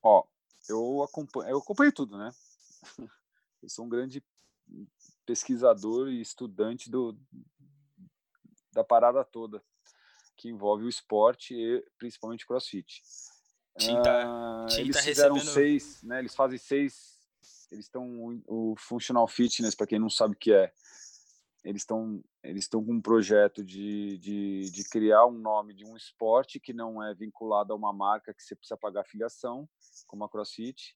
Ó, 0.00 0.24
eu 0.68 1.02
acompanho, 1.02 1.50
eu 1.50 1.58
acompanho 1.58 1.92
tudo, 1.92 2.16
né? 2.16 2.30
Eu 3.62 3.68
sou 3.70 3.86
um 3.86 3.88
grande 3.88 4.22
pesquisador 5.24 6.08
e 6.08 6.20
estudante 6.20 6.90
do, 6.90 7.18
da 8.70 8.84
parada 8.84 9.24
toda 9.24 9.64
que 10.36 10.48
envolve 10.48 10.84
o 10.84 10.88
esporte 10.88 11.54
e 11.54 11.84
principalmente 11.98 12.46
CrossFit. 12.46 13.02
Tim 13.78 14.00
tá- 14.02 14.22
Ah, 14.64 14.66
Tim 14.68 14.80
eles 14.82 14.96
tá 14.96 15.02
fizeram 15.02 15.34
recebendo- 15.34 15.54
seis, 15.54 16.02
né? 16.02 16.18
Eles 16.20 16.34
fazem 16.34 16.58
seis. 16.58 17.14
Eles 17.70 17.86
estão 17.86 18.40
o 18.46 18.74
Functional 18.78 19.26
Fitness, 19.26 19.74
para 19.74 19.86
quem 19.86 19.98
não 19.98 20.08
sabe 20.10 20.34
o 20.34 20.38
que 20.38 20.52
é, 20.52 20.72
eles 21.64 21.82
estão 21.82 22.22
eles 22.42 22.64
estão 22.64 22.84
com 22.84 22.92
um 22.92 23.00
projeto 23.00 23.64
de, 23.64 24.18
de, 24.18 24.70
de 24.70 24.84
criar 24.90 25.24
um 25.26 25.38
nome 25.38 25.72
de 25.74 25.82
um 25.84 25.96
esporte 25.96 26.60
que 26.60 26.74
não 26.74 27.02
é 27.02 27.14
vinculado 27.14 27.72
a 27.72 27.76
uma 27.76 27.90
marca 27.92 28.34
que 28.34 28.42
você 28.42 28.54
precisa 28.54 28.76
pagar 28.76 29.02
filiação, 29.04 29.66
como 30.06 30.24
a 30.24 30.28
CrossFit. 30.28 30.94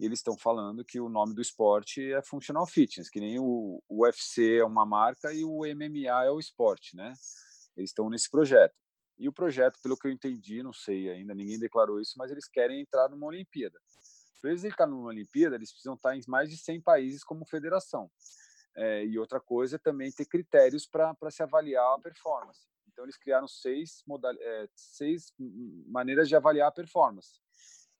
E 0.00 0.04
eles 0.04 0.18
estão 0.18 0.36
falando 0.36 0.84
que 0.84 0.98
o 0.98 1.08
nome 1.08 1.32
do 1.32 1.40
esporte 1.40 2.12
é 2.12 2.20
Functional 2.22 2.66
Fitness, 2.66 3.08
que 3.08 3.20
nem 3.20 3.38
o, 3.38 3.80
o 3.88 4.02
UFC 4.04 4.56
é 4.56 4.64
uma 4.64 4.84
marca 4.84 5.32
e 5.32 5.44
o 5.44 5.60
MMA 5.64 6.24
é 6.24 6.30
o 6.30 6.40
esporte, 6.40 6.96
né? 6.96 7.12
Eles 7.76 7.90
estão 7.90 8.10
nesse 8.10 8.30
projeto. 8.30 8.74
E 9.18 9.28
o 9.28 9.32
projeto, 9.32 9.78
pelo 9.82 9.96
que 9.96 10.08
eu 10.08 10.12
entendi, 10.12 10.62
não 10.62 10.72
sei 10.72 11.10
ainda, 11.10 11.34
ninguém 11.34 11.58
declarou 11.58 12.00
isso, 12.00 12.14
mas 12.16 12.30
eles 12.30 12.48
querem 12.48 12.80
entrar 12.80 13.08
numa 13.08 13.26
Olimpíada. 13.26 13.78
Para 14.40 14.50
eles 14.50 14.64
entrarem 14.64 14.94
numa 14.94 15.08
Olimpíada, 15.08 15.56
eles 15.56 15.70
precisam 15.70 15.94
estar 15.94 16.16
em 16.16 16.22
mais 16.26 16.48
de 16.48 16.56
100 16.56 16.80
países 16.80 17.22
como 17.22 17.44
federação. 17.44 18.10
É, 18.74 19.04
e 19.04 19.18
outra 19.18 19.38
coisa 19.38 19.76
é 19.76 19.78
também 19.78 20.10
ter 20.10 20.24
critérios 20.24 20.86
para 20.86 21.30
se 21.30 21.42
avaliar 21.42 21.94
a 21.94 21.98
performance. 21.98 22.66
Então, 22.88 23.04
eles 23.04 23.18
criaram 23.18 23.46
seis, 23.46 24.02
modal, 24.06 24.32
é, 24.38 24.68
seis 24.74 25.32
maneiras 25.86 26.28
de 26.28 26.36
avaliar 26.36 26.68
a 26.68 26.72
performance. 26.72 27.40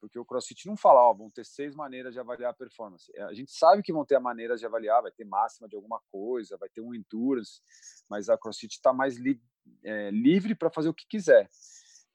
Porque 0.00 0.18
o 0.18 0.24
CrossFit 0.24 0.66
não 0.66 0.76
fala, 0.76 1.10
ó, 1.10 1.12
vão 1.12 1.28
ter 1.28 1.44
seis 1.44 1.74
maneiras 1.74 2.14
de 2.14 2.20
avaliar 2.20 2.50
a 2.50 2.54
performance. 2.54 3.12
É, 3.14 3.22
A 3.22 3.34
gente 3.34 3.52
sabe 3.52 3.82
que 3.82 3.92
vão 3.92 4.04
ter 4.04 4.18
maneiras 4.18 4.58
de 4.58 4.66
avaliar, 4.66 5.02
vai 5.02 5.12
ter 5.12 5.24
máxima 5.24 5.68
de 5.68 5.76
alguma 5.76 6.00
coisa, 6.10 6.56
vai 6.56 6.68
ter 6.70 6.80
um 6.80 6.94
endurance, 6.94 7.60
mas 8.08 8.28
a 8.28 8.38
CrossFit 8.38 8.74
está 8.74 8.92
mais 8.92 9.16
li, 9.16 9.40
é, 9.84 10.10
livre 10.10 10.54
para 10.54 10.70
fazer 10.70 10.88
o 10.88 10.94
que 10.94 11.06
quiser. 11.06 11.50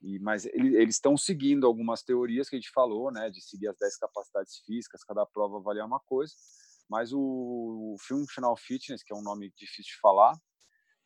E, 0.01 0.19
mas 0.19 0.45
ele, 0.45 0.75
eles 0.75 0.95
estão 0.95 1.15
seguindo 1.15 1.65
algumas 1.65 2.01
teorias 2.01 2.49
que 2.49 2.55
a 2.55 2.59
gente 2.59 2.71
falou, 2.71 3.11
né, 3.11 3.29
de 3.29 3.41
seguir 3.41 3.67
as 3.67 3.77
10 3.77 3.97
capacidades 3.97 4.57
físicas, 4.65 5.03
cada 5.03 5.25
prova 5.25 5.57
avaliar 5.57 5.85
uma 5.85 5.99
coisa. 5.99 6.33
Mas 6.89 7.13
o, 7.13 7.19
o 7.19 7.95
Functional 7.99 8.55
Fitness, 8.57 9.03
que 9.03 9.13
é 9.13 9.15
um 9.15 9.23
nome 9.23 9.51
difícil 9.55 9.93
de 9.93 9.99
falar, 9.99 10.39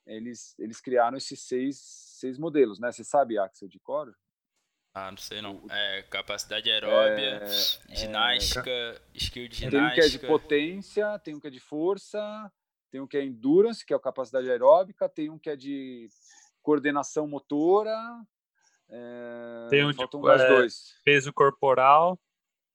eles, 0.06 0.58
eles 0.58 0.82
criaram 0.82 1.18
esses 1.18 1.42
seis, 1.42 1.80
seis 2.20 2.38
modelos, 2.38 2.80
né? 2.80 2.92
Você 2.92 3.04
sabe, 3.04 3.38
Axel, 3.38 3.68
de 3.68 3.80
cor? 3.80 4.14
Ah, 5.00 5.12
não 5.12 5.18
sei 5.18 5.42
não. 5.42 5.62
É 5.70 6.02
capacidade 6.10 6.70
aeróbia, 6.70 7.42
é, 7.42 7.96
ginástica, 7.96 8.70
é... 8.70 9.02
skill 9.14 9.48
de 9.48 9.56
ginástica. 9.56 9.80
Tem 9.80 9.88
um 9.88 9.94
que 9.94 10.02
é 10.02 10.10
de 10.10 10.20
potência, 10.20 11.20
tem 11.20 11.36
um 11.36 11.40
que 11.40 11.48
é 11.48 11.50
de 11.50 11.60
força, 11.60 12.52
tem 12.92 13.00
um 13.00 13.08
que 13.08 13.16
é 13.16 13.24
endurance, 13.24 13.86
que 13.86 13.94
é 13.94 13.96
a 13.96 14.00
capacidade 14.00 14.50
aeróbica, 14.52 15.08
tem 15.08 15.30
um 15.30 15.40
que 15.40 15.50
é 15.50 15.56
de 15.56 16.10
coordenação 16.62 17.28
motora. 17.28 17.98
É... 18.90 19.68
Tem 19.70 19.86
um 19.86 19.94
Faltam 19.94 20.20
tipo, 20.20 20.32
é, 20.32 20.48
dois. 20.50 20.96
peso 21.06 21.32
corporal. 21.32 22.20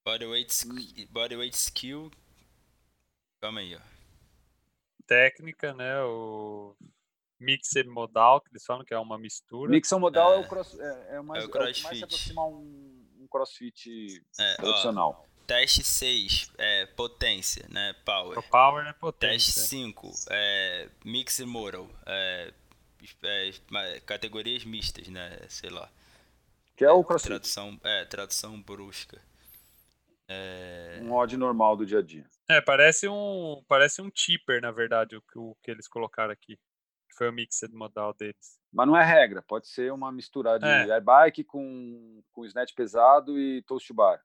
Bodyweight, 0.06 1.06
bodyweight 1.10 1.56
skill. 1.56 2.10
Calma 3.40 3.60
aí, 3.60 3.76
ó. 3.76 3.80
Técnica, 5.06 5.74
né? 5.74 6.02
O 6.02 6.74
mixer 7.40 7.86
modal, 7.86 8.40
que 8.40 8.50
eles 8.50 8.64
falam 8.64 8.84
que 8.84 8.94
é 8.94 8.98
uma 8.98 9.18
mistura. 9.18 9.70
Mixer 9.70 9.98
modal 9.98 10.34
é, 10.34 10.36
é 10.36 10.38
o 10.40 10.48
cross, 10.48 10.78
é, 10.78 11.16
é, 11.16 11.20
mais, 11.20 11.44
é 11.44 11.46
o 11.46 11.50
crossfit. 11.50 11.84
É 11.84 11.86
o 11.86 11.88
mais 11.88 11.98
se 11.98 12.04
aproximar 12.04 12.46
um, 12.46 13.06
um 13.20 13.26
crossfit 13.28 14.22
é, 14.38 14.54
tradicional. 14.56 15.26
Ó, 15.28 15.34
teste 15.46 15.84
6, 15.84 16.52
é, 16.58 16.86
potência, 16.86 17.66
né? 17.68 17.94
Power. 18.04 18.38
O 18.38 18.42
power 18.42 18.86
é 18.86 18.92
potência. 18.92 19.52
Teste 19.54 19.68
5, 19.68 20.10
é, 20.30 20.88
mixer 21.04 21.46
modal. 21.46 21.88
É, 22.06 22.52
é, 23.22 24.00
categorias 24.00 24.64
mistas, 24.64 25.08
né? 25.08 25.38
Sei 25.48 25.70
lá. 25.70 25.90
Que 26.76 26.84
é 26.84 26.90
o 26.90 27.04
crossfit. 27.04 27.28
Tradução, 27.28 27.80
é, 27.84 28.04
tradução 28.04 28.60
brusca. 28.60 29.20
É... 30.26 31.00
Um 31.02 31.12
odd 31.12 31.36
normal 31.36 31.76
do 31.76 31.84
dia 31.84 31.98
a 31.98 32.02
dia. 32.02 32.24
É, 32.48 32.60
parece 32.60 33.08
um, 33.08 33.62
parece 33.68 34.00
um 34.00 34.10
cheaper, 34.14 34.60
na 34.60 34.70
verdade, 34.70 35.16
o 35.16 35.22
que, 35.22 35.38
o 35.38 35.56
que 35.62 35.70
eles 35.70 35.86
colocaram 35.86 36.32
aqui 36.32 36.58
foi 37.16 37.28
o 37.28 37.32
mixed 37.32 37.72
modal 37.74 38.14
deles. 38.14 38.58
Mas 38.72 38.86
não 38.86 38.96
é 38.96 39.04
regra, 39.04 39.42
pode 39.42 39.68
ser 39.68 39.92
uma 39.92 40.10
mistura 40.10 40.58
de 40.58 40.66
é. 40.66 41.00
bike 41.00 41.44
com, 41.44 42.22
com 42.32 42.44
snatch 42.44 42.74
pesado 42.74 43.38
e 43.38 43.62
toast 43.62 43.92
bar. 43.92 44.20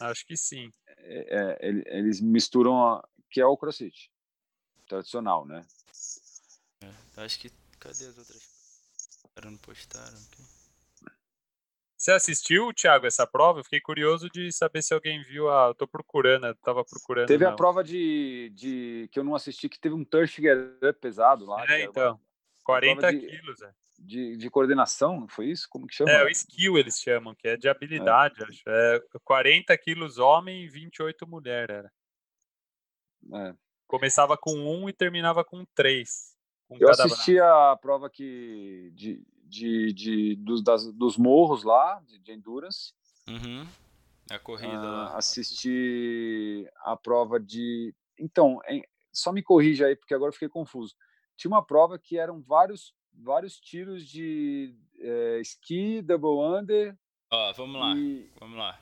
Acho 0.00 0.26
que 0.26 0.36
sim. 0.36 0.70
É, 0.98 1.58
é, 1.60 1.68
eles 1.98 2.20
misturam, 2.20 2.76
a, 2.86 3.08
que 3.30 3.40
é 3.40 3.46
o 3.46 3.56
crossfit 3.56 4.10
tradicional, 4.88 5.46
né? 5.46 5.64
É, 6.82 7.22
acho 7.22 7.38
que 7.38 7.50
cadê 7.78 8.06
as 8.06 8.18
outras? 8.18 8.54
Não 9.42 9.56
postaram 9.56 10.16
aqui. 10.16 10.42
Você 11.96 12.12
assistiu, 12.12 12.70
Thiago, 12.74 13.06
essa 13.06 13.26
prova? 13.26 13.60
Eu 13.60 13.64
fiquei 13.64 13.80
curioso 13.80 14.28
de 14.28 14.52
saber 14.52 14.82
se 14.82 14.92
alguém 14.92 15.22
viu. 15.22 15.48
A... 15.48 15.68
Eu 15.68 15.74
tô 15.74 15.88
procurando, 15.88 16.46
eu 16.46 16.54
tava 16.56 16.84
procurando. 16.84 17.26
Teve 17.26 17.44
não. 17.44 17.52
a 17.52 17.56
prova 17.56 17.82
de, 17.82 18.52
de 18.54 19.08
que 19.10 19.18
eu 19.18 19.24
não 19.24 19.34
assisti, 19.34 19.70
que 19.70 19.80
teve 19.80 19.94
um 19.94 20.04
touch 20.04 20.42
pesado 21.00 21.46
lá. 21.46 21.64
É, 21.66 21.84
então. 21.84 22.20
40 22.64 23.12
de, 23.12 23.26
quilos, 23.26 23.62
é. 23.62 23.72
De, 23.98 24.36
de 24.36 24.50
coordenação, 24.50 25.28
foi 25.28 25.46
isso? 25.50 25.68
Como 25.68 25.86
que 25.86 25.94
chama? 25.94 26.10
É, 26.10 26.24
o 26.24 26.28
skill 26.28 26.78
eles 26.78 26.98
chamam, 26.98 27.34
que 27.34 27.46
é 27.46 27.56
de 27.56 27.68
habilidade, 27.68 28.42
é. 28.42 28.44
acho. 28.44 28.62
É 28.66 29.00
40 29.22 29.76
quilos 29.78 30.18
homem 30.18 30.64
e 30.64 30.68
28 30.68 31.26
mulher, 31.26 31.70
era. 31.70 31.92
É. 33.32 33.54
Começava 33.86 34.36
com 34.36 34.52
um 34.54 34.88
e 34.88 34.92
terminava 34.92 35.44
com 35.44 35.64
três. 35.74 36.34
Com 36.66 36.78
eu 36.80 36.88
assisti 36.88 37.34
braço. 37.34 37.72
a 37.72 37.76
prova 37.76 38.10
que 38.10 38.90
de, 38.94 39.22
de, 39.44 39.92
de, 39.92 40.36
dos, 40.36 40.62
das, 40.62 40.90
dos 40.92 41.16
morros 41.16 41.62
lá, 41.62 42.00
de, 42.06 42.18
de 42.18 42.32
endurance. 42.32 42.92
Uhum. 43.28 43.66
A 44.30 44.38
corrida 44.38 44.80
lá. 44.80 45.16
Assisti 45.16 46.66
a 46.78 46.96
prova 46.96 47.38
de. 47.38 47.94
Então, 48.18 48.60
só 49.12 49.30
me 49.32 49.42
corrija 49.42 49.86
aí, 49.86 49.94
porque 49.94 50.14
agora 50.14 50.30
eu 50.30 50.32
fiquei 50.32 50.48
confuso 50.48 50.96
tinha 51.36 51.50
uma 51.50 51.64
prova 51.64 51.98
que 51.98 52.18
eram 52.18 52.40
vários 52.40 52.94
vários 53.12 53.60
tiros 53.60 54.06
de 54.06 54.74
é, 54.98 55.40
ski, 55.40 56.02
double 56.02 56.58
under. 56.58 56.96
Ó, 57.30 57.52
vamos 57.52 57.80
lá, 57.80 57.94
e... 57.96 58.30
vamos 58.38 58.58
lá. 58.58 58.78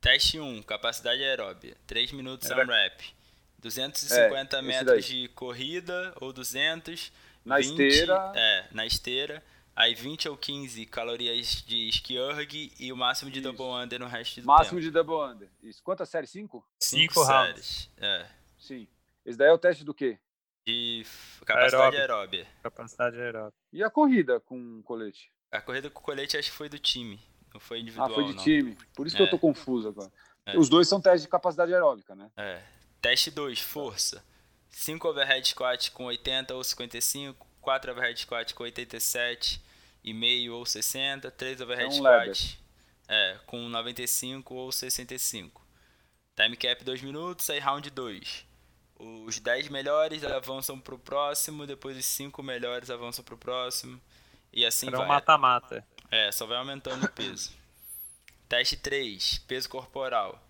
Teste 0.00 0.40
1, 0.40 0.62
capacidade 0.62 1.22
aeróbia, 1.22 1.76
3 1.86 2.12
minutos 2.12 2.50
Era... 2.50 2.64
rep 2.64 3.14
250 3.62 4.56
é, 4.56 4.62
metros 4.62 5.04
de 5.04 5.28
corrida 5.28 6.12
ou 6.20 6.32
200. 6.32 7.12
Na 7.44 7.58
20, 7.58 7.68
esteira. 7.68 8.32
É, 8.34 8.66
na 8.72 8.84
esteira. 8.84 9.42
Aí 9.74 9.94
20 9.94 10.28
ou 10.28 10.36
15 10.36 10.84
calorias 10.86 11.62
de 11.62 11.88
ski 11.88 12.16
erg 12.16 12.72
e 12.78 12.92
o 12.92 12.96
máximo 12.96 13.30
de 13.30 13.38
Isso. 13.38 13.52
double 13.52 13.82
under 13.82 13.98
no 14.00 14.06
resto 14.06 14.40
do 14.40 14.46
máximo 14.46 14.80
tempo. 14.80 14.82
de 14.82 14.90
double 14.90 15.32
under. 15.32 15.48
Isso. 15.62 15.82
Quantas 15.82 16.08
séries? 16.10 16.28
5? 16.30 16.62
5 16.78 17.24
séries. 17.24 17.90
É. 17.96 18.26
Sim. 18.58 18.86
Esse 19.24 19.38
daí 19.38 19.48
é 19.48 19.52
o 19.52 19.58
teste 19.58 19.82
do 19.82 19.94
quê? 19.94 20.18
De 20.66 21.04
capacidade 21.44 21.96
aeróbia. 21.96 22.46
Capacidade 22.62 23.20
aeróbia. 23.20 23.54
E 23.72 23.82
a 23.82 23.90
corrida 23.90 24.40
com 24.40 24.82
colete? 24.82 25.32
A 25.50 25.60
corrida 25.60 25.90
com 25.90 26.00
colete 26.00 26.36
acho 26.36 26.50
que 26.50 26.56
foi 26.56 26.68
do 26.68 26.78
time. 26.78 27.20
Não 27.52 27.60
foi 27.60 27.80
individual. 27.80 28.10
Ah, 28.10 28.14
foi 28.14 28.24
de 28.24 28.34
não. 28.34 28.42
time. 28.42 28.78
Por 28.94 29.06
isso 29.06 29.16
é. 29.16 29.18
que 29.18 29.22
eu 29.24 29.30
tô 29.30 29.36
é. 29.36 29.40
confuso 29.40 29.88
agora. 29.88 30.10
É. 30.46 30.56
Os 30.56 30.68
dois 30.68 30.88
são 30.88 31.00
testes 31.00 31.22
de 31.22 31.28
capacidade 31.28 31.72
aeróbica, 31.72 32.14
né? 32.14 32.30
É. 32.36 32.62
Teste 33.00 33.30
2, 33.30 33.60
força. 33.60 34.24
5 34.70 35.06
overhead 35.06 35.46
squat 35.46 35.90
com 35.90 36.04
80 36.06 36.54
ou 36.54 36.64
55, 36.64 37.46
4 37.60 37.92
overhead 37.92 38.20
squat 38.20 38.54
com 38.54 38.62
87 38.62 39.62
e 40.02 40.14
meio 40.14 40.54
ou 40.54 40.64
60, 40.64 41.30
3 41.30 41.60
overhead 41.60 41.84
é 41.84 41.88
um 41.88 41.92
squat 41.92 42.62
é, 43.08 43.38
com 43.46 43.68
95 43.68 44.54
ou 44.54 44.72
65. 44.72 45.62
Time 46.34 46.56
cap 46.56 46.82
2 46.82 47.02
minutos, 47.02 47.50
aí 47.50 47.58
round 47.58 47.90
2. 47.90 48.46
Os 49.26 49.40
10 49.40 49.68
melhores 49.68 50.22
avançam 50.22 50.78
pro 50.78 50.96
próximo, 50.96 51.66
depois 51.66 51.96
os 51.96 52.06
5 52.06 52.40
melhores 52.42 52.88
avançam 52.88 53.24
pro 53.24 53.36
próximo. 53.36 54.00
E 54.52 54.64
assim 54.64 54.86
Era 54.86 54.98
vai. 54.98 55.08
mata-mata. 55.08 55.84
É, 56.10 56.30
só 56.30 56.46
vai 56.46 56.58
aumentando 56.58 57.04
o 57.04 57.10
peso. 57.10 57.50
Teste 58.48 58.76
3, 58.76 59.38
peso 59.48 59.68
corporal. 59.68 60.40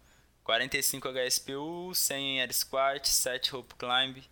45 0.44 1.09
HSPU, 1.09 1.94
100 1.94 2.40
air 2.40 2.53
squat, 2.53 3.09
7 3.09 3.53
rope 3.53 3.74
climb, 3.76 4.22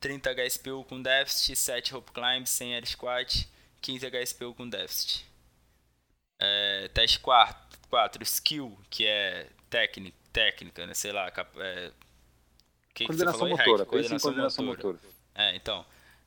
30 0.00 0.30
HSPU 0.30 0.84
com 0.84 1.02
déficit, 1.02 1.56
7 1.56 1.92
rope 1.92 2.12
climb, 2.12 2.46
100 2.46 2.74
air 2.74 2.86
squat, 2.86 3.48
15 3.82 4.06
HSPU 4.06 4.54
com 4.54 4.68
déficit. 4.68 5.26
É, 6.38 6.88
teste 6.94 7.18
4, 7.18 7.78
4, 7.90 8.22
skill, 8.22 8.78
que 8.88 9.06
é 9.06 9.48
técnica, 9.68 10.16
técnica, 10.32 10.86
né? 10.86 10.94
sei 10.94 11.12
lá, 11.12 11.32
é, 11.56 11.92
que 12.96 13.04
coordenação 13.04 13.46
que 13.46 13.50
motora, 13.50 13.84
coordenação, 13.84 14.18
coordenação 14.30 14.64
motora. 14.64 14.94
motora. 14.94 15.14
É, 15.34 15.54
então, 15.54 15.84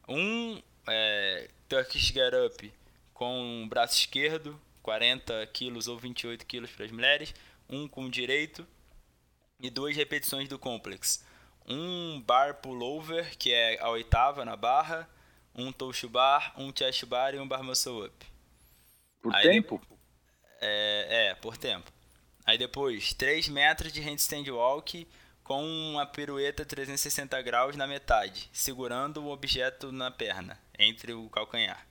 um 0.07 0.61
é, 0.87 1.49
Turkish 1.67 2.11
Get 2.13 2.33
Up 2.45 2.71
com 3.11 3.63
o 3.63 3.67
braço 3.67 3.95
esquerdo, 3.95 4.59
40 4.83 5.47
quilos 5.47 5.87
ou 5.87 5.97
28 5.97 6.45
quilos 6.45 6.69
para 6.69 6.85
as 6.85 6.91
mulheres, 6.91 7.33
um 7.67 7.87
com 7.87 8.05
o 8.05 8.09
direito 8.09 8.67
e 9.59 9.69
duas 9.69 9.95
repetições 9.95 10.47
do 10.47 10.59
complex. 10.59 11.25
Um 11.67 12.21
bar 12.21 12.55
pullover, 12.61 13.35
que 13.37 13.51
é 13.51 13.81
a 13.81 13.89
oitava 13.89 14.45
na 14.45 14.55
barra, 14.55 15.09
um 15.55 15.71
toast 15.71 16.05
bar, 16.07 16.53
um 16.55 16.71
chest 16.75 17.03
bar 17.05 17.33
e 17.33 17.39
um 17.39 17.47
bar 17.47 17.63
muscle 17.63 18.05
up. 18.05 18.25
Por 19.21 19.35
Aí 19.35 19.49
tempo? 19.49 19.81
é, 20.61 21.29
é, 21.29 21.35
por 21.35 21.57
tempo. 21.57 21.91
Aí 22.45 22.57
depois, 22.57 23.13
3 23.13 23.49
metros 23.49 23.91
de 23.91 24.01
handstand 24.01 24.49
walk 24.49 25.07
com 25.49 25.65
uma 25.65 26.05
pirueta 26.05 26.63
360 26.63 27.41
graus 27.41 27.75
na 27.75 27.87
metade, 27.87 28.47
segurando 28.53 29.23
o 29.23 29.31
objeto 29.31 29.91
na 29.91 30.11
perna, 30.11 30.61
entre 30.77 31.11
o 31.11 31.27
calcanhar. 31.27 31.87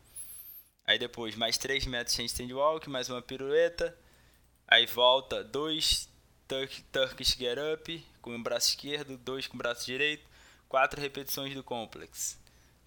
Aí 0.86 0.96
depois 0.96 1.34
mais 1.34 1.58
3 1.58 1.84
metros 1.86 2.14
de 2.14 2.24
stand 2.26 2.54
walk, 2.54 2.88
mais 2.88 3.10
uma 3.10 3.20
pirueta. 3.20 3.98
Aí 4.68 4.86
volta 4.86 5.42
2 5.42 6.08
Turk, 6.46 6.82
Turkish 6.92 7.36
Get 7.36 7.58
Up 7.74 8.06
com 8.22 8.36
o 8.36 8.40
braço 8.40 8.68
esquerdo, 8.68 9.18
2 9.18 9.48
com 9.48 9.56
o 9.56 9.58
braço 9.58 9.84
direito, 9.84 10.24
4 10.68 11.00
repetições 11.00 11.52
do 11.52 11.64
complex. 11.64 12.38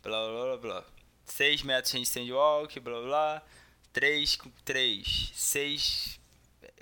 Blá 0.01 0.25
blá 0.25 0.43
blá 0.45 0.57
blá. 0.57 0.85
6 1.25 1.63
metros 1.63 1.91
de 1.91 2.01
stand 2.03 2.33
walk, 2.33 2.79
blá 2.79 3.01
blá. 3.01 3.43
3 3.91 4.37
com 4.37 4.49
3, 4.63 5.33
6 5.35 6.17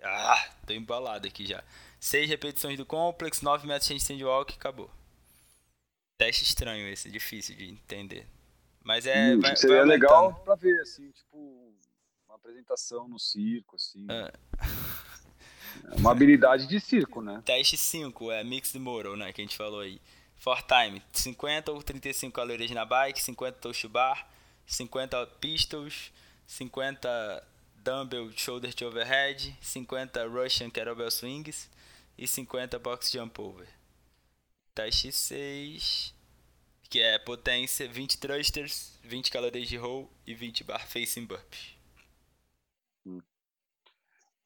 Ah, 0.03 0.47
tô 0.67 0.73
embalado 0.73 1.27
aqui 1.27 1.43
já. 1.43 1.63
6 1.99 2.29
repetições 2.29 2.77
do 2.77 2.85
complex, 2.85 3.41
9 3.41 3.67
metros 3.67 3.87
de 3.89 3.95
stand 3.97 4.23
walk 4.25 4.53
e 4.53 4.55
acabou. 4.55 4.89
Teste 6.17 6.43
estranho 6.43 6.87
esse, 6.87 7.09
difícil 7.09 7.55
de 7.55 7.69
entender. 7.69 8.27
Mas 8.83 9.05
é. 9.05 9.35
Hum, 9.35 9.39
vai, 9.39 9.55
seria 9.55 9.77
vai 9.77 9.85
legal 9.85 10.33
pra 10.43 10.55
ver, 10.55 10.79
assim, 10.81 11.09
tipo, 11.11 11.73
uma 12.27 12.35
apresentação 12.35 13.07
no 13.07 13.19
circo, 13.19 13.75
assim. 13.75 14.05
É. 14.09 14.31
é 15.91 15.95
uma 15.97 16.11
habilidade 16.11 16.67
de 16.67 16.79
circo, 16.79 17.21
né? 17.21 17.41
Teste 17.45 17.77
5 17.77 18.31
é 18.31 18.43
Mixed 18.43 18.79
Moral, 18.79 19.15
né? 19.15 19.31
Que 19.33 19.41
a 19.41 19.43
gente 19.43 19.57
falou 19.57 19.81
aí. 19.81 20.01
For 20.37 20.61
time, 20.61 21.03
50 21.11 21.71
ou 21.71 21.83
35 21.83 22.33
calorias 22.33 22.71
na 22.71 22.85
bike, 22.85 23.21
50 23.21 23.57
toast 23.59 23.85
bar, 23.89 24.25
50 24.65 25.27
pistols, 25.41 26.13
50 26.47 27.43
dumbbell 27.83 28.31
shoulder 28.35 28.73
to 28.73 28.85
overhead, 28.85 29.55
50 29.61 30.25
Russian 30.27 30.69
kettlebell 30.69 31.11
swings, 31.11 31.69
e 32.19 32.27
50 32.27 32.77
box 32.79 33.09
jump 33.09 33.39
over. 33.41 33.67
Teste 34.75 35.09
6, 35.09 36.13
que 36.89 36.99
é 36.99 37.17
potência, 37.17 37.87
20 37.87 38.19
thrusters, 38.19 38.99
20 39.01 39.31
calorias 39.31 39.69
de 39.69 39.77
roll 39.77 40.11
e 40.27 40.35
20 40.35 40.65
bar 40.65 40.85
facing 40.85 41.25
burpees. 41.25 41.77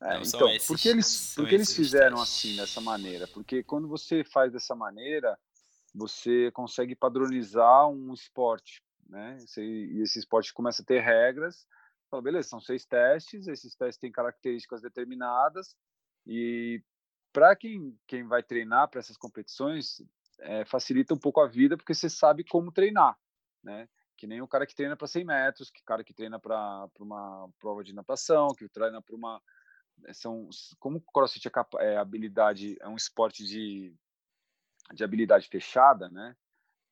É, 0.01 0.21
então, 0.21 0.49
esses, 0.49 0.67
por 0.67 0.77
que 0.77 0.89
eles, 0.89 1.33
por 1.33 1.47
que 1.47 1.55
eles 1.55 1.73
fizeram 1.73 2.17
testes. 2.17 2.37
assim, 2.37 2.55
dessa 2.57 2.81
maneira? 2.81 3.25
Porque 3.27 3.63
quando 3.63 3.87
você 3.87 4.23
faz 4.23 4.51
dessa 4.51 4.75
maneira, 4.75 5.39
você 5.95 6.51
consegue 6.51 6.93
padronizar 6.93 7.87
um 7.87 8.13
esporte, 8.13 8.83
né? 9.07 9.37
e 9.57 10.01
esse 10.01 10.19
esporte 10.19 10.53
começa 10.53 10.81
a 10.83 10.85
ter 10.85 10.99
regras. 10.99 11.65
Fala, 12.11 12.21
beleza, 12.21 12.49
são 12.49 12.59
seis 12.59 12.85
testes, 12.85 13.47
esses 13.47 13.73
testes 13.75 13.97
têm 13.97 14.11
características 14.11 14.81
determinadas 14.81 15.75
e 16.27 16.83
para 17.33 17.55
quem, 17.55 17.99
quem 18.07 18.25
vai 18.27 18.43
treinar 18.43 18.87
para 18.87 18.99
essas 18.99 19.17
competições, 19.17 20.01
é, 20.39 20.63
facilita 20.65 21.13
um 21.13 21.19
pouco 21.19 21.41
a 21.41 21.47
vida 21.47 21.75
porque 21.75 21.93
você 21.93 22.09
sabe 22.09 22.43
como 22.43 22.71
treinar, 22.71 23.17
né? 23.63 23.89
Que 24.15 24.27
nem 24.27 24.41
o 24.41 24.47
cara 24.47 24.65
que 24.65 24.75
treina 24.75 24.95
para 24.95 25.07
100 25.07 25.25
metros, 25.25 25.71
que 25.71 25.83
cara 25.83 26.03
que 26.03 26.13
treina 26.13 26.39
para 26.39 26.87
uma 26.99 27.49
prova 27.59 27.83
de 27.83 27.93
natação, 27.93 28.49
que 28.55 28.69
treina 28.69 29.01
para 29.01 29.15
uma 29.15 29.41
eh, 30.05 30.13
são 30.13 30.47
como 30.79 30.97
o 30.97 31.01
CrossFit 31.01 31.47
é, 31.47 31.93
é, 31.93 31.97
habilidade 31.97 32.77
é 32.79 32.87
um 32.87 32.95
esporte 32.95 33.43
de, 33.43 33.93
de 34.93 35.03
habilidade 35.03 35.47
fechada, 35.47 36.09
né? 36.09 36.35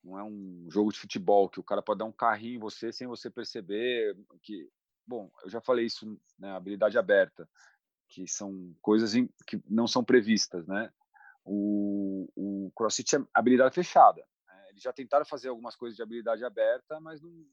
Não 0.02 0.18
é 0.18 0.24
um 0.24 0.66
jogo 0.68 0.92
de 0.92 0.98
futebol 0.98 1.48
que 1.48 1.60
o 1.60 1.64
cara 1.64 1.80
pode 1.80 1.98
dar 1.98 2.04
um 2.04 2.12
carrinho 2.12 2.56
em 2.56 2.60
você 2.60 2.92
sem 2.92 3.06
você 3.06 3.30
perceber 3.30 4.16
que 4.42 4.68
bom, 5.06 5.30
eu 5.44 5.50
já 5.50 5.60
falei 5.60 5.86
isso, 5.86 6.18
né? 6.38 6.50
Habilidade 6.52 6.98
aberta, 6.98 7.48
que 8.12 8.28
são 8.28 8.74
coisas 8.82 9.14
em, 9.14 9.28
que 9.46 9.60
não 9.68 9.86
são 9.86 10.04
previstas, 10.04 10.66
né? 10.66 10.92
O, 11.44 12.28
o 12.36 12.72
CrossFit 12.76 13.16
é 13.16 13.26
habilidade 13.32 13.74
fechada. 13.74 14.22
Né? 14.46 14.66
Eles 14.70 14.82
já 14.82 14.92
tentaram 14.92 15.24
fazer 15.24 15.48
algumas 15.48 15.74
coisas 15.74 15.96
de 15.96 16.02
habilidade 16.02 16.44
aberta, 16.44 17.00
mas 17.00 17.20
não, 17.20 17.46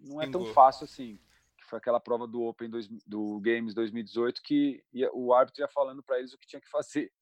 não 0.00 0.22
é 0.22 0.30
tão 0.30 0.46
fácil 0.52 0.84
assim 0.84 1.20
foi 1.68 1.78
aquela 1.78 2.00
prova 2.00 2.26
do 2.26 2.42
Open 2.42 2.70
dois, 2.70 2.88
do 3.06 3.38
Games 3.40 3.74
2018 3.74 4.42
que 4.42 4.82
ia, 4.92 5.10
o 5.12 5.34
árbitro 5.34 5.62
ia 5.62 5.68
falando 5.68 6.02
para 6.02 6.18
eles 6.18 6.32
o 6.32 6.38
que 6.38 6.46
tinha 6.46 6.60
que 6.60 6.70
fazer. 6.70 7.12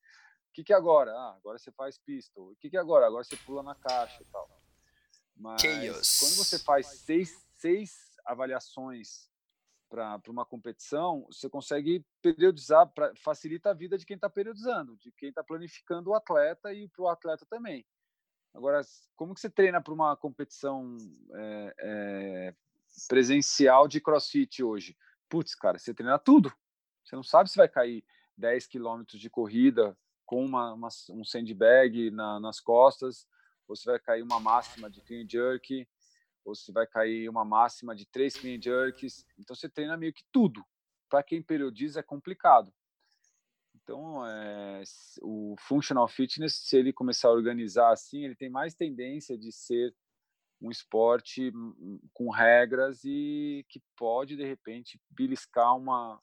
O 0.49 0.53
que, 0.55 0.65
que 0.65 0.73
é 0.73 0.77
agora? 0.77 1.13
Ah, 1.13 1.35
agora 1.37 1.59
você 1.59 1.73
faz 1.73 1.99
pistol. 1.99 2.53
O 2.53 2.57
que, 2.57 2.71
que 2.71 2.77
é 2.77 2.81
agora? 2.81 3.07
Agora 3.07 3.25
você 3.25 3.37
pula 3.37 3.63
na 3.63 3.75
caixa 3.75 4.23
e 4.23 4.27
tal. 4.27 4.49
Mas 5.37 5.61
Chaos. 5.61 6.21
quando 6.21 6.37
você 6.37 6.59
faz 6.59 6.87
seis, 6.87 7.47
seis 7.57 8.17
avaliações 8.25 9.29
para 9.89 10.21
uma 10.29 10.45
competição, 10.45 11.27
você 11.31 11.49
consegue 11.49 12.05
periodizar, 12.21 12.87
pra, 12.89 13.13
facilita 13.17 13.71
a 13.71 13.75
vida 13.75 13.97
de 13.97 14.05
quem 14.05 14.17
está 14.17 14.29
periodizando, 14.29 14.97
de 14.97 15.13
quem 15.13 15.29
está 15.29 15.43
planificando 15.43 16.11
o 16.11 16.15
atleta 16.15 16.73
e 16.73 16.89
para 16.89 17.03
o 17.03 17.09
atleta 17.09 17.47
também. 17.49 17.87
Agora, 18.55 18.81
como 19.15 19.35
que 19.35 19.41
você 19.41 19.51
treina 19.51 19.83
para 19.83 19.93
uma 19.93 20.17
competição 20.17 20.97
é, 21.35 21.75
é, 21.79 22.55
presencial 23.09 23.87
de 23.87 24.01
crossfit 24.01 24.63
hoje. 24.63 24.97
Putz, 25.29 25.55
cara, 25.55 25.79
você 25.79 25.93
treina 25.93 26.19
tudo. 26.19 26.53
Você 27.05 27.15
não 27.15 27.23
sabe 27.23 27.51
se 27.51 27.57
vai 27.57 27.69
cair 27.69 28.05
10 28.37 28.67
quilômetros 28.67 29.21
de 29.21 29.29
corrida 29.29 29.97
com 30.25 30.45
uma, 30.45 30.73
uma 30.73 30.89
um 31.11 31.25
sandbag 31.25 32.11
na, 32.11 32.41
nas 32.41 32.61
costas, 32.61 33.27
ou 33.69 33.77
se 33.77 33.85
vai 33.85 33.99
cair 33.99 34.23
uma 34.23 34.41
máxima 34.41 34.91
de 34.91 35.01
clean 35.03 35.27
jerk, 35.29 35.87
ou 36.47 36.55
se 36.55 36.73
vai 36.73 36.87
cair 36.87 37.29
uma 37.29 37.45
máxima 37.45 37.95
de 37.95 38.07
três 38.07 38.37
clean 38.37 38.61
jerks. 38.61 39.27
Então 39.39 39.55
você 39.55 39.69
treina 39.69 39.97
meio 39.97 40.13
que 40.13 40.23
tudo. 40.33 40.65
Para 41.11 41.23
quem 41.23 41.43
periodiza 41.43 42.01
é 42.01 42.03
complicado. 42.03 42.73
Então, 43.75 44.27
é, 44.27 44.83
o 45.23 45.55
functional 45.61 46.09
fitness, 46.09 46.55
se 46.55 46.77
ele 46.77 46.93
começar 46.93 47.29
a 47.29 47.33
organizar 47.33 47.93
assim, 47.93 48.25
ele 48.25 48.35
tem 48.35 48.49
mais 48.49 48.75
tendência 48.75 49.37
de 49.37 49.53
ser 49.53 49.95
um 50.61 50.71
esporte 50.71 51.53
hum, 51.55 51.75
hum, 51.79 52.01
com 52.13 52.31
regras 52.31 53.05
e 53.05 53.65
que 53.69 53.81
pode 53.97 54.37
de 54.37 54.45
repente 54.45 54.99
beliscar 55.11 55.77
uma 55.77 56.19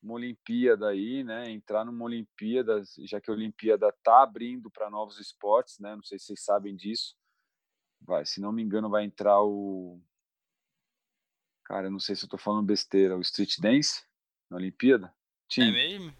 uma 0.00 0.14
Olimpíada 0.14 0.88
aí, 0.88 1.24
né? 1.24 1.50
Entrar 1.50 1.84
numa 1.84 2.04
Olimpíada, 2.04 2.82
já 3.00 3.20
que 3.20 3.30
a 3.30 3.34
Olimpíada 3.34 3.92
tá 4.02 4.22
abrindo 4.22 4.70
para 4.70 4.88
novos 4.88 5.18
esportes, 5.18 5.78
né? 5.80 5.96
Não 5.96 6.04
sei 6.04 6.18
se 6.18 6.26
vocês 6.26 6.44
sabem 6.44 6.76
disso. 6.76 7.16
Vai, 8.00 8.24
se 8.24 8.40
não 8.40 8.52
me 8.52 8.62
engano, 8.62 8.88
vai 8.88 9.04
entrar 9.04 9.42
o 9.42 10.00
Cara, 11.68 11.88
eu 11.88 11.90
não 11.90 12.00
sei 12.00 12.16
se 12.16 12.24
eu 12.24 12.28
tô 12.30 12.38
falando 12.38 12.64
besteira, 12.64 13.14
o 13.14 13.20
street 13.20 13.58
dance 13.60 14.02
na 14.48 14.56
Olimpíada? 14.56 15.12
Tinha. 15.46 15.68
É 15.68 15.70
mesmo? 15.70 16.14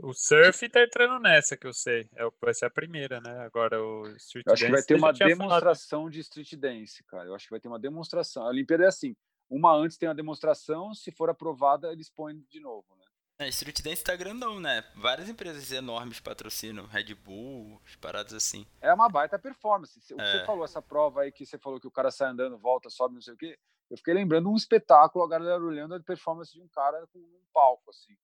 O 0.00 0.12
surf 0.12 0.68
tá 0.68 0.82
entrando 0.82 1.20
nessa, 1.20 1.56
que 1.56 1.66
eu 1.66 1.72
sei. 1.72 2.08
É, 2.16 2.28
vai 2.40 2.52
ser 2.52 2.66
a 2.66 2.70
primeira, 2.70 3.20
né? 3.20 3.38
Agora 3.40 3.80
o 3.80 4.08
street 4.16 4.46
eu 4.46 4.52
acho 4.52 4.64
que 4.64 4.70
vai 4.72 4.82
ter 4.82 4.94
uma 4.96 5.12
demonstração 5.12 6.00
falado. 6.00 6.12
de 6.12 6.20
street 6.20 6.54
dance, 6.54 7.04
cara. 7.04 7.28
Eu 7.28 7.36
acho 7.36 7.46
que 7.46 7.52
vai 7.52 7.60
ter 7.60 7.68
uma 7.68 7.78
demonstração. 7.78 8.44
A 8.44 8.48
Olimpíada 8.48 8.84
é 8.84 8.88
assim: 8.88 9.16
uma 9.48 9.72
antes 9.72 9.96
tem 9.96 10.08
uma 10.08 10.14
demonstração, 10.14 10.92
se 10.92 11.12
for 11.12 11.30
aprovada, 11.30 11.92
eles 11.92 12.10
põem 12.10 12.44
de 12.48 12.58
novo, 12.58 12.96
né? 12.96 13.04
É, 13.40 13.48
street 13.48 13.82
dance 13.82 14.02
tá 14.02 14.16
grandão, 14.16 14.58
né? 14.58 14.82
Várias 14.96 15.28
empresas 15.28 15.70
enormes 15.70 16.18
patrocinam, 16.18 16.86
Red 16.86 17.14
Bull, 17.14 17.80
paradas 18.00 18.34
assim. 18.34 18.66
É 18.80 18.92
uma 18.92 19.08
baita 19.08 19.38
performance. 19.38 19.96
O 20.12 20.16
que 20.16 20.20
é. 20.20 20.40
você 20.40 20.44
falou, 20.44 20.64
essa 20.64 20.82
prova 20.82 21.20
aí 21.20 21.30
que 21.30 21.46
você 21.46 21.56
falou 21.56 21.78
que 21.78 21.86
o 21.86 21.90
cara 21.90 22.10
sai 22.10 22.30
andando, 22.30 22.58
volta, 22.58 22.90
sobe, 22.90 23.14
não 23.14 23.22
sei 23.22 23.34
o 23.34 23.36
quê. 23.36 23.56
Eu 23.88 23.96
fiquei 23.96 24.12
lembrando 24.12 24.50
um 24.50 24.56
espetáculo, 24.56 25.24
a 25.24 25.28
galera 25.28 25.62
olhando 25.62 25.94
a 25.94 26.00
performance 26.00 26.52
de 26.52 26.60
um 26.60 26.68
cara 26.68 27.06
com 27.12 27.20
um 27.20 27.40
palco, 27.54 27.90
assim. 27.90 28.16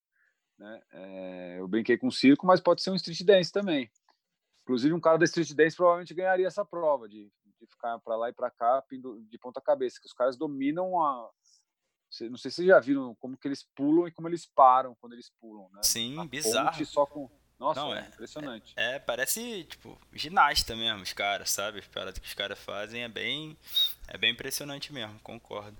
Né? 0.58 0.82
É, 0.92 1.60
eu 1.60 1.68
brinquei 1.68 1.96
com 1.96 2.10
circo, 2.10 2.44
mas 2.44 2.60
pode 2.60 2.82
ser 2.82 2.90
um 2.90 2.96
street 2.96 3.22
dance 3.22 3.52
também. 3.52 3.88
Inclusive, 4.62 4.92
um 4.94 5.00
cara 5.00 5.16
da 5.16 5.26
street 5.26 5.52
dance 5.52 5.76
provavelmente 5.76 6.12
ganharia 6.12 6.48
essa 6.48 6.64
prova 6.64 7.08
de, 7.08 7.30
de 7.60 7.66
ficar 7.68 8.00
para 8.00 8.16
lá 8.16 8.30
e 8.30 8.32
para 8.32 8.50
cá 8.50 8.82
de 9.28 9.38
ponta 9.38 9.60
cabeça, 9.60 10.00
que 10.00 10.06
os 10.06 10.12
caras 10.12 10.36
dominam 10.36 11.00
a. 11.00 11.30
Não 12.22 12.36
sei 12.36 12.50
se 12.50 12.56
vocês 12.56 12.68
já 12.68 12.78
viram 12.78 13.14
como 13.16 13.36
que 13.36 13.48
eles 13.48 13.62
pulam 13.74 14.06
e 14.06 14.12
como 14.12 14.28
eles 14.28 14.46
param 14.46 14.94
quando 15.00 15.14
eles 15.14 15.30
pulam, 15.40 15.68
né? 15.72 15.80
Sim, 15.82 16.18
a 16.18 16.24
bizarro. 16.24 16.84
Só 16.84 17.06
com... 17.06 17.30
Nossa, 17.58 17.80
Não, 17.80 17.94
é, 17.94 18.08
impressionante. 18.08 18.74
É, 18.76 18.96
é, 18.96 18.98
parece, 18.98 19.64
tipo, 19.64 19.98
ginasta 20.12 20.74
mesmo, 20.74 21.02
os 21.02 21.12
caras, 21.12 21.50
sabe? 21.50 21.78
As 21.78 21.86
paradas 21.86 22.18
que 22.18 22.26
os 22.26 22.34
caras 22.34 22.58
fazem 22.58 23.02
é 23.02 23.08
bem, 23.08 23.56
é 24.08 24.18
bem 24.18 24.32
impressionante 24.32 24.92
mesmo, 24.92 25.18
concordo. 25.20 25.76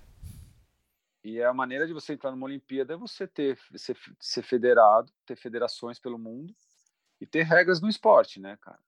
E 1.23 1.43
a 1.43 1.53
maneira 1.53 1.87
de 1.87 1.93
você 1.93 2.13
entrar 2.13 2.31
numa 2.31 2.47
Olimpíada 2.47 2.95
é 2.95 2.97
você 2.97 3.27
ter 3.27 3.59
ser, 3.77 3.97
ser 4.21 4.43
federado, 4.43 5.11
ter 5.27 5.37
federações 5.37 5.99
pelo 5.99 6.19
mundo 6.19 6.55
e 7.21 7.27
ter 7.27 7.43
regras 7.43 7.81
no 7.81 7.89
esporte, 7.89 8.39
né, 8.39 8.57
cara? 8.61 8.79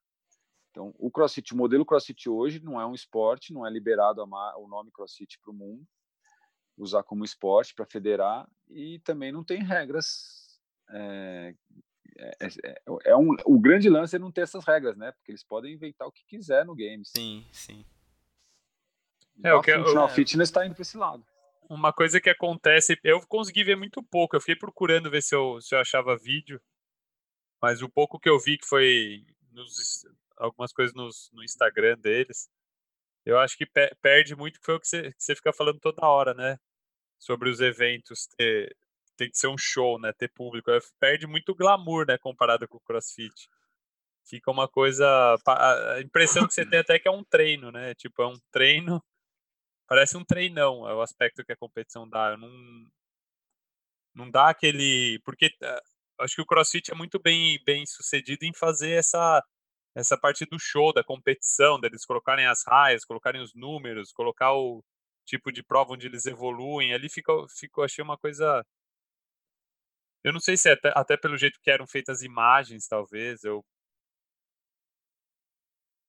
Então, 0.71 0.95
o 0.99 1.11
CrossFit, 1.11 1.55
o 1.55 1.57
modelo 1.57 1.87
CrossFit 1.87 2.29
hoje 2.29 2.61
não 2.61 2.79
é 2.79 2.85
um 2.85 2.95
esporte, 2.95 3.53
não 3.53 3.67
é 3.67 3.71
liberado 3.71 4.23
o 4.23 4.69
nome 4.69 4.91
CrossFit 4.91 5.39
para 5.41 5.51
o 5.51 5.55
mundo, 5.55 5.87
usar 6.77 7.03
como 7.03 7.25
esporte 7.25 7.75
para 7.75 7.87
federar 7.87 8.49
e 8.69 8.99
também 9.01 9.33
não 9.33 9.45
tem 9.45 9.63
regras. 9.63 10.61
É, 10.91 11.55
é, 12.19 12.47
é, 12.65 12.83
é, 13.05 13.17
um, 13.17 13.35
o 13.45 13.59
grande 13.59 13.89
lance 13.89 14.17
é 14.17 14.19
não 14.19 14.33
ter 14.33 14.43
essas 14.43 14.65
regras, 14.65 14.97
né? 14.97 15.13
Porque 15.13 15.33
eles 15.33 15.43
podem 15.45 15.75
inventar 15.75 16.07
o 16.07 16.13
que 16.13 16.25
quiser 16.25 16.65
no 16.65 16.75
game. 16.75 17.05
Sim, 17.05 17.47
sim. 17.53 17.85
Então, 19.39 19.51
é, 19.51 19.55
o 19.55 19.63
que, 19.63 19.73
o, 19.73 20.05
o 20.05 20.09
fitness 20.09 20.49
está 20.49 20.65
indo 20.65 20.75
para 20.75 20.83
esse 20.83 20.97
lado 20.97 21.25
uma 21.69 21.93
coisa 21.93 22.21
que 22.21 22.31
acontece, 22.31 22.99
eu 23.03 23.21
consegui 23.27 23.65
ver 23.65 23.77
muito 23.77 24.03
pouco, 24.03 24.37
eu 24.37 24.41
fiquei 24.41 24.57
procurando 24.57 25.11
ver 25.11 25.23
se 25.23 25.35
eu, 25.35 25.61
se 25.61 25.75
eu 25.75 25.81
achava 25.81 26.17
vídeo, 26.17 26.61
mas 27.61 27.83
o 27.83 27.89
pouco 27.89 28.19
que 28.19 28.29
eu 28.29 28.39
vi 28.39 28.59
que 28.59 28.67
foi 28.67 29.25
nos, 29.51 30.07
algumas 30.37 30.73
coisas 30.73 30.95
nos, 30.95 31.31
no 31.33 31.43
Instagram 31.43 31.99
deles, 31.99 32.49
eu 33.27 33.39
acho 33.39 33.57
que 33.57 33.67
pe 33.67 33.95
perde 34.03 34.37
muito, 34.37 34.61
que 34.61 34.67
foi 34.67 34.77
o 34.77 34.81
que 34.81 34.89
você, 34.89 35.13
que 35.13 35.23
você 35.23 35.35
fica 35.37 35.53
falando 35.53 35.81
toda 35.81 36.07
hora, 36.07 36.35
né? 36.35 36.59
Sobre 37.19 37.51
os 37.51 37.61
eventos, 37.61 38.27
ter, 38.37 38.77
tem 39.17 39.31
que 39.31 39.39
ser 39.39 39.49
um 39.49 39.59
show, 39.59 39.99
né? 40.01 40.13
Ter 40.13 40.29
público. 40.33 40.71
Perde 41.01 41.27
muito 41.27 41.55
glamour, 41.55 42.07
né? 42.07 42.19
Comparado 42.19 42.69
com 42.69 42.79
o 42.79 42.81
CrossFit. 42.81 43.49
Fica 44.29 44.51
uma 44.51 44.69
coisa. 44.69 45.07
A 45.47 46.01
impressão 46.01 46.47
que 46.47 46.55
você 46.55 46.67
tem 46.67 46.81
até 46.81 46.99
que 46.99 47.09
é 47.09 47.11
um 47.11 47.25
treino, 47.25 47.71
né? 47.73 47.95
Tipo, 47.95 48.23
é 48.23 48.27
um 48.29 48.39
treino 48.53 49.03
parece 49.87 50.17
um 50.17 50.25
treinão, 50.25 50.89
é 50.89 50.95
o 50.95 51.01
aspecto 51.01 51.45
que 51.45 51.53
a 51.53 51.57
competição 51.57 52.09
dá. 52.09 52.37
Não, 52.37 52.51
não 54.15 54.31
dá 54.31 54.51
aquele. 54.51 55.21
Porque 55.25 55.47
uh, 55.47 56.23
acho 56.23 56.37
que 56.37 56.43
o 56.43 56.47
CrossFit 56.47 56.91
é 56.91 56.95
muito 56.95 57.19
bem, 57.21 57.59
bem 57.65 57.87
sucedido 57.87 58.45
em 58.45 58.53
fazer 58.55 58.93
essa, 58.93 59.43
essa 59.97 60.19
parte 60.19 60.45
do 60.47 60.59
show, 60.61 60.93
da 60.93 61.03
competição, 61.03 61.81
deles 61.81 62.05
colocarem 62.05 62.47
as 62.47 62.63
raias, 62.67 63.05
colocarem 63.05 63.41
os 63.43 63.55
números, 63.55 64.13
colocar 64.13 64.53
o 64.55 64.85
tipo 65.27 65.51
de 65.51 65.63
prova 65.65 65.95
onde 65.95 66.07
eles 66.07 66.27
evoluem. 66.27 66.95
Ali 66.95 67.09
fica, 67.09 67.33
fica 67.59 67.83
achei 67.83 68.05
uma 68.05 68.19
coisa. 68.19 68.63
Eu 70.23 70.33
não 70.33 70.41
sei 70.41 70.57
se 70.57 70.69
é 70.69 70.73
até, 70.73 70.93
até 70.95 71.17
pelo 71.17 71.39
jeito 71.39 71.59
que 71.63 71.71
eram 71.71 71.87
feitas 71.87 72.19
as 72.19 72.23
imagens, 72.23 72.87
talvez. 72.87 73.43
Eu 73.45 73.65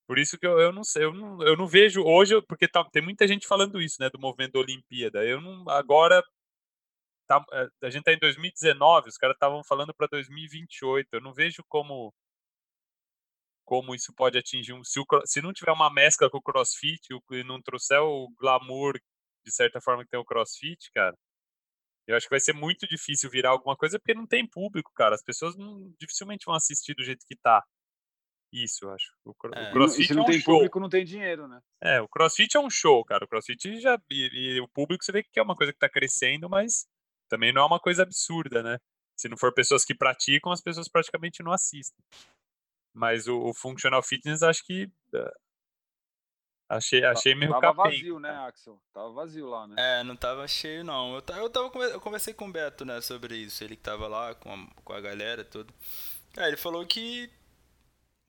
por 0.08 0.18
isso 0.20 0.38
que 0.38 0.48
eu, 0.48 0.60
eu 0.60 0.72
não 0.72 0.84
sei, 0.84 1.04
eu 1.04 1.14
não, 1.14 1.42
eu 1.44 1.58
não 1.58 1.68
vejo 1.68 2.02
hoje, 2.04 2.42
porque 2.48 2.68
tá, 2.68 2.84
tem 2.92 3.02
muita 3.02 3.28
gente 3.28 3.46
falando 3.48 3.82
isso, 3.82 3.98
né, 4.00 4.10
do 4.10 4.20
movimento 4.20 4.54
da 4.54 4.60
Olimpíada. 4.60 5.24
Eu 5.26 5.42
não, 5.42 5.70
agora 5.70 6.24
tá, 7.28 7.44
eh, 7.54 7.68
a 7.84 7.90
gente 7.90 8.04
tá 8.04 8.14
em 8.14 8.20
2019, 8.20 9.10
os 9.10 9.18
caras 9.18 9.36
estavam 9.36 9.64
falando 9.64 9.94
para 9.94 10.08
2028. 10.08 11.08
Eu 11.14 11.22
não 11.22 11.34
vejo 11.34 11.64
como 11.70 12.14
como 13.68 13.94
isso 13.94 14.14
pode 14.16 14.38
atingir 14.38 14.72
um 14.72 14.82
se, 14.82 14.98
o, 14.98 15.06
se 15.26 15.42
não 15.42 15.52
tiver 15.52 15.74
uma 15.74 15.94
mescla 15.94 16.30
com 16.30 16.38
o 16.38 16.42
CrossFit 16.42 17.10
e 17.32 17.44
não 17.44 17.62
trouxer 17.62 18.00
o 18.00 18.30
glamour 18.40 18.94
de 19.46 19.54
certa 19.54 19.82
forma 19.82 20.06
que 20.06 20.10
tem 20.10 20.20
o 20.20 20.26
CrossFit, 20.26 20.90
cara. 20.96 21.14
Eu 22.08 22.16
acho 22.16 22.26
que 22.26 22.34
vai 22.34 22.40
ser 22.40 22.54
muito 22.54 22.88
difícil 22.88 23.30
virar 23.30 23.50
alguma 23.50 23.76
coisa 23.76 24.00
porque 24.00 24.14
não 24.14 24.26
tem 24.26 24.48
público, 24.48 24.90
cara. 24.96 25.16
As 25.16 25.22
pessoas 25.22 25.58
não, 25.58 25.94
dificilmente 26.00 26.46
vão 26.46 26.56
assistir 26.56 26.94
do 26.96 27.04
jeito 27.04 27.26
que 27.28 27.36
tá. 27.36 27.62
Isso, 28.54 28.86
eu 28.86 28.92
acho. 28.92 29.14
O, 29.26 29.34
é. 29.54 29.70
o 29.70 29.74
CrossFit 29.74 30.04
e 30.04 30.08
se 30.08 30.14
não 30.14 30.24
é 30.24 30.24
um 30.24 30.30
tem 30.30 30.40
show. 30.40 30.56
público, 30.56 30.80
não 30.80 30.90
tem 30.90 31.04
dinheiro, 31.04 31.50
né? 31.50 31.60
É, 31.84 32.00
o 32.00 32.08
CrossFit 32.08 32.56
é 32.56 32.60
um 32.62 32.70
show, 32.70 33.04
cara. 33.04 33.26
O 33.26 33.28
CrossFit 33.28 33.82
já. 33.82 34.00
E, 34.10 34.56
e, 34.56 34.62
o 34.62 34.68
público 34.70 35.04
você 35.04 35.12
vê 35.12 35.22
que 35.22 35.38
é 35.38 35.44
uma 35.44 35.58
coisa 35.58 35.74
que 35.74 35.80
tá 35.80 35.90
crescendo, 35.90 36.50
mas 36.50 36.88
também 37.30 37.52
não 37.52 37.64
é 37.64 37.66
uma 37.66 37.82
coisa 37.82 38.04
absurda, 38.04 38.64
né? 38.64 38.78
Se 39.18 39.28
não 39.28 39.36
for 39.36 39.54
pessoas 39.54 39.84
que 39.84 39.94
praticam, 39.94 40.54
as 40.54 40.62
pessoas 40.62 40.88
praticamente 40.88 41.44
não 41.44 41.52
assistem. 41.52 42.02
Mas 42.98 43.28
o, 43.28 43.40
o 43.40 43.54
Functional 43.54 44.02
Fitness, 44.02 44.42
acho 44.42 44.66
que 44.66 44.86
uh, 45.14 45.32
Achei, 46.70 47.06
achei 47.06 47.34
meio 47.34 47.52
Tava 47.52 47.72
vazio, 47.72 48.20
né, 48.20 48.30
Axel? 48.46 48.78
Tava 48.94 49.10
vazio 49.12 49.48
lá, 49.48 49.68
né? 49.68 49.76
É, 49.78 50.04
não 50.04 50.18
tava 50.18 50.46
cheio, 50.48 50.84
não. 50.84 51.16
Eu, 51.16 51.22
tava, 51.22 51.40
eu, 51.40 51.50
tava, 51.50 51.80
eu 51.86 52.02
conversei 52.02 52.34
com 52.34 52.50
o 52.50 52.52
Beto, 52.52 52.84
né, 52.84 53.00
sobre 53.00 53.38
isso. 53.38 53.64
Ele 53.64 53.78
que 53.78 53.82
tava 53.82 54.06
lá 54.08 54.36
com 54.36 54.54
a, 54.54 54.68
com 54.84 54.94
a 54.94 55.00
galera 55.00 55.46
tudo. 55.46 55.74
É, 56.36 56.48
ele 56.48 56.58
falou 56.58 56.86
que. 56.86 57.30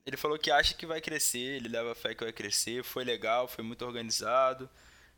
Ele 0.07 0.17
falou 0.17 0.39
que 0.39 0.53
acha 0.53 0.73
que 0.75 0.87
vai 0.87 1.01
crescer, 1.01 1.57
ele 1.57 1.69
leva 1.69 1.95
fé 1.95 2.15
que 2.15 2.23
vai 2.23 2.33
crescer. 2.33 2.85
Foi 2.85 3.05
legal, 3.05 3.49
foi 3.49 3.65
muito 3.65 3.85
organizado. 3.85 4.71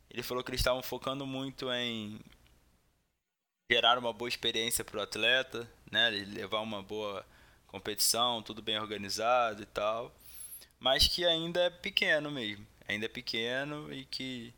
Ele 0.09 0.23
falou 0.23 0.43
que 0.43 0.49
eles 0.49 0.61
estavam 0.61 0.81
focando 0.81 1.25
muito 1.25 1.71
em 1.71 2.19
gerar 3.69 3.99
uma 3.99 4.11
boa 4.11 4.27
experiência 4.27 4.83
pro 4.83 5.01
atleta, 5.01 5.69
né? 5.91 6.09
Levar 6.09 6.61
uma 6.61 6.81
boa 6.81 7.23
competição, 7.71 8.43
tudo 8.43 8.61
bem 8.61 8.79
organizado 8.79 9.63
e 9.63 9.65
tal. 9.65 10.13
Mas 10.79 11.07
que 11.07 11.25
ainda 11.25 11.61
é 11.61 11.69
pequeno 11.69 12.29
mesmo 12.29 12.65
ainda 12.91 13.05
é 13.05 13.09
pequeno 13.09 13.91
e 13.93 14.05
que 14.05 14.53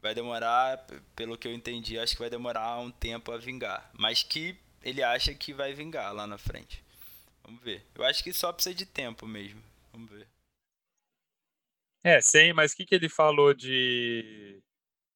vai 0.00 0.14
demorar, 0.14 0.86
pelo 1.16 1.36
que 1.36 1.48
eu 1.48 1.52
entendi, 1.52 1.98
acho 1.98 2.14
que 2.14 2.20
vai 2.20 2.30
demorar 2.30 2.78
um 2.78 2.90
tempo 2.90 3.32
a 3.32 3.38
vingar. 3.38 3.90
Mas 3.94 4.22
que 4.22 4.56
ele 4.82 5.02
acha 5.02 5.34
que 5.34 5.52
vai 5.52 5.72
vingar 5.72 6.12
lá 6.14 6.26
na 6.26 6.38
frente. 6.38 6.82
Vamos 7.42 7.62
ver. 7.62 7.84
Eu 7.94 8.04
acho 8.04 8.22
que 8.22 8.32
só 8.32 8.52
precisa 8.52 8.74
de 8.74 8.86
tempo 8.86 9.26
mesmo. 9.26 9.62
Vamos 9.92 10.10
ver. 10.10 10.28
É, 12.02 12.20
sim, 12.20 12.52
mas 12.52 12.72
o 12.72 12.76
que, 12.76 12.84
que 12.84 12.94
ele 12.94 13.08
falou 13.08 13.54
de. 13.54 14.62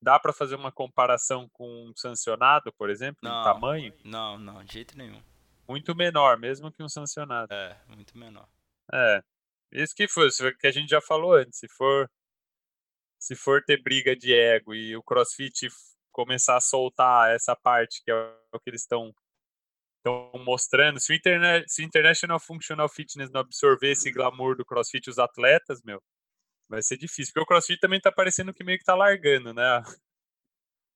Dá 0.01 0.18
para 0.18 0.32
fazer 0.32 0.55
uma 0.55 0.72
comparação 0.72 1.49
com 1.53 1.86
um 1.86 1.93
sancionado, 1.95 2.72
por 2.72 2.89
exemplo, 2.89 3.18
não, 3.22 3.45
tamanho? 3.45 3.93
Não, 4.05 4.39
não, 4.39 4.64
de 4.64 4.72
jeito 4.72 4.97
nenhum. 4.97 5.20
Muito 5.68 5.94
menor, 5.94 6.38
mesmo 6.38 6.72
que 6.72 6.82
um 6.82 6.88
sancionado. 6.88 7.52
É, 7.52 7.78
muito 7.88 8.16
menor. 8.16 8.48
É. 8.92 9.22
Isso 9.70 9.94
que 9.94 10.08
foi, 10.08 10.28
que 10.58 10.66
a 10.66 10.70
gente 10.70 10.88
já 10.88 11.00
falou 11.00 11.34
antes. 11.34 11.58
Se 11.58 11.68
for 11.68 12.10
se 13.18 13.34
for 13.34 13.62
ter 13.64 13.82
briga 13.82 14.16
de 14.16 14.32
ego 14.32 14.74
e 14.74 14.96
o 14.96 15.02
CrossFit 15.02 15.68
começar 16.12 16.56
a 16.56 16.60
soltar 16.60 17.34
essa 17.34 17.54
parte 17.54 18.02
que 18.04 18.10
é 18.10 18.14
o 18.52 18.60
que 18.60 18.70
eles 18.70 18.82
estão 18.82 19.12
estão 19.98 20.30
mostrando, 20.44 21.00
se 21.00 21.12
o, 21.12 21.14
internet, 21.14 21.68
se 21.68 21.82
o 21.82 21.84
International 21.84 22.38
Functional 22.38 22.88
Fitness 22.88 23.30
não 23.30 23.40
absorver 23.40 23.90
esse 23.90 24.10
glamour 24.12 24.56
do 24.56 24.64
CrossFit 24.64 25.10
os 25.10 25.18
atletas, 25.18 25.82
meu, 25.82 26.00
vai 26.68 26.82
ser 26.82 26.96
difícil, 26.96 27.32
porque 27.34 27.44
o 27.44 27.46
CrossFit 27.46 27.80
também 27.80 28.00
tá 28.00 28.12
parecendo 28.12 28.54
que 28.54 28.64
meio 28.64 28.78
que 28.78 28.84
tá 28.84 28.94
largando, 28.94 29.52
né? 29.52 29.82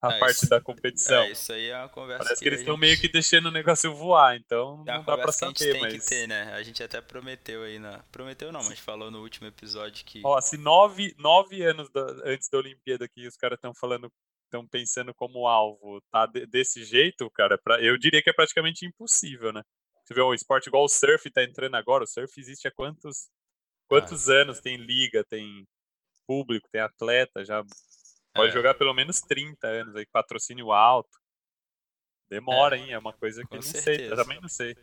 A 0.02 0.12
é, 0.12 0.18
parte 0.18 0.36
isso, 0.36 0.48
da 0.48 0.60
competição. 0.60 1.22
É, 1.22 1.30
isso 1.30 1.52
aí 1.52 1.68
é 1.68 1.78
uma 1.78 1.88
conversa. 1.88 2.24
Parece 2.24 2.40
que, 2.40 2.44
que 2.44 2.48
eles 2.48 2.60
estão 2.60 2.74
gente... 2.74 2.80
meio 2.80 3.00
que 3.00 3.08
deixando 3.08 3.46
o 3.46 3.52
negócio 3.52 3.94
voar, 3.94 4.36
então 4.36 4.82
é 4.86 4.96
não 4.96 5.04
dá 5.04 5.16
pra 5.16 5.30
saber, 5.30 5.54
que 5.54 5.62
a 5.62 5.66
gente 5.66 5.80
mas... 5.80 5.92
tem 5.92 6.00
que 6.00 6.06
ter, 6.06 6.26
né? 6.26 6.52
A 6.54 6.62
gente 6.62 6.82
até 6.82 7.00
prometeu 7.00 7.62
aí 7.62 7.78
na. 7.78 8.00
Prometeu 8.10 8.50
não, 8.50 8.64
mas 8.64 8.80
falou 8.80 9.12
no 9.12 9.22
último 9.22 9.46
episódio 9.46 10.04
que. 10.04 10.20
Ó, 10.24 10.40
se 10.40 10.56
nove, 10.56 11.14
nove 11.18 11.62
anos 11.62 11.88
da... 11.90 12.02
antes 12.24 12.48
da 12.48 12.58
Olimpíada 12.58 13.08
que 13.08 13.28
os 13.28 13.36
caras 13.36 13.56
estão 13.56 13.72
falando, 13.72 14.12
estão 14.44 14.66
pensando 14.66 15.14
como 15.14 15.46
alvo, 15.46 16.02
tá 16.10 16.26
de... 16.26 16.46
desse 16.46 16.84
jeito, 16.84 17.30
cara, 17.30 17.56
pra... 17.56 17.80
eu 17.80 17.96
diria 17.96 18.20
que 18.20 18.30
é 18.30 18.34
praticamente 18.34 18.84
impossível, 18.84 19.52
né? 19.52 19.62
Você 20.04 20.14
vê 20.14 20.22
um 20.22 20.34
esporte 20.34 20.66
igual 20.66 20.82
o 20.82 20.88
surf 20.88 21.30
tá 21.30 21.44
entrando 21.44 21.76
agora, 21.76 22.02
o 22.02 22.08
surf 22.08 22.32
existe 22.40 22.66
há 22.66 22.72
quantos, 22.72 23.28
quantos 23.88 24.28
ah, 24.28 24.42
anos? 24.42 24.60
Tem 24.60 24.76
liga, 24.76 25.24
tem 25.30 25.64
público, 26.26 26.68
tem 26.72 26.80
atleta, 26.80 27.44
já 27.44 27.62
Pode 28.34 28.50
é. 28.50 28.52
jogar 28.52 28.74
pelo 28.74 28.94
menos 28.94 29.20
30 29.20 29.66
anos 29.66 29.96
aí, 29.96 30.06
patrocínio 30.06 30.72
alto. 30.72 31.20
Demora, 32.28 32.76
é, 32.76 32.80
hein? 32.80 32.92
É 32.92 32.98
uma 32.98 33.12
coisa 33.12 33.44
que 33.44 33.52
eu 33.52 33.56
não 33.56 33.62
certeza. 33.62 33.98
sei. 33.98 34.10
Eu 34.10 34.16
também 34.16 34.40
não 34.40 34.48
sei. 34.48 34.76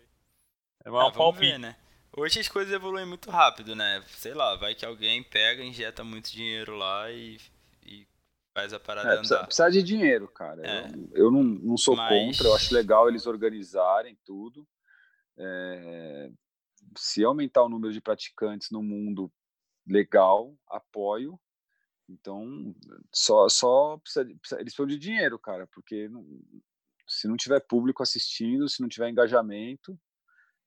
É 0.86 0.90
uma 0.90 1.08
ah, 1.08 1.12
palpite. 1.12 1.52
Ver, 1.52 1.58
né? 1.58 1.76
Hoje 2.16 2.40
as 2.40 2.48
coisas 2.48 2.74
evoluem 2.74 3.06
muito 3.06 3.30
rápido, 3.30 3.76
né? 3.76 4.04
Sei 4.08 4.34
lá, 4.34 4.56
vai 4.56 4.76
que 4.76 4.86
alguém 4.86 5.24
pega, 5.24 5.64
injeta 5.64 6.04
muito 6.04 6.32
dinheiro 6.32 6.76
lá 6.76 7.12
e, 7.12 7.38
e 7.84 8.08
faz 8.54 8.74
a 8.74 8.80
parada 8.80 9.10
é, 9.10 9.12
andar. 9.14 9.20
Precisa, 9.20 9.44
precisa 9.46 9.72
de 9.72 9.84
dinheiro, 9.84 10.28
cara. 10.28 10.62
É. 10.66 10.92
Eu, 11.14 11.26
eu 11.26 11.32
não, 11.32 11.44
não 11.44 11.78
sou 11.78 11.96
Mas... 11.96 12.10
contra, 12.10 12.48
eu 12.48 12.56
acho 12.56 12.74
legal 12.74 13.08
eles 13.08 13.26
organizarem 13.26 14.18
tudo. 14.26 14.68
É, 15.38 16.32
se 16.98 17.24
aumentar 17.24 17.64
o 17.64 17.70
número 17.70 17.94
de 17.94 18.02
praticantes 18.02 18.70
no 18.72 18.82
mundo, 18.82 19.32
legal, 19.88 20.56
apoio. 20.68 21.40
Então, 22.10 22.76
só, 23.14 23.48
só 23.48 23.98
precisa, 23.98 24.26
precisa, 24.26 24.60
eles 24.60 24.74
precisam 24.74 24.88
de 24.88 24.98
dinheiro, 24.98 25.38
cara, 25.38 25.68
porque 25.68 26.10
não, 26.10 26.26
se 27.08 27.28
não 27.28 27.38
tiver 27.38 27.60
público 27.60 28.02
assistindo, 28.02 28.68
se 28.68 28.82
não 28.82 28.90
tiver 28.90 29.10
engajamento, 29.10 29.98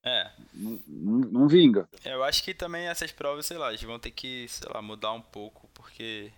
é. 0.04 0.30
Não, 0.52 0.82
não, 0.86 1.18
não, 1.30 1.48
vinga. 1.48 1.88
Eu 2.04 2.24
acho 2.24 2.42
que 2.42 2.52
também 2.52 2.88
essas 2.88 3.12
provas, 3.12 3.46
sei 3.46 3.56
lá, 3.56 3.68
eles 3.68 3.82
vão 3.82 4.00
ter 4.00 4.10
que, 4.10 4.48
sei 4.48 4.68
lá, 4.72 4.82
mudar 4.82 5.12
um 5.12 5.22
pouco, 5.22 5.68
porque. 5.72 6.32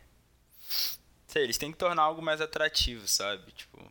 Sei, 1.26 1.44
eles 1.44 1.56
têm 1.56 1.72
que 1.72 1.78
tornar 1.78 2.02
algo 2.02 2.20
mais 2.20 2.40
atrativo, 2.40 3.08
sabe? 3.08 3.50
Tipo. 3.52 3.90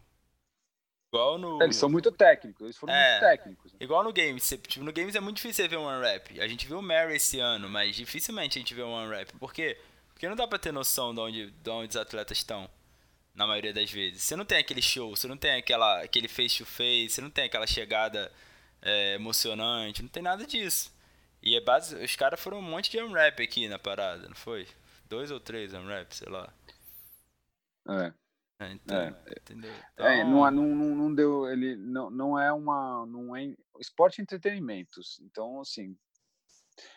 Igual 1.11 1.39
no. 1.39 1.61
É, 1.61 1.65
eles 1.65 1.75
são 1.75 1.89
muito 1.89 2.11
técnicos, 2.11 2.61
eles 2.61 2.77
foram 2.77 2.93
é, 2.93 3.11
muito 3.11 3.21
técnicos. 3.21 3.73
Né? 3.73 3.79
Igual 3.81 4.03
no 4.03 4.13
Games. 4.13 4.47
Tipo, 4.67 4.85
no 4.85 4.93
Games 4.93 5.15
é 5.15 5.19
muito 5.19 5.37
difícil 5.37 5.65
você 5.65 5.67
ver 5.67 5.77
um 5.77 5.85
One-Rap. 5.85 6.39
A 6.39 6.47
gente 6.47 6.67
viu 6.67 6.77
o 6.77 6.81
Mary 6.81 7.15
esse 7.15 7.39
ano, 7.39 7.67
mas 7.67 7.95
dificilmente 7.95 8.59
a 8.59 8.61
gente 8.61 8.75
vê 8.75 8.83
um 8.83 8.93
quê? 8.93 9.35
Porque 9.39 9.77
porque 10.13 10.27
não 10.29 10.35
dá 10.35 10.47
pra 10.47 10.59
ter 10.59 10.71
noção 10.71 11.13
de 11.13 11.19
onde, 11.19 11.51
de 11.51 11.69
onde 11.69 11.89
os 11.89 11.95
atletas 11.97 12.37
estão, 12.37 12.69
na 13.33 13.47
maioria 13.47 13.73
das 13.73 13.91
vezes. 13.91 14.23
Você 14.23 14.35
não 14.35 14.45
tem 14.45 14.59
aquele 14.59 14.81
show, 14.81 15.15
você 15.15 15.27
não 15.27 15.37
tem 15.37 15.55
aquela, 15.55 16.01
aquele 16.03 16.27
face-to-face, 16.27 17.09
você 17.09 17.21
não 17.21 17.29
tem 17.29 17.45
aquela 17.45 17.65
chegada 17.65 18.31
é, 18.81 19.15
emocionante, 19.15 20.01
não 20.03 20.09
tem 20.09 20.23
nada 20.23 20.45
disso. 20.45 20.93
E 21.41 21.55
é 21.55 21.61
base, 21.61 21.95
os 21.95 22.15
caras 22.15 22.39
foram 22.39 22.59
um 22.59 22.61
monte 22.61 22.91
de 22.91 23.01
unwrap 23.01 23.41
aqui 23.41 23.67
na 23.67 23.79
parada, 23.79 24.27
não 24.27 24.35
foi? 24.35 24.67
Dois 25.09 25.31
ou 25.31 25.39
três 25.39 25.73
unwrap, 25.73 26.11
sei 26.13 26.29
lá. 26.29 26.53
É. 27.89 28.13
é 28.59 28.71
então, 28.71 28.97
é. 28.97 29.15
entendeu? 29.41 29.71
É, 29.71 29.83
então... 29.93 30.05
É, 30.05 30.23
não, 30.23 30.51
não, 30.51 30.95
não 30.95 31.13
deu, 31.13 31.49
ele 31.49 31.75
não, 31.75 32.09
não 32.09 32.39
é 32.39 32.53
uma, 32.53 33.05
não 33.07 33.35
é 33.35 33.53
esporte 33.79 34.21
entretenimentos. 34.21 35.19
Então, 35.21 35.59
assim, 35.59 35.97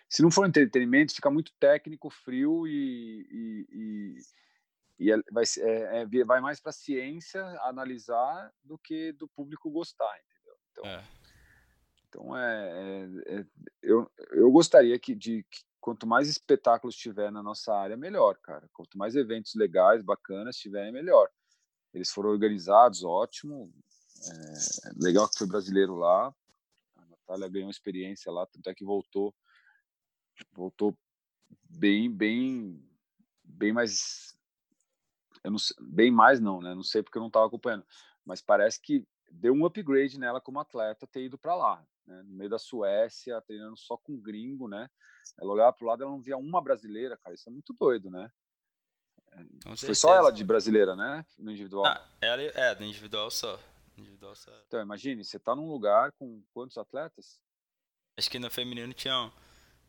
se 0.08 0.22
não 0.22 0.30
for 0.30 0.46
entretenimento, 0.46 1.14
fica 1.14 1.30
muito 1.30 1.52
técnico, 1.58 2.08
frio 2.10 2.66
e, 2.66 3.26
e, 3.30 3.66
e, 3.72 5.06
e 5.06 5.12
é, 5.12 5.16
vai, 5.32 5.44
é, 5.58 6.02
é, 6.02 6.24
vai 6.24 6.40
mais 6.40 6.60
para 6.60 6.70
a 6.70 6.74
ciência 6.74 7.42
analisar 7.62 8.52
do 8.62 8.78
que 8.78 9.12
do 9.12 9.28
público 9.28 9.70
gostar, 9.70 10.14
entendeu? 10.18 10.56
Então, 10.70 10.86
é. 10.86 11.04
então 12.08 12.36
é, 12.36 12.70
é, 13.26 13.34
é, 13.38 13.46
eu, 13.82 14.10
eu 14.30 14.50
gostaria 14.50 14.98
que, 14.98 15.14
de, 15.14 15.44
que 15.50 15.60
quanto 15.80 16.06
mais 16.06 16.28
espetáculos 16.28 16.96
tiver 16.96 17.30
na 17.30 17.42
nossa 17.42 17.74
área, 17.74 17.96
melhor, 17.96 18.36
cara. 18.38 18.68
Quanto 18.72 18.96
mais 18.96 19.16
eventos 19.16 19.54
legais, 19.54 20.02
bacanas 20.02 20.56
tiverem, 20.56 20.92
melhor. 20.92 21.28
Eles 21.92 22.10
foram 22.10 22.30
organizados, 22.30 23.02
ótimo. 23.02 23.72
É, 24.28 25.04
legal 25.04 25.28
que 25.28 25.38
foi 25.38 25.46
brasileiro 25.46 25.96
lá. 25.96 26.34
A 26.96 27.06
Natália 27.06 27.48
ganhou 27.48 27.70
experiência 27.70 28.30
lá, 28.30 28.46
tanto 28.46 28.68
é 28.70 28.74
que 28.74 28.84
voltou 28.84 29.34
voltou 30.52 30.96
bem, 31.68 32.10
bem, 32.10 32.82
bem 33.44 33.72
mais. 33.72 34.36
Eu 35.42 35.50
não 35.50 35.58
sei, 35.58 35.76
bem 35.80 36.10
mais 36.10 36.40
não, 36.40 36.60
né? 36.60 36.74
Não 36.74 36.82
sei 36.82 37.02
porque 37.02 37.18
eu 37.18 37.20
não 37.20 37.28
estava 37.28 37.46
acompanhando, 37.46 37.86
mas 38.24 38.40
parece 38.40 38.80
que 38.80 39.06
deu 39.30 39.52
um 39.52 39.64
upgrade 39.64 40.18
nela 40.18 40.40
como 40.40 40.60
atleta 40.60 41.06
ter 41.06 41.24
ido 41.24 41.38
para 41.38 41.54
lá, 41.54 41.86
né? 42.06 42.22
no 42.22 42.34
meio 42.34 42.50
da 42.50 42.58
Suécia, 42.58 43.40
treinando 43.42 43.76
só 43.76 43.96
com 43.96 44.20
gringo, 44.20 44.68
né? 44.68 44.88
Ela 45.40 45.52
olhava 45.52 45.72
para 45.72 45.84
o 45.84 45.88
lado, 45.88 46.02
ela 46.02 46.12
não 46.12 46.20
via 46.20 46.36
uma 46.36 46.62
brasileira, 46.62 47.16
cara. 47.16 47.34
Isso 47.34 47.48
é 47.48 47.52
muito 47.52 47.74
doido, 47.78 48.10
né? 48.10 48.30
Foi 49.76 49.94
só 49.94 50.14
ela 50.14 50.30
de 50.30 50.44
brasileira, 50.44 50.96
né? 50.96 51.24
No 51.38 51.50
individual. 51.50 51.84
Ela 52.20 52.42
é, 52.42 52.74
do 52.74 52.84
individual 52.84 53.30
só. 53.30 53.60
Individual 53.96 54.34
só. 54.34 54.50
Então, 54.66 54.80
imagine, 54.80 55.24
você 55.24 55.38
tá 55.38 55.54
num 55.54 55.68
lugar 55.68 56.12
com 56.12 56.42
quantos 56.52 56.78
atletas? 56.78 57.38
Acho 58.16 58.30
que 58.30 58.38
no 58.38 58.50
feminino 58.50 58.94
tinham 58.94 59.32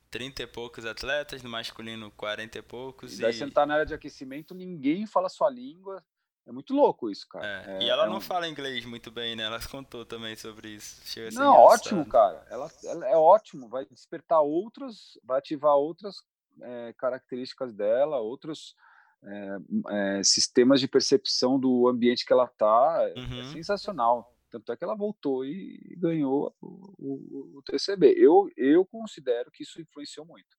30 0.10 0.44
e 0.44 0.48
poucos 0.48 0.86
atletas, 0.86 1.44
no 1.44 1.50
masculino 1.50 2.12
40 2.12 2.58
e 2.58 2.62
poucos. 2.62 3.18
E 3.18 3.22
daí 3.22 3.32
e... 3.32 3.34
você 3.34 3.50
tá 3.50 3.66
na 3.66 3.76
área 3.76 3.86
de 3.86 3.94
aquecimento, 3.94 4.54
ninguém 4.54 5.06
fala 5.06 5.28
a 5.28 5.30
sua 5.30 5.50
língua. 5.50 6.04
É 6.46 6.52
muito 6.52 6.74
louco 6.74 7.10
isso, 7.10 7.28
cara. 7.28 7.46
É, 7.46 7.78
é, 7.78 7.84
e 7.84 7.90
ela 7.90 8.06
é 8.06 8.10
não 8.10 8.18
um... 8.18 8.22
fala 8.22 8.48
inglês 8.48 8.86
muito 8.86 9.12
bem, 9.12 9.36
né? 9.36 9.44
Ela 9.44 9.60
contou 9.70 10.06
também 10.06 10.36
sobre 10.36 10.70
isso. 10.70 11.02
Chega 11.06 11.38
não, 11.38 11.54
ótimo, 11.54 12.06
cara. 12.06 12.46
Ela, 12.50 12.72
ela, 12.86 13.08
é 13.10 13.18
ótimo. 13.18 13.68
Vai 13.68 13.86
despertar 13.86 14.40
outros, 14.40 15.20
vai 15.26 15.40
ativar 15.40 15.76
outras 15.76 16.16
é, 16.62 16.94
características 16.98 17.74
dela, 17.74 18.20
outros 18.20 18.76
é, 19.24 19.58
é, 19.90 20.24
sistemas 20.24 20.80
de 20.80 20.88
percepção 20.88 21.60
do 21.60 21.86
ambiente 21.88 22.26
que 22.26 22.32
ela 22.32 22.48
tá. 22.48 23.00
Uhum. 23.18 23.42
É 23.42 23.44
sensacional. 23.52 24.34
Tanto 24.50 24.72
é 24.72 24.78
que 24.78 24.84
ela 24.84 24.96
voltou 24.96 25.44
e 25.46 25.96
ganhou 25.98 26.56
o, 26.62 26.94
o, 26.98 27.58
o 27.58 27.62
TCB. 27.64 28.14
Eu, 28.18 28.50
eu 28.56 28.86
considero 28.86 29.52
que 29.52 29.64
isso 29.64 29.82
influenciou 29.82 30.26
muito. 30.26 30.58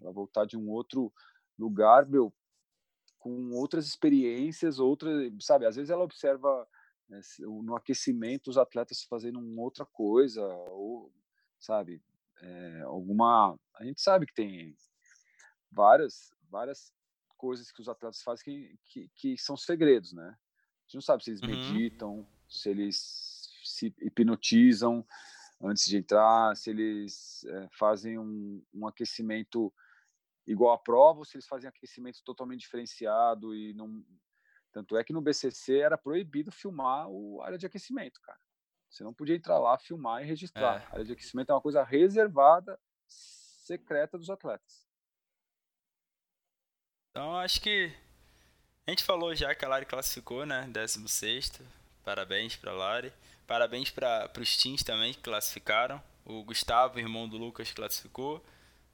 Ela 0.00 0.12
voltar 0.12 0.44
de 0.44 0.56
um 0.56 0.70
outro 0.70 1.12
lugar, 1.58 2.06
meu, 2.06 2.32
com 3.18 3.50
outras 3.52 3.86
experiências, 3.86 4.78
outras, 4.78 5.32
sabe? 5.40 5.66
Às 5.66 5.76
vezes 5.76 5.90
ela 5.90 6.04
observa 6.04 6.66
né, 7.08 7.20
no 7.40 7.74
aquecimento 7.74 8.48
os 8.48 8.56
atletas 8.58 9.02
fazendo 9.02 9.40
uma 9.40 9.62
outra 9.62 9.84
coisa, 9.84 10.42
ou, 10.70 11.12
sabe? 11.58 12.00
É, 12.40 12.80
alguma. 12.82 13.58
A 13.74 13.84
gente 13.84 14.00
sabe 14.00 14.26
que 14.26 14.34
tem 14.34 14.76
várias, 15.72 16.32
várias 16.48 16.92
coisas 17.36 17.72
que 17.72 17.80
os 17.80 17.88
atletas 17.88 18.22
fazem 18.22 18.44
que, 18.44 18.78
que, 18.84 19.10
que 19.14 19.38
são 19.38 19.56
segredos, 19.56 20.12
né? 20.12 20.28
A 20.28 20.82
gente 20.86 20.94
não 20.94 21.02
sabe 21.02 21.24
se 21.24 21.30
eles 21.30 21.42
uhum. 21.42 21.48
meditam, 21.48 22.28
se 22.48 22.70
eles 22.70 23.50
se 23.64 23.94
hipnotizam 24.00 25.06
antes 25.60 25.86
de 25.86 25.96
entrar, 25.96 26.56
se 26.56 26.70
eles 26.70 27.44
é, 27.44 27.68
fazem 27.72 28.18
um, 28.18 28.64
um 28.72 28.86
aquecimento 28.86 29.72
igual 30.46 30.72
à 30.72 30.78
prova 30.78 31.20
ou 31.20 31.24
se 31.24 31.36
eles 31.36 31.46
fazem 31.46 31.68
aquecimento 31.68 32.22
totalmente 32.24 32.60
diferenciado 32.60 33.54
e 33.54 33.74
não 33.74 34.04
tanto 34.72 34.96
é 34.96 35.04
que 35.04 35.12
no 35.12 35.20
BCC 35.20 35.78
era 35.78 35.96
proibido 35.96 36.52
filmar 36.52 37.06
a 37.06 37.44
área 37.44 37.58
de 37.58 37.66
aquecimento, 37.66 38.20
cara. 38.20 38.38
Você 38.88 39.02
não 39.02 39.12
podia 39.12 39.34
entrar 39.34 39.58
lá, 39.58 39.78
filmar 39.78 40.22
e 40.22 40.26
registrar. 40.26 40.82
É. 40.82 40.86
A 40.86 40.92
área 40.92 41.04
de 41.04 41.12
aquecimento 41.12 41.50
é 41.50 41.54
uma 41.54 41.60
coisa 41.60 41.82
reservada, 41.82 42.78
secreta 43.06 44.16
dos 44.16 44.30
atletas. 44.30 44.86
Então, 47.10 47.36
acho 47.36 47.60
que 47.60 47.92
a 48.86 48.90
gente 48.90 49.04
falou 49.04 49.34
já 49.34 49.54
que 49.54 49.64
a 49.64 49.68
Lari 49.68 49.86
classificou, 49.86 50.46
né? 50.46 50.66
16. 50.68 51.60
Parabéns 52.08 52.56
para 52.56 52.70
a 52.70 52.74
Lari. 52.74 53.12
Parabéns 53.46 53.90
para 53.90 54.30
os 54.40 54.56
teams 54.56 54.82
também 54.82 55.12
que 55.12 55.20
classificaram. 55.20 56.02
O 56.24 56.42
Gustavo, 56.42 56.98
irmão 56.98 57.28
do 57.28 57.36
Lucas, 57.36 57.70
classificou. 57.70 58.42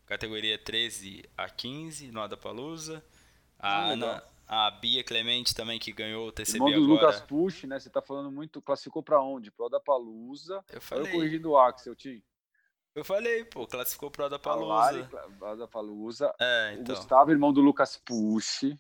Categoria 0.05 0.59
13 0.59 1.25
a 1.39 1.49
15 1.49 2.11
no 2.11 2.21
Adapalooza. 2.21 3.05
A 3.57 3.85
Ana, 3.85 4.21
a 4.49 4.69
Bia 4.69 5.05
Clemente 5.05 5.55
também 5.55 5.79
que 5.79 5.93
ganhou 5.93 6.27
o 6.27 6.33
TCB 6.33 6.57
irmão 6.57 6.71
do 6.73 6.93
agora. 6.93 7.07
Lucas 7.07 7.21
Push, 7.21 7.63
né? 7.65 7.79
Você 7.79 7.89
tá 7.89 8.03
falando 8.03 8.33
muito. 8.33 8.61
Classificou 8.61 9.01
para 9.01 9.23
onde? 9.23 9.53
Pro 9.53 9.67
Adapalooza. 9.67 10.65
Eu 10.73 10.81
falei. 10.81 11.07
Eu 11.07 11.13
corrigindo 11.13 11.51
o 11.53 11.57
Axel, 11.57 11.95
Tim. 11.95 12.21
Eu 12.97 13.05
falei, 13.05 13.45
pô, 13.45 13.65
classificou 13.65 14.11
pro 14.11 14.25
Adapalusa. 14.25 15.09
Adapalusa. 15.41 16.35
É, 16.41 16.73
então. 16.73 16.97
O 16.97 16.99
Gustavo, 16.99 17.31
irmão 17.31 17.53
do 17.53 17.61
Lucas 17.61 17.97
Push. 17.97 18.65
Então, 18.65 18.79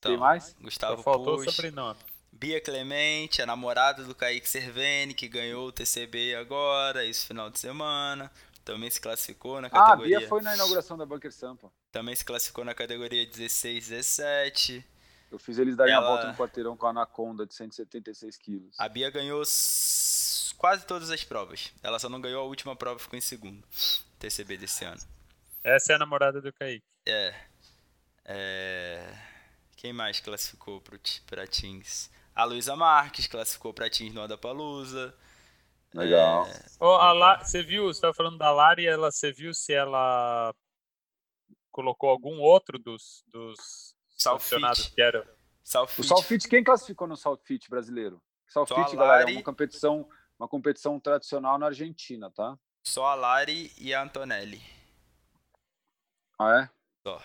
Tem 0.00 0.16
mais? 0.16 0.56
Gustavo 0.58 0.96
Só 0.96 1.02
faltou 1.02 1.36
Push. 1.36 1.48
o 1.48 1.52
sobrenome. 1.52 2.00
Bia 2.38 2.60
Clemente, 2.60 3.42
a 3.42 3.46
namorada 3.46 4.04
do 4.04 4.14
Kaique 4.14 4.48
Serveni, 4.48 5.12
que 5.12 5.26
ganhou 5.26 5.66
o 5.66 5.72
TCB 5.72 6.36
agora, 6.36 7.04
esse 7.04 7.26
final 7.26 7.50
de 7.50 7.58
semana. 7.58 8.30
Também 8.64 8.88
se 8.88 9.00
classificou 9.00 9.60
na 9.60 9.68
categoria. 9.68 10.16
Ah, 10.16 10.18
a 10.18 10.20
Bia 10.20 10.28
foi 10.28 10.40
na 10.42 10.54
inauguração 10.54 10.96
da 10.96 11.04
Bunker 11.04 11.32
Sampa. 11.32 11.72
Também 11.90 12.14
se 12.14 12.24
classificou 12.24 12.64
na 12.64 12.74
categoria 12.74 13.26
16, 13.26 13.88
17. 13.88 14.86
Eu 15.32 15.38
fiz 15.38 15.58
eles 15.58 15.74
darem 15.76 15.92
Ela... 15.92 16.06
a 16.06 16.08
volta 16.10 16.28
no 16.28 16.36
quarteirão 16.36 16.76
com 16.76 16.86
a 16.86 16.90
Anaconda 16.90 17.44
de 17.44 17.54
176 17.54 18.36
quilos. 18.36 18.76
A 18.78 18.88
Bia 18.88 19.10
ganhou 19.10 19.42
quase 20.56 20.86
todas 20.86 21.10
as 21.10 21.24
provas. 21.24 21.72
Ela 21.82 21.98
só 21.98 22.08
não 22.08 22.20
ganhou 22.20 22.42
a 22.42 22.46
última 22.46 22.76
prova, 22.76 23.00
ficou 23.00 23.18
em 23.18 23.22
segundo. 23.22 23.66
TCB 24.20 24.58
desse 24.58 24.84
ano. 24.84 25.00
Essa 25.64 25.92
é 25.92 25.96
a 25.96 25.98
namorada 25.98 26.40
do 26.40 26.52
Kaique. 26.52 26.84
É. 27.04 27.34
é... 28.24 29.18
Quem 29.76 29.92
mais 29.92 30.20
classificou 30.20 30.80
para 31.26 31.46
Teams? 31.48 32.10
A 32.38 32.44
Luísa 32.44 32.76
Marques 32.76 33.26
classificou 33.26 33.74
para 33.74 33.90
Teams 33.90 34.14
no 34.14 34.22
Adapalusa. 34.22 35.12
Legal. 35.92 36.46
É... 36.46 36.64
Oh, 36.78 36.94
a 36.94 37.12
La... 37.12 37.42
Você 37.42 37.64
viu, 37.64 37.86
você 37.86 37.96
estava 37.96 38.14
falando 38.14 38.38
da 38.38 38.52
Lari, 38.52 38.86
ela, 38.86 39.10
você 39.10 39.32
viu 39.32 39.52
se 39.52 39.72
ela 39.72 40.54
colocou 41.72 42.08
algum 42.08 42.38
outro 42.38 42.78
dos, 42.78 43.24
dos 43.26 43.92
sancionados 44.16 44.86
que 44.86 45.02
era? 45.02 45.28
O 45.98 46.04
Salfit, 46.04 46.48
quem 46.48 46.62
classificou 46.62 47.08
no 47.08 47.16
Salfit 47.16 47.68
brasileiro? 47.68 48.22
Salfit, 48.46 48.94
galera, 48.94 49.28
é 49.28 49.34
uma 49.34 49.42
competição 49.42 50.08
uma 50.38 50.46
competição 50.46 51.00
tradicional 51.00 51.58
na 51.58 51.66
Argentina, 51.66 52.30
tá? 52.30 52.56
Só 52.84 53.06
a 53.06 53.16
Lari 53.16 53.72
e 53.78 53.92
a 53.92 54.00
Antonelli. 54.00 54.62
Ah, 56.38 56.62
é? 56.62 56.70
Só. 57.02 57.20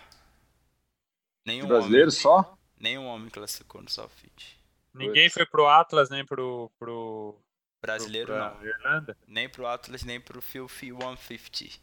Nenhum 1.46 1.68
brasileiro 1.68 2.08
homem, 2.08 2.20
só? 2.20 2.58
Nenhum 2.76 3.06
homem 3.06 3.30
classificou 3.30 3.80
no 3.80 3.88
Sofit. 3.88 4.63
Ninguém 4.94 5.28
foi 5.28 5.44
pro 5.44 5.66
Atlas, 5.66 6.08
nem 6.10 6.24
pro. 6.24 6.70
pro 6.78 7.36
brasileiro 7.80 8.32
pro, 8.32 8.38
não. 8.38 8.64
Irlanda? 8.64 9.16
Nem 9.26 9.48
pro 9.48 9.66
Atlas, 9.66 10.02
nem 10.02 10.20
pro 10.20 10.40
Filthy 10.40 10.90
150. 10.90 11.80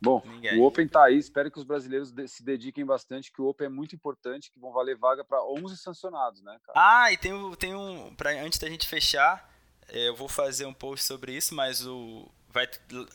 Bom, 0.00 0.22
Ninguém. 0.26 0.58
o 0.58 0.64
Open 0.64 0.86
tá 0.86 1.04
aí. 1.04 1.16
Espero 1.16 1.50
que 1.50 1.58
os 1.58 1.64
brasileiros 1.64 2.12
se 2.28 2.42
dediquem 2.42 2.84
bastante, 2.84 3.32
que 3.32 3.40
o 3.40 3.46
Open 3.46 3.66
é 3.66 3.70
muito 3.70 3.94
importante, 3.94 4.50
que 4.50 4.58
vão 4.58 4.72
valer 4.72 4.96
vaga 4.96 5.24
para 5.24 5.42
11 5.42 5.76
sancionados, 5.76 6.42
né, 6.42 6.58
cara? 6.64 6.78
Ah, 6.78 7.12
e 7.12 7.16
tem, 7.16 7.32
tem 7.54 7.74
um. 7.74 8.14
Pra, 8.14 8.30
antes 8.30 8.58
da 8.58 8.68
gente 8.68 8.86
fechar, 8.86 9.50
é, 9.88 10.08
eu 10.08 10.16
vou 10.16 10.28
fazer 10.28 10.66
um 10.66 10.74
post 10.74 11.04
sobre 11.04 11.32
isso, 11.32 11.54
mas 11.54 11.86
o 11.86 12.28
vai, 12.48 12.68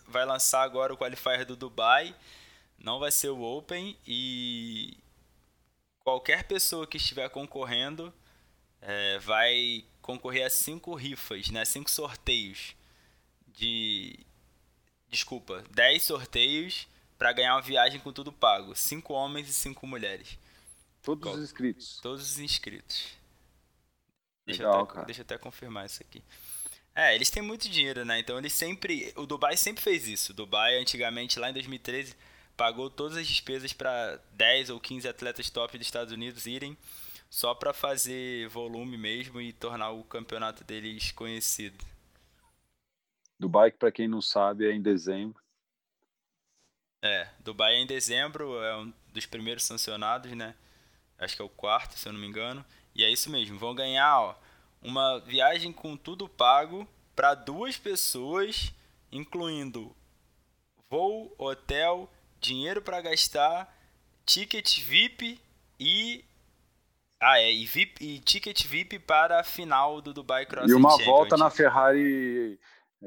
vai 0.08 0.26
lançar 0.26 0.62
agora 0.62 0.93
o 0.93 0.97
qualifier 0.97 1.45
do 1.45 1.56
Dubai. 1.56 2.16
Não 2.78 2.99
vai 2.99 3.12
ser 3.12 3.30
o 3.30 3.41
Open 3.41 3.97
e 4.08 4.97
qualquer 6.04 6.43
pessoa 6.45 6.88
que 6.88 6.97
estiver 6.97 7.30
concorrendo 7.30 8.14
é, 8.82 9.19
vai 9.19 9.86
concorrer 10.01 10.45
a 10.45 10.49
cinco 10.49 10.93
rifas, 10.95 11.49
né? 11.49 11.63
Cinco 11.65 11.89
sorteios 11.89 12.75
de 13.47 14.19
desculpa, 15.09 15.63
10 15.71 16.03
sorteios 16.03 16.88
para 17.17 17.34
ganhar 17.34 17.55
uma 17.55 17.61
viagem 17.61 17.99
com 17.99 18.11
tudo 18.11 18.32
pago. 18.32 18.75
Cinco 18.75 19.13
homens 19.13 19.47
e 19.49 19.53
cinco 19.53 19.86
mulheres. 19.86 20.39
Todos 21.03 21.36
os 21.36 21.43
inscritos. 21.43 21.99
Todos 22.01 22.32
os 22.32 22.39
inscritos. 22.39 23.07
Deixa, 24.45 24.63
Legal, 24.63 24.79
eu 24.79 24.86
até, 24.86 25.05
deixa 25.05 25.21
eu 25.21 25.23
até 25.23 25.38
confirmar 25.38 25.86
isso 25.86 26.01
aqui. 26.01 26.23
É, 26.95 27.13
eles 27.13 27.29
têm 27.29 27.43
muito 27.43 27.69
dinheiro, 27.69 28.03
né? 28.03 28.19
Então 28.19 28.38
eles 28.38 28.53
sempre. 28.53 29.13
O 29.15 29.25
Dubai 29.25 29.55
sempre 29.55 29.84
fez 29.84 30.07
isso. 30.07 30.32
O 30.32 30.36
Dubai, 30.36 30.77
antigamente, 30.77 31.39
lá 31.39 31.49
em 31.49 31.53
2013, 31.53 32.15
pagou 32.57 32.89
todas 32.89 33.17
as 33.17 33.27
despesas 33.27 33.71
para 33.71 34.19
10 34.34 34.71
ou 34.71 34.79
15 34.79 35.07
atletas 35.07 35.49
top 35.49 35.77
dos 35.77 35.88
Estados 35.88 36.11
Unidos 36.11 36.45
irem 36.45 36.77
só 37.32 37.55
para 37.55 37.73
fazer 37.73 38.47
volume 38.49 38.95
mesmo 38.95 39.41
e 39.41 39.51
tornar 39.51 39.89
o 39.89 40.03
campeonato 40.03 40.63
deles 40.63 41.11
conhecido. 41.11 41.84
Dubai, 43.39 43.71
para 43.71 43.91
quem 43.91 44.07
não 44.07 44.21
sabe, 44.21 44.67
é 44.67 44.71
em 44.71 44.82
dezembro. 44.82 45.41
É, 47.01 47.27
Dubai 47.39 47.73
é 47.73 47.79
em 47.79 47.88
dezembro, 47.88 48.63
é 48.63 48.77
um 48.77 48.93
dos 49.11 49.25
primeiros 49.25 49.63
sancionados, 49.63 50.32
né? 50.34 50.55
Acho 51.17 51.36
que 51.36 51.41
é 51.41 51.45
o 51.45 51.49
quarto, 51.49 51.97
se 51.97 52.07
eu 52.07 52.13
não 52.13 52.19
me 52.19 52.27
engano. 52.27 52.63
E 52.93 53.03
é 53.03 53.09
isso 53.09 53.32
mesmo, 53.32 53.57
vão 53.57 53.73
ganhar, 53.73 54.19
ó 54.19 54.36
uma 54.82 55.19
viagem 55.19 55.71
com 55.71 55.95
tudo 55.95 56.27
pago 56.27 56.88
para 57.15 57.36
duas 57.36 57.77
pessoas, 57.77 58.73
incluindo 59.11 59.95
voo, 60.89 61.34
hotel, 61.38 62.11
dinheiro 62.39 62.82
para 62.82 63.01
gastar, 63.01 63.73
ticket 64.25 64.79
VIP 64.82 65.39
e 65.79 66.25
ah 67.22 67.39
é 67.39 67.51
e 67.51 67.65
VIP 67.65 68.03
e 68.03 68.19
ticket 68.19 68.65
VIP 68.65 68.99
para 68.99 69.39
a 69.39 69.43
final 69.43 70.01
do 70.01 70.13
Dubai 70.13 70.45
Cross 70.45 70.69
e 70.69 70.74
uma 70.74 70.97
volta 70.97 71.38
na 71.38 71.49
Ferrari 71.49 72.59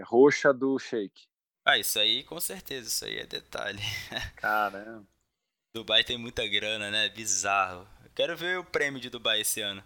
roxa 0.02 0.52
do 0.52 0.78
Sheik. 0.78 1.26
Ah, 1.64 1.78
isso 1.78 1.98
aí 1.98 2.22
com 2.24 2.38
certeza, 2.38 2.88
isso 2.88 3.04
aí 3.04 3.18
é 3.18 3.26
detalhe. 3.26 3.80
Caramba. 4.36 5.06
Dubai 5.74 6.04
tem 6.04 6.16
muita 6.16 6.46
grana, 6.46 6.90
né? 6.90 7.08
Bizarro. 7.08 7.88
Quero 8.14 8.36
ver 8.36 8.58
o 8.58 8.64
prêmio 8.64 9.00
de 9.00 9.10
Dubai 9.10 9.40
esse 9.40 9.60
ano. 9.60 9.82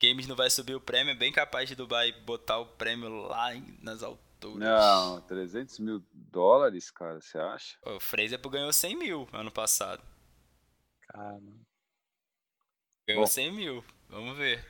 Games 0.00 0.26
não 0.26 0.36
vai 0.36 0.50
subir 0.50 0.74
o 0.74 0.80
prêmio, 0.80 1.12
é 1.12 1.16
bem 1.16 1.32
capaz 1.32 1.68
de 1.68 1.74
Dubai 1.74 2.12
botar 2.12 2.58
o 2.58 2.66
prêmio 2.66 3.08
lá 3.26 3.50
nas 3.80 4.02
alturas. 4.02 4.58
Não, 4.58 5.20
300 5.22 5.78
mil 5.78 6.04
dólares, 6.12 6.90
cara, 6.90 7.20
você 7.20 7.38
acha? 7.38 7.76
O 7.82 7.98
Fraser 7.98 8.38
ganhou 8.48 8.72
100 8.72 8.96
mil 8.96 9.28
ano 9.32 9.50
passado. 9.50 10.02
Caramba. 11.08 11.64
Ganhou 13.06 13.22
Bom, 13.22 13.26
100 13.26 13.52
mil, 13.52 13.84
vamos 14.08 14.36
ver. 14.36 14.64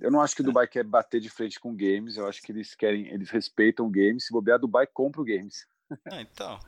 Eu 0.00 0.10
não 0.10 0.20
acho 0.20 0.34
que 0.34 0.42
o 0.42 0.44
Dubai 0.44 0.66
quer 0.66 0.84
bater 0.84 1.20
de 1.20 1.30
frente 1.30 1.58
com 1.58 1.74
games, 1.74 2.16
eu 2.16 2.26
acho 2.26 2.42
que 2.42 2.52
eles 2.52 2.74
querem, 2.74 3.06
eles 3.08 3.30
respeitam 3.30 3.90
games, 3.90 4.26
se 4.26 4.32
bobear, 4.32 4.58
Dubai 4.58 4.86
compra 4.86 5.20
o 5.20 5.24
games. 5.24 5.66
Ah, 6.10 6.20
então. 6.20 6.58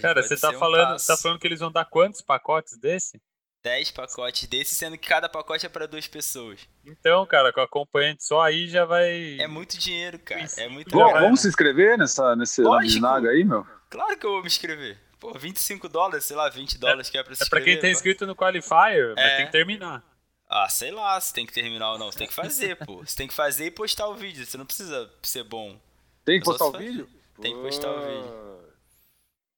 Cara, 0.00 0.22
você 0.22 0.36
tá, 0.36 0.50
um 0.50 0.58
falando, 0.58 0.98
você 0.98 1.06
tá 1.06 1.16
falando 1.16 1.38
que 1.38 1.46
eles 1.46 1.60
vão 1.60 1.70
dar 1.72 1.84
quantos 1.84 2.20
pacotes 2.20 2.78
desse? 2.78 3.20
10 3.62 3.90
pacotes 3.90 4.46
desses, 4.48 4.78
sendo 4.78 4.96
que 4.96 5.08
cada 5.08 5.28
pacote 5.28 5.66
é 5.66 5.68
para 5.68 5.88
duas 5.88 6.06
pessoas. 6.06 6.68
Então, 6.84 7.26
cara, 7.26 7.52
com 7.52 7.60
acompanhante 7.60 8.24
só 8.24 8.40
aí 8.40 8.68
já 8.68 8.84
vai. 8.84 9.38
É 9.40 9.48
muito 9.48 9.76
dinheiro, 9.76 10.18
cara. 10.20 10.46
É 10.56 10.68
muito 10.68 10.90
Bom, 10.90 10.98
dinheiro. 10.98 11.20
vamos 11.20 11.40
se 11.40 11.48
inscrever 11.48 11.98
nessa, 11.98 12.36
nesse 12.36 12.62
naga 13.00 13.30
aí, 13.30 13.42
meu? 13.42 13.66
Claro 13.90 14.16
que 14.16 14.24
eu 14.24 14.30
vou 14.30 14.40
me 14.40 14.46
inscrever. 14.46 14.96
Pô, 15.18 15.36
25 15.38 15.88
dólares, 15.88 16.24
sei 16.24 16.36
lá, 16.36 16.48
20 16.48 16.78
dólares 16.78 17.08
é, 17.08 17.10
que 17.10 17.18
é 17.18 17.22
pra 17.22 17.34
se. 17.34 17.42
É 17.42 17.48
pra 17.48 17.60
quem 17.60 17.78
tá 17.78 17.88
inscrito 17.88 18.26
no 18.26 18.36
Qualifier, 18.36 19.12
é. 19.12 19.14
mas 19.14 19.36
tem 19.36 19.46
que 19.46 19.52
terminar. 19.52 20.02
Ah, 20.48 20.68
sei 20.68 20.90
lá, 20.90 21.20
se 21.20 21.32
tem 21.32 21.44
que 21.44 21.52
terminar 21.52 21.92
ou 21.92 21.98
não. 21.98 22.10
Você 22.10 22.18
tem 22.18 22.28
que 22.28 22.34
fazer, 22.34 22.76
pô. 22.84 22.98
Você 23.04 23.16
tem 23.16 23.26
que 23.26 23.34
fazer 23.34 23.66
e 23.66 23.70
postar 23.70 24.08
o 24.08 24.14
vídeo. 24.14 24.46
Você 24.46 24.56
não 24.56 24.66
precisa 24.66 25.12
ser 25.22 25.42
bom. 25.42 25.80
Tem 26.24 26.38
que 26.38 26.44
postar 26.44 26.66
o 26.66 26.72
vídeo? 26.72 27.08
Tem 27.40 27.54
que 27.54 27.62
postar 27.62 27.90
o 27.90 28.00
vídeo. 28.00 28.32
Pô. 28.32 28.56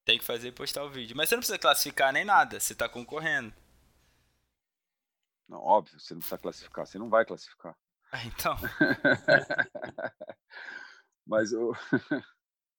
Tem 0.05 0.19
que 0.19 0.25
fazer 0.25 0.49
e 0.49 0.53
postar 0.53 0.85
o 0.85 0.91
vídeo. 0.91 1.15
Mas 1.15 1.29
você 1.29 1.35
não 1.35 1.41
precisa 1.41 1.59
classificar 1.59 2.13
nem 2.13 2.25
nada. 2.25 2.59
Você 2.59 2.75
tá 2.75 2.89
concorrendo. 2.89 3.53
Não, 5.49 5.59
óbvio, 5.59 5.99
você 5.99 6.15
não 6.15 6.21
precisa 6.21 6.39
classificar, 6.39 6.87
você 6.87 6.99
não 6.99 7.09
vai 7.09 7.25
classificar. 7.25 7.75
Ah, 8.11 8.25
Então, 8.25 8.57
Mas 11.27 11.53
eu, 11.53 11.77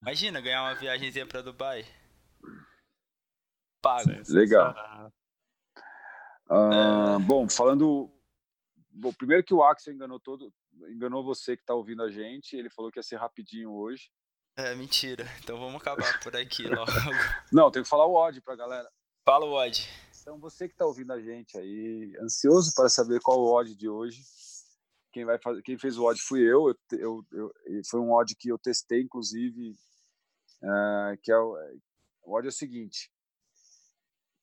imagina 0.02 0.40
ganhar 0.40 0.64
uma 0.64 0.74
viagemzinha 0.74 1.24
pra 1.24 1.40
Dubai. 1.40 1.86
Pago. 3.80 4.10
Legal. 4.28 4.74
Ah, 6.48 7.16
É. 7.18 7.18
Bom, 7.24 7.48
falando. 7.48 8.10
Bom, 8.92 9.12
primeiro 9.12 9.44
que 9.44 9.54
o 9.54 9.62
Axel 9.62 9.94
enganou 9.94 10.18
todo, 10.18 10.52
enganou 10.88 11.24
você 11.24 11.56
que 11.56 11.62
está 11.62 11.74
ouvindo 11.74 12.02
a 12.02 12.10
gente. 12.10 12.56
Ele 12.56 12.68
falou 12.68 12.90
que 12.90 12.98
ia 12.98 13.02
ser 13.02 13.16
rapidinho 13.16 13.70
hoje. 13.72 14.10
É 14.56 14.74
mentira. 14.74 15.24
Então 15.42 15.58
vamos 15.58 15.80
acabar 15.80 16.20
por 16.20 16.36
aqui 16.36 16.66
logo. 16.66 16.90
Não, 17.52 17.70
tem 17.70 17.82
que 17.82 17.88
falar 17.88 18.06
o 18.06 18.14
odd 18.14 18.40
para 18.40 18.56
galera. 18.56 18.90
Fala 19.24 19.46
o 19.46 19.52
Odd. 19.52 19.88
Então 20.20 20.38
você 20.38 20.66
que 20.66 20.74
está 20.74 20.84
ouvindo 20.84 21.12
a 21.12 21.20
gente 21.20 21.56
aí, 21.56 22.14
ansioso 22.20 22.72
para 22.74 22.88
saber 22.88 23.20
qual 23.20 23.38
o 23.38 23.52
odd 23.54 23.74
de 23.76 23.88
hoje. 23.88 24.20
Quem 25.12 25.24
vai 25.24 25.38
fazer, 25.38 25.62
quem 25.62 25.78
fez 25.78 25.96
o 25.96 26.04
odd 26.04 26.20
fui 26.20 26.40
eu. 26.40 26.68
Eu, 26.68 27.24
eu, 27.32 27.52
eu- 27.66 27.82
foi 27.88 28.00
um 28.00 28.12
odd 28.12 28.34
que 28.36 28.48
eu 28.48 28.58
testei, 28.58 29.02
inclusive, 29.02 29.74
ah, 30.62 31.14
que 31.22 31.30
é 31.32 31.38
o, 31.38 31.56
o 32.24 32.36
odd 32.36 32.46
é 32.46 32.50
o 32.50 32.52
seguinte: 32.52 33.10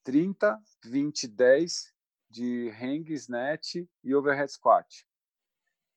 30, 0.08 0.58
20, 0.86 1.28
10 1.28 1.94
de 2.30 2.70
hang, 2.70 3.12
snatch 3.12 3.76
e 4.02 4.16
overhead 4.16 4.50
squat, 4.50 5.06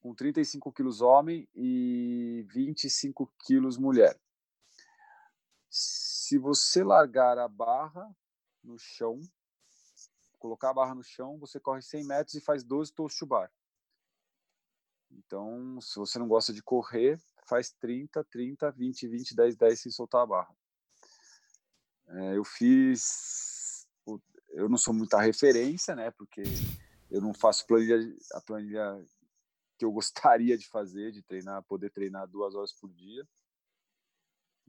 com 0.00 0.12
35 0.12 0.72
quilos 0.72 1.00
homem 1.00 1.48
e 1.54 2.44
25 2.48 3.32
quilos 3.38 3.78
mulher. 3.78 4.20
Se 5.70 6.38
você 6.38 6.82
largar 6.82 7.38
a 7.38 7.46
barra 7.46 8.12
no 8.64 8.76
chão, 8.76 9.20
colocar 10.40 10.70
a 10.70 10.74
barra 10.74 10.96
no 10.96 11.04
chão, 11.04 11.38
você 11.38 11.60
corre 11.60 11.80
100 11.80 12.04
metros 12.04 12.34
e 12.34 12.40
faz 12.40 12.64
12 12.64 12.92
toast 12.92 13.16
to 13.16 13.26
bar. 13.26 13.48
Então, 15.08 15.80
se 15.80 15.96
você 16.00 16.18
não 16.18 16.26
gosta 16.26 16.52
de 16.52 16.64
correr, 16.64 17.16
faz 17.46 17.70
30, 17.70 18.24
30, 18.24 18.72
20, 18.72 19.06
20, 19.06 19.36
10, 19.36 19.54
10 19.54 19.80
sem 19.80 19.92
soltar 19.92 20.22
a 20.22 20.26
barra. 20.26 20.56
É, 22.08 22.36
eu 22.36 22.42
fiz. 22.42 23.49
Eu 24.50 24.68
não 24.68 24.76
sou 24.76 24.92
muita 24.92 25.20
referência, 25.20 25.94
né? 25.94 26.10
Porque 26.10 26.42
eu 27.10 27.20
não 27.20 27.32
faço 27.32 27.66
planilha, 27.66 27.98
a 28.32 28.40
planilha 28.40 29.06
que 29.78 29.84
eu 29.84 29.92
gostaria 29.92 30.56
de 30.56 30.68
fazer, 30.68 31.12
de 31.12 31.22
treinar, 31.22 31.62
poder 31.64 31.90
treinar 31.90 32.28
duas 32.28 32.54
horas 32.54 32.72
por 32.72 32.92
dia. 32.92 33.26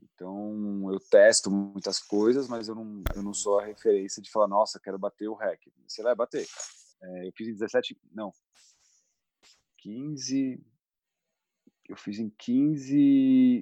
Então, 0.00 0.90
eu 0.92 0.98
testo 0.98 1.50
muitas 1.50 2.00
coisas, 2.00 2.48
mas 2.48 2.66
eu 2.68 2.74
não, 2.74 3.02
eu 3.14 3.22
não 3.22 3.32
sou 3.32 3.60
a 3.60 3.64
referência 3.64 4.20
de 4.20 4.30
falar, 4.30 4.48
nossa, 4.48 4.80
quero 4.80 4.98
bater 4.98 5.28
o 5.28 5.34
REC. 5.34 5.72
Você 5.86 6.02
vai 6.02 6.14
bater. 6.14 6.46
É, 7.02 7.28
eu 7.28 7.32
fiz 7.36 7.48
em 7.48 7.52
17, 7.52 7.96
não, 8.12 8.32
15, 9.78 10.64
eu 11.88 11.96
fiz 11.96 12.18
em 12.18 12.30
15 12.30 12.96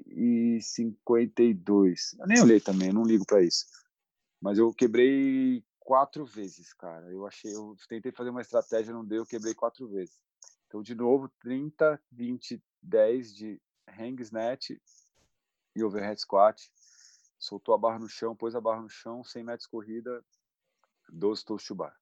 e 0.07 0.59
52. 0.61 2.17
Eu 2.19 2.27
nem 2.27 2.41
olhei 2.41 2.61
também, 2.61 2.89
eu 2.89 2.95
não 2.95 3.05
ligo 3.05 3.25
para 3.27 3.43
isso. 3.43 3.67
Mas 4.41 4.59
eu 4.59 4.73
quebrei 4.73 5.65
quatro 5.91 6.25
vezes, 6.25 6.73
cara. 6.73 7.11
Eu 7.11 7.27
achei, 7.27 7.53
eu 7.53 7.77
tentei 7.89 8.13
fazer 8.13 8.31
uma 8.31 8.43
estratégia, 8.43 8.95
não 8.95 9.05
deu, 9.05 9.23
eu 9.23 9.27
quebrei 9.27 9.53
quatro 9.53 9.89
vezes. 9.89 10.17
Então, 10.69 10.85
de 10.85 10.95
novo, 10.95 11.29
30, 11.41 12.01
20, 12.13 12.63
10 12.81 13.35
de 13.35 13.61
hang 13.99 14.23
snatch 14.23 14.71
e 15.75 15.83
overhead 15.83 16.21
squat. 16.21 16.71
Soltou 17.41 17.75
a 17.75 17.79
barra 17.79 17.99
no 17.99 18.09
chão, 18.09 18.37
pôs 18.37 18.55
a 18.55 18.61
barra 18.61 18.83
no 18.83 18.89
chão, 18.89 19.25
100 19.25 19.43
metros 19.43 19.67
corrida, 19.67 20.25
12 21.09 21.45
toast 21.45 21.67
to 21.67 21.75
bar. 21.75 21.99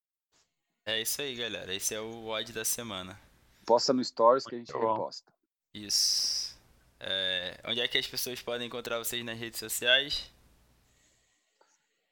É 0.84 1.01
isso 1.01 1.22
aí, 1.22 1.34
galera. 1.34 1.74
Esse 1.74 1.95
é 1.95 2.01
o 2.01 2.26
Odd 2.26 2.53
da 2.53 2.66
semana. 2.66 3.18
Posta 3.64 3.95
no 3.95 4.05
stories 4.05 4.45
que 4.45 4.55
a 4.55 4.59
gente 4.59 4.70
reposta. 4.70 5.32
Isso. 5.72 6.61
É, 7.01 7.59
onde 7.64 7.80
é 7.80 7.89
que 7.89 7.97
as 7.97 8.07
pessoas 8.07 8.43
podem 8.43 8.66
encontrar 8.66 8.99
vocês 8.99 9.24
nas 9.24 9.39
redes 9.39 9.59
sociais? 9.59 10.30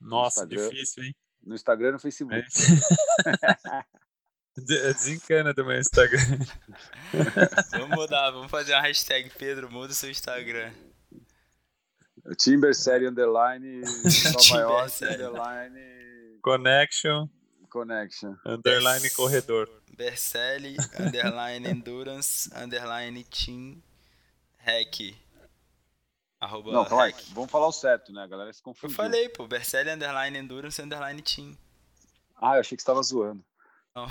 Nossa, 0.01 0.45
Instagram. 0.45 0.70
difícil, 0.70 1.05
hein? 1.05 1.14
No 1.47 1.55
Instagram 1.55 1.89
e 1.89 1.93
no 1.93 1.99
Facebook. 2.01 2.35
De- 4.59 4.93
Desencana 4.93 5.53
do 5.55 5.65
meu 5.65 5.79
Instagram. 5.79 6.19
Vamos 7.73 7.91
mudar, 7.91 8.31
vamos 8.31 8.51
fazer 8.51 8.73
uma 8.73 8.81
hashtag 8.81 9.31
Pedro, 9.39 9.71
muda 9.71 9.93
o 9.93 9.95
seu 9.95 10.11
Instagram. 10.11 10.73
Timber 12.39 12.75
Série 12.75 13.07
Underline 13.07 13.83
Nova 14.33 14.61
York 14.61 14.91
Série. 14.91 15.23
Underline 15.23 16.39
Connection, 16.43 17.29
Connection. 17.69 18.37
underline 18.47 19.05
Yes. 19.05 19.15
corredor. 19.15 19.69
Bercelli, 19.97 20.77
underline 20.99 21.69
Endurance, 21.69 22.49
underline 22.55 23.23
Team, 23.25 23.83
Hack. 24.59 25.15
Arroba 26.47 26.71
Não, 26.73 26.85
calma 26.85 27.05
aí. 27.05 27.15
Vamos 27.33 27.51
falar 27.51 27.67
o 27.67 27.73
certo, 27.73 28.13
né? 28.13 28.23
A 28.23 28.27
galera 28.27 28.53
se 28.53 28.61
Eu 28.61 28.65
confundiu. 28.65 28.97
falei, 28.97 29.29
pô, 29.29 29.47
Bercelli, 29.49 29.91
underline 29.91 30.39
Endurance, 30.39 30.81
underline 30.81 31.21
Team. 31.23 31.57
Ah, 32.41 32.55
eu 32.57 32.61
achei 32.61 32.77
que 32.77 32.83
você 32.83 32.85
estava 32.85 33.03
zoando. 33.03 33.45
Não, 33.95 34.07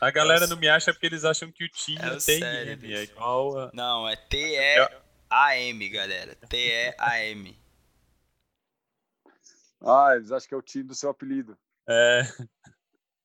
A 0.00 0.10
galera 0.10 0.44
É 0.44 0.48
não 0.48 0.56
me 0.56 0.68
acha 0.68 0.92
porque 0.92 1.06
eles 1.06 1.24
acham 1.24 1.50
que 1.50 1.64
o 1.64 1.68
time 1.68 1.98
É 2.00 2.08
o 2.08 2.20
tem 2.20 2.38
sério 2.40 2.72
M, 2.72 2.92
é 2.94 3.00
disso. 3.00 3.12
igual 3.12 3.58
a... 3.58 3.70
não 3.72 4.08
é 4.08 4.14
T-E-A-M, 4.16 5.88
galera. 5.88 6.34
T-E-A-M. 6.48 7.58
Ah, 9.80 10.12
eles 10.14 10.30
acham 10.30 10.48
que 10.48 10.54
é 10.54 10.58
o 10.58 10.62
time 10.62 10.84
do 10.84 10.94
seu 10.94 11.10
apelido. 11.10 11.56
É, 11.88 12.22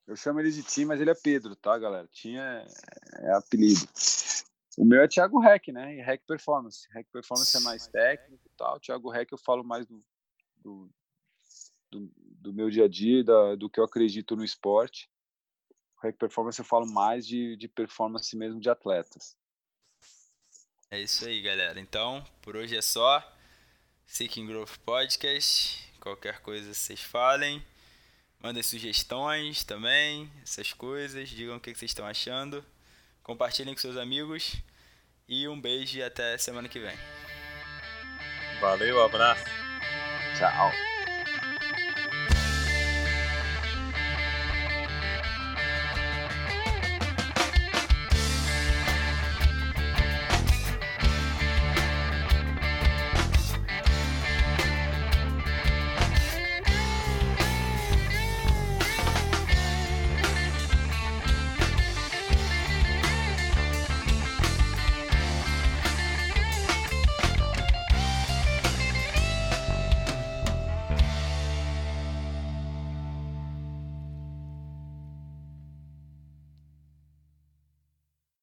Eu 0.07 0.15
chamo 0.15 0.39
ele 0.39 0.51
de 0.51 0.63
Tim, 0.63 0.85
mas 0.85 0.99
ele 1.01 1.11
é 1.11 1.15
Pedro, 1.15 1.55
tá, 1.55 1.77
galera? 1.77 2.07
Tim 2.11 2.37
é, 2.37 2.65
é 3.19 3.33
apelido. 3.33 3.87
O 4.77 4.85
meu 4.85 5.01
é 5.01 5.07
Thiago 5.07 5.39
Rec, 5.39 5.69
né? 5.69 5.95
E 5.95 6.01
Rec 6.03 6.21
Performance. 6.27 6.87
Rec 6.91 7.07
Performance 7.11 7.57
é 7.57 7.59
mais 7.61 7.87
técnico 7.87 8.43
e 8.45 8.51
tal. 8.55 8.79
Thiago 8.79 9.09
Rec 9.09 9.31
eu 9.31 9.37
falo 9.39 9.63
mais 9.63 9.87
do, 9.87 10.05
do, 10.57 10.89
do, 11.89 12.11
do 12.15 12.53
meu 12.53 12.69
dia 12.69 12.85
a 12.85 12.87
dia, 12.87 13.23
da, 13.23 13.55
do 13.55 13.71
que 13.71 13.79
eu 13.79 13.83
acredito 13.83 14.35
no 14.35 14.45
esporte. 14.45 15.09
Rec 15.99 16.15
Performance 16.15 16.59
eu 16.59 16.65
falo 16.65 16.85
mais 16.85 17.25
de, 17.25 17.57
de 17.57 17.67
performance 17.67 18.37
mesmo 18.37 18.59
de 18.59 18.69
atletas. 18.69 19.35
É 20.91 21.01
isso 21.01 21.25
aí, 21.25 21.41
galera. 21.41 21.79
Então, 21.79 22.23
por 22.43 22.55
hoje 22.55 22.77
é 22.77 22.81
só. 22.81 23.27
Seeking 24.05 24.45
Growth 24.45 24.77
Podcast. 24.85 25.91
Qualquer 25.99 26.39
coisa 26.41 26.71
vocês 26.71 27.01
falem. 27.01 27.65
Mandem 28.39 28.61
sugestões 28.61 29.63
também, 29.63 30.31
essas 30.43 30.71
coisas. 30.71 31.29
Digam 31.29 31.57
o 31.57 31.59
que 31.59 31.73
que 31.73 31.79
vocês 31.79 31.89
estão 31.89 32.05
achando. 32.05 32.63
Compartilhem 33.27 33.75
com 33.75 33.81
seus 33.81 33.97
amigos. 33.97 34.55
E 35.27 35.49
um 35.49 35.59
beijo 35.59 35.97
e 35.97 36.03
até 36.03 36.37
semana 36.37 36.69
que 36.69 36.79
vem. 36.79 36.97
valeu, 38.61 39.03
abraço. 39.03 39.43
Tchau. 40.37 40.71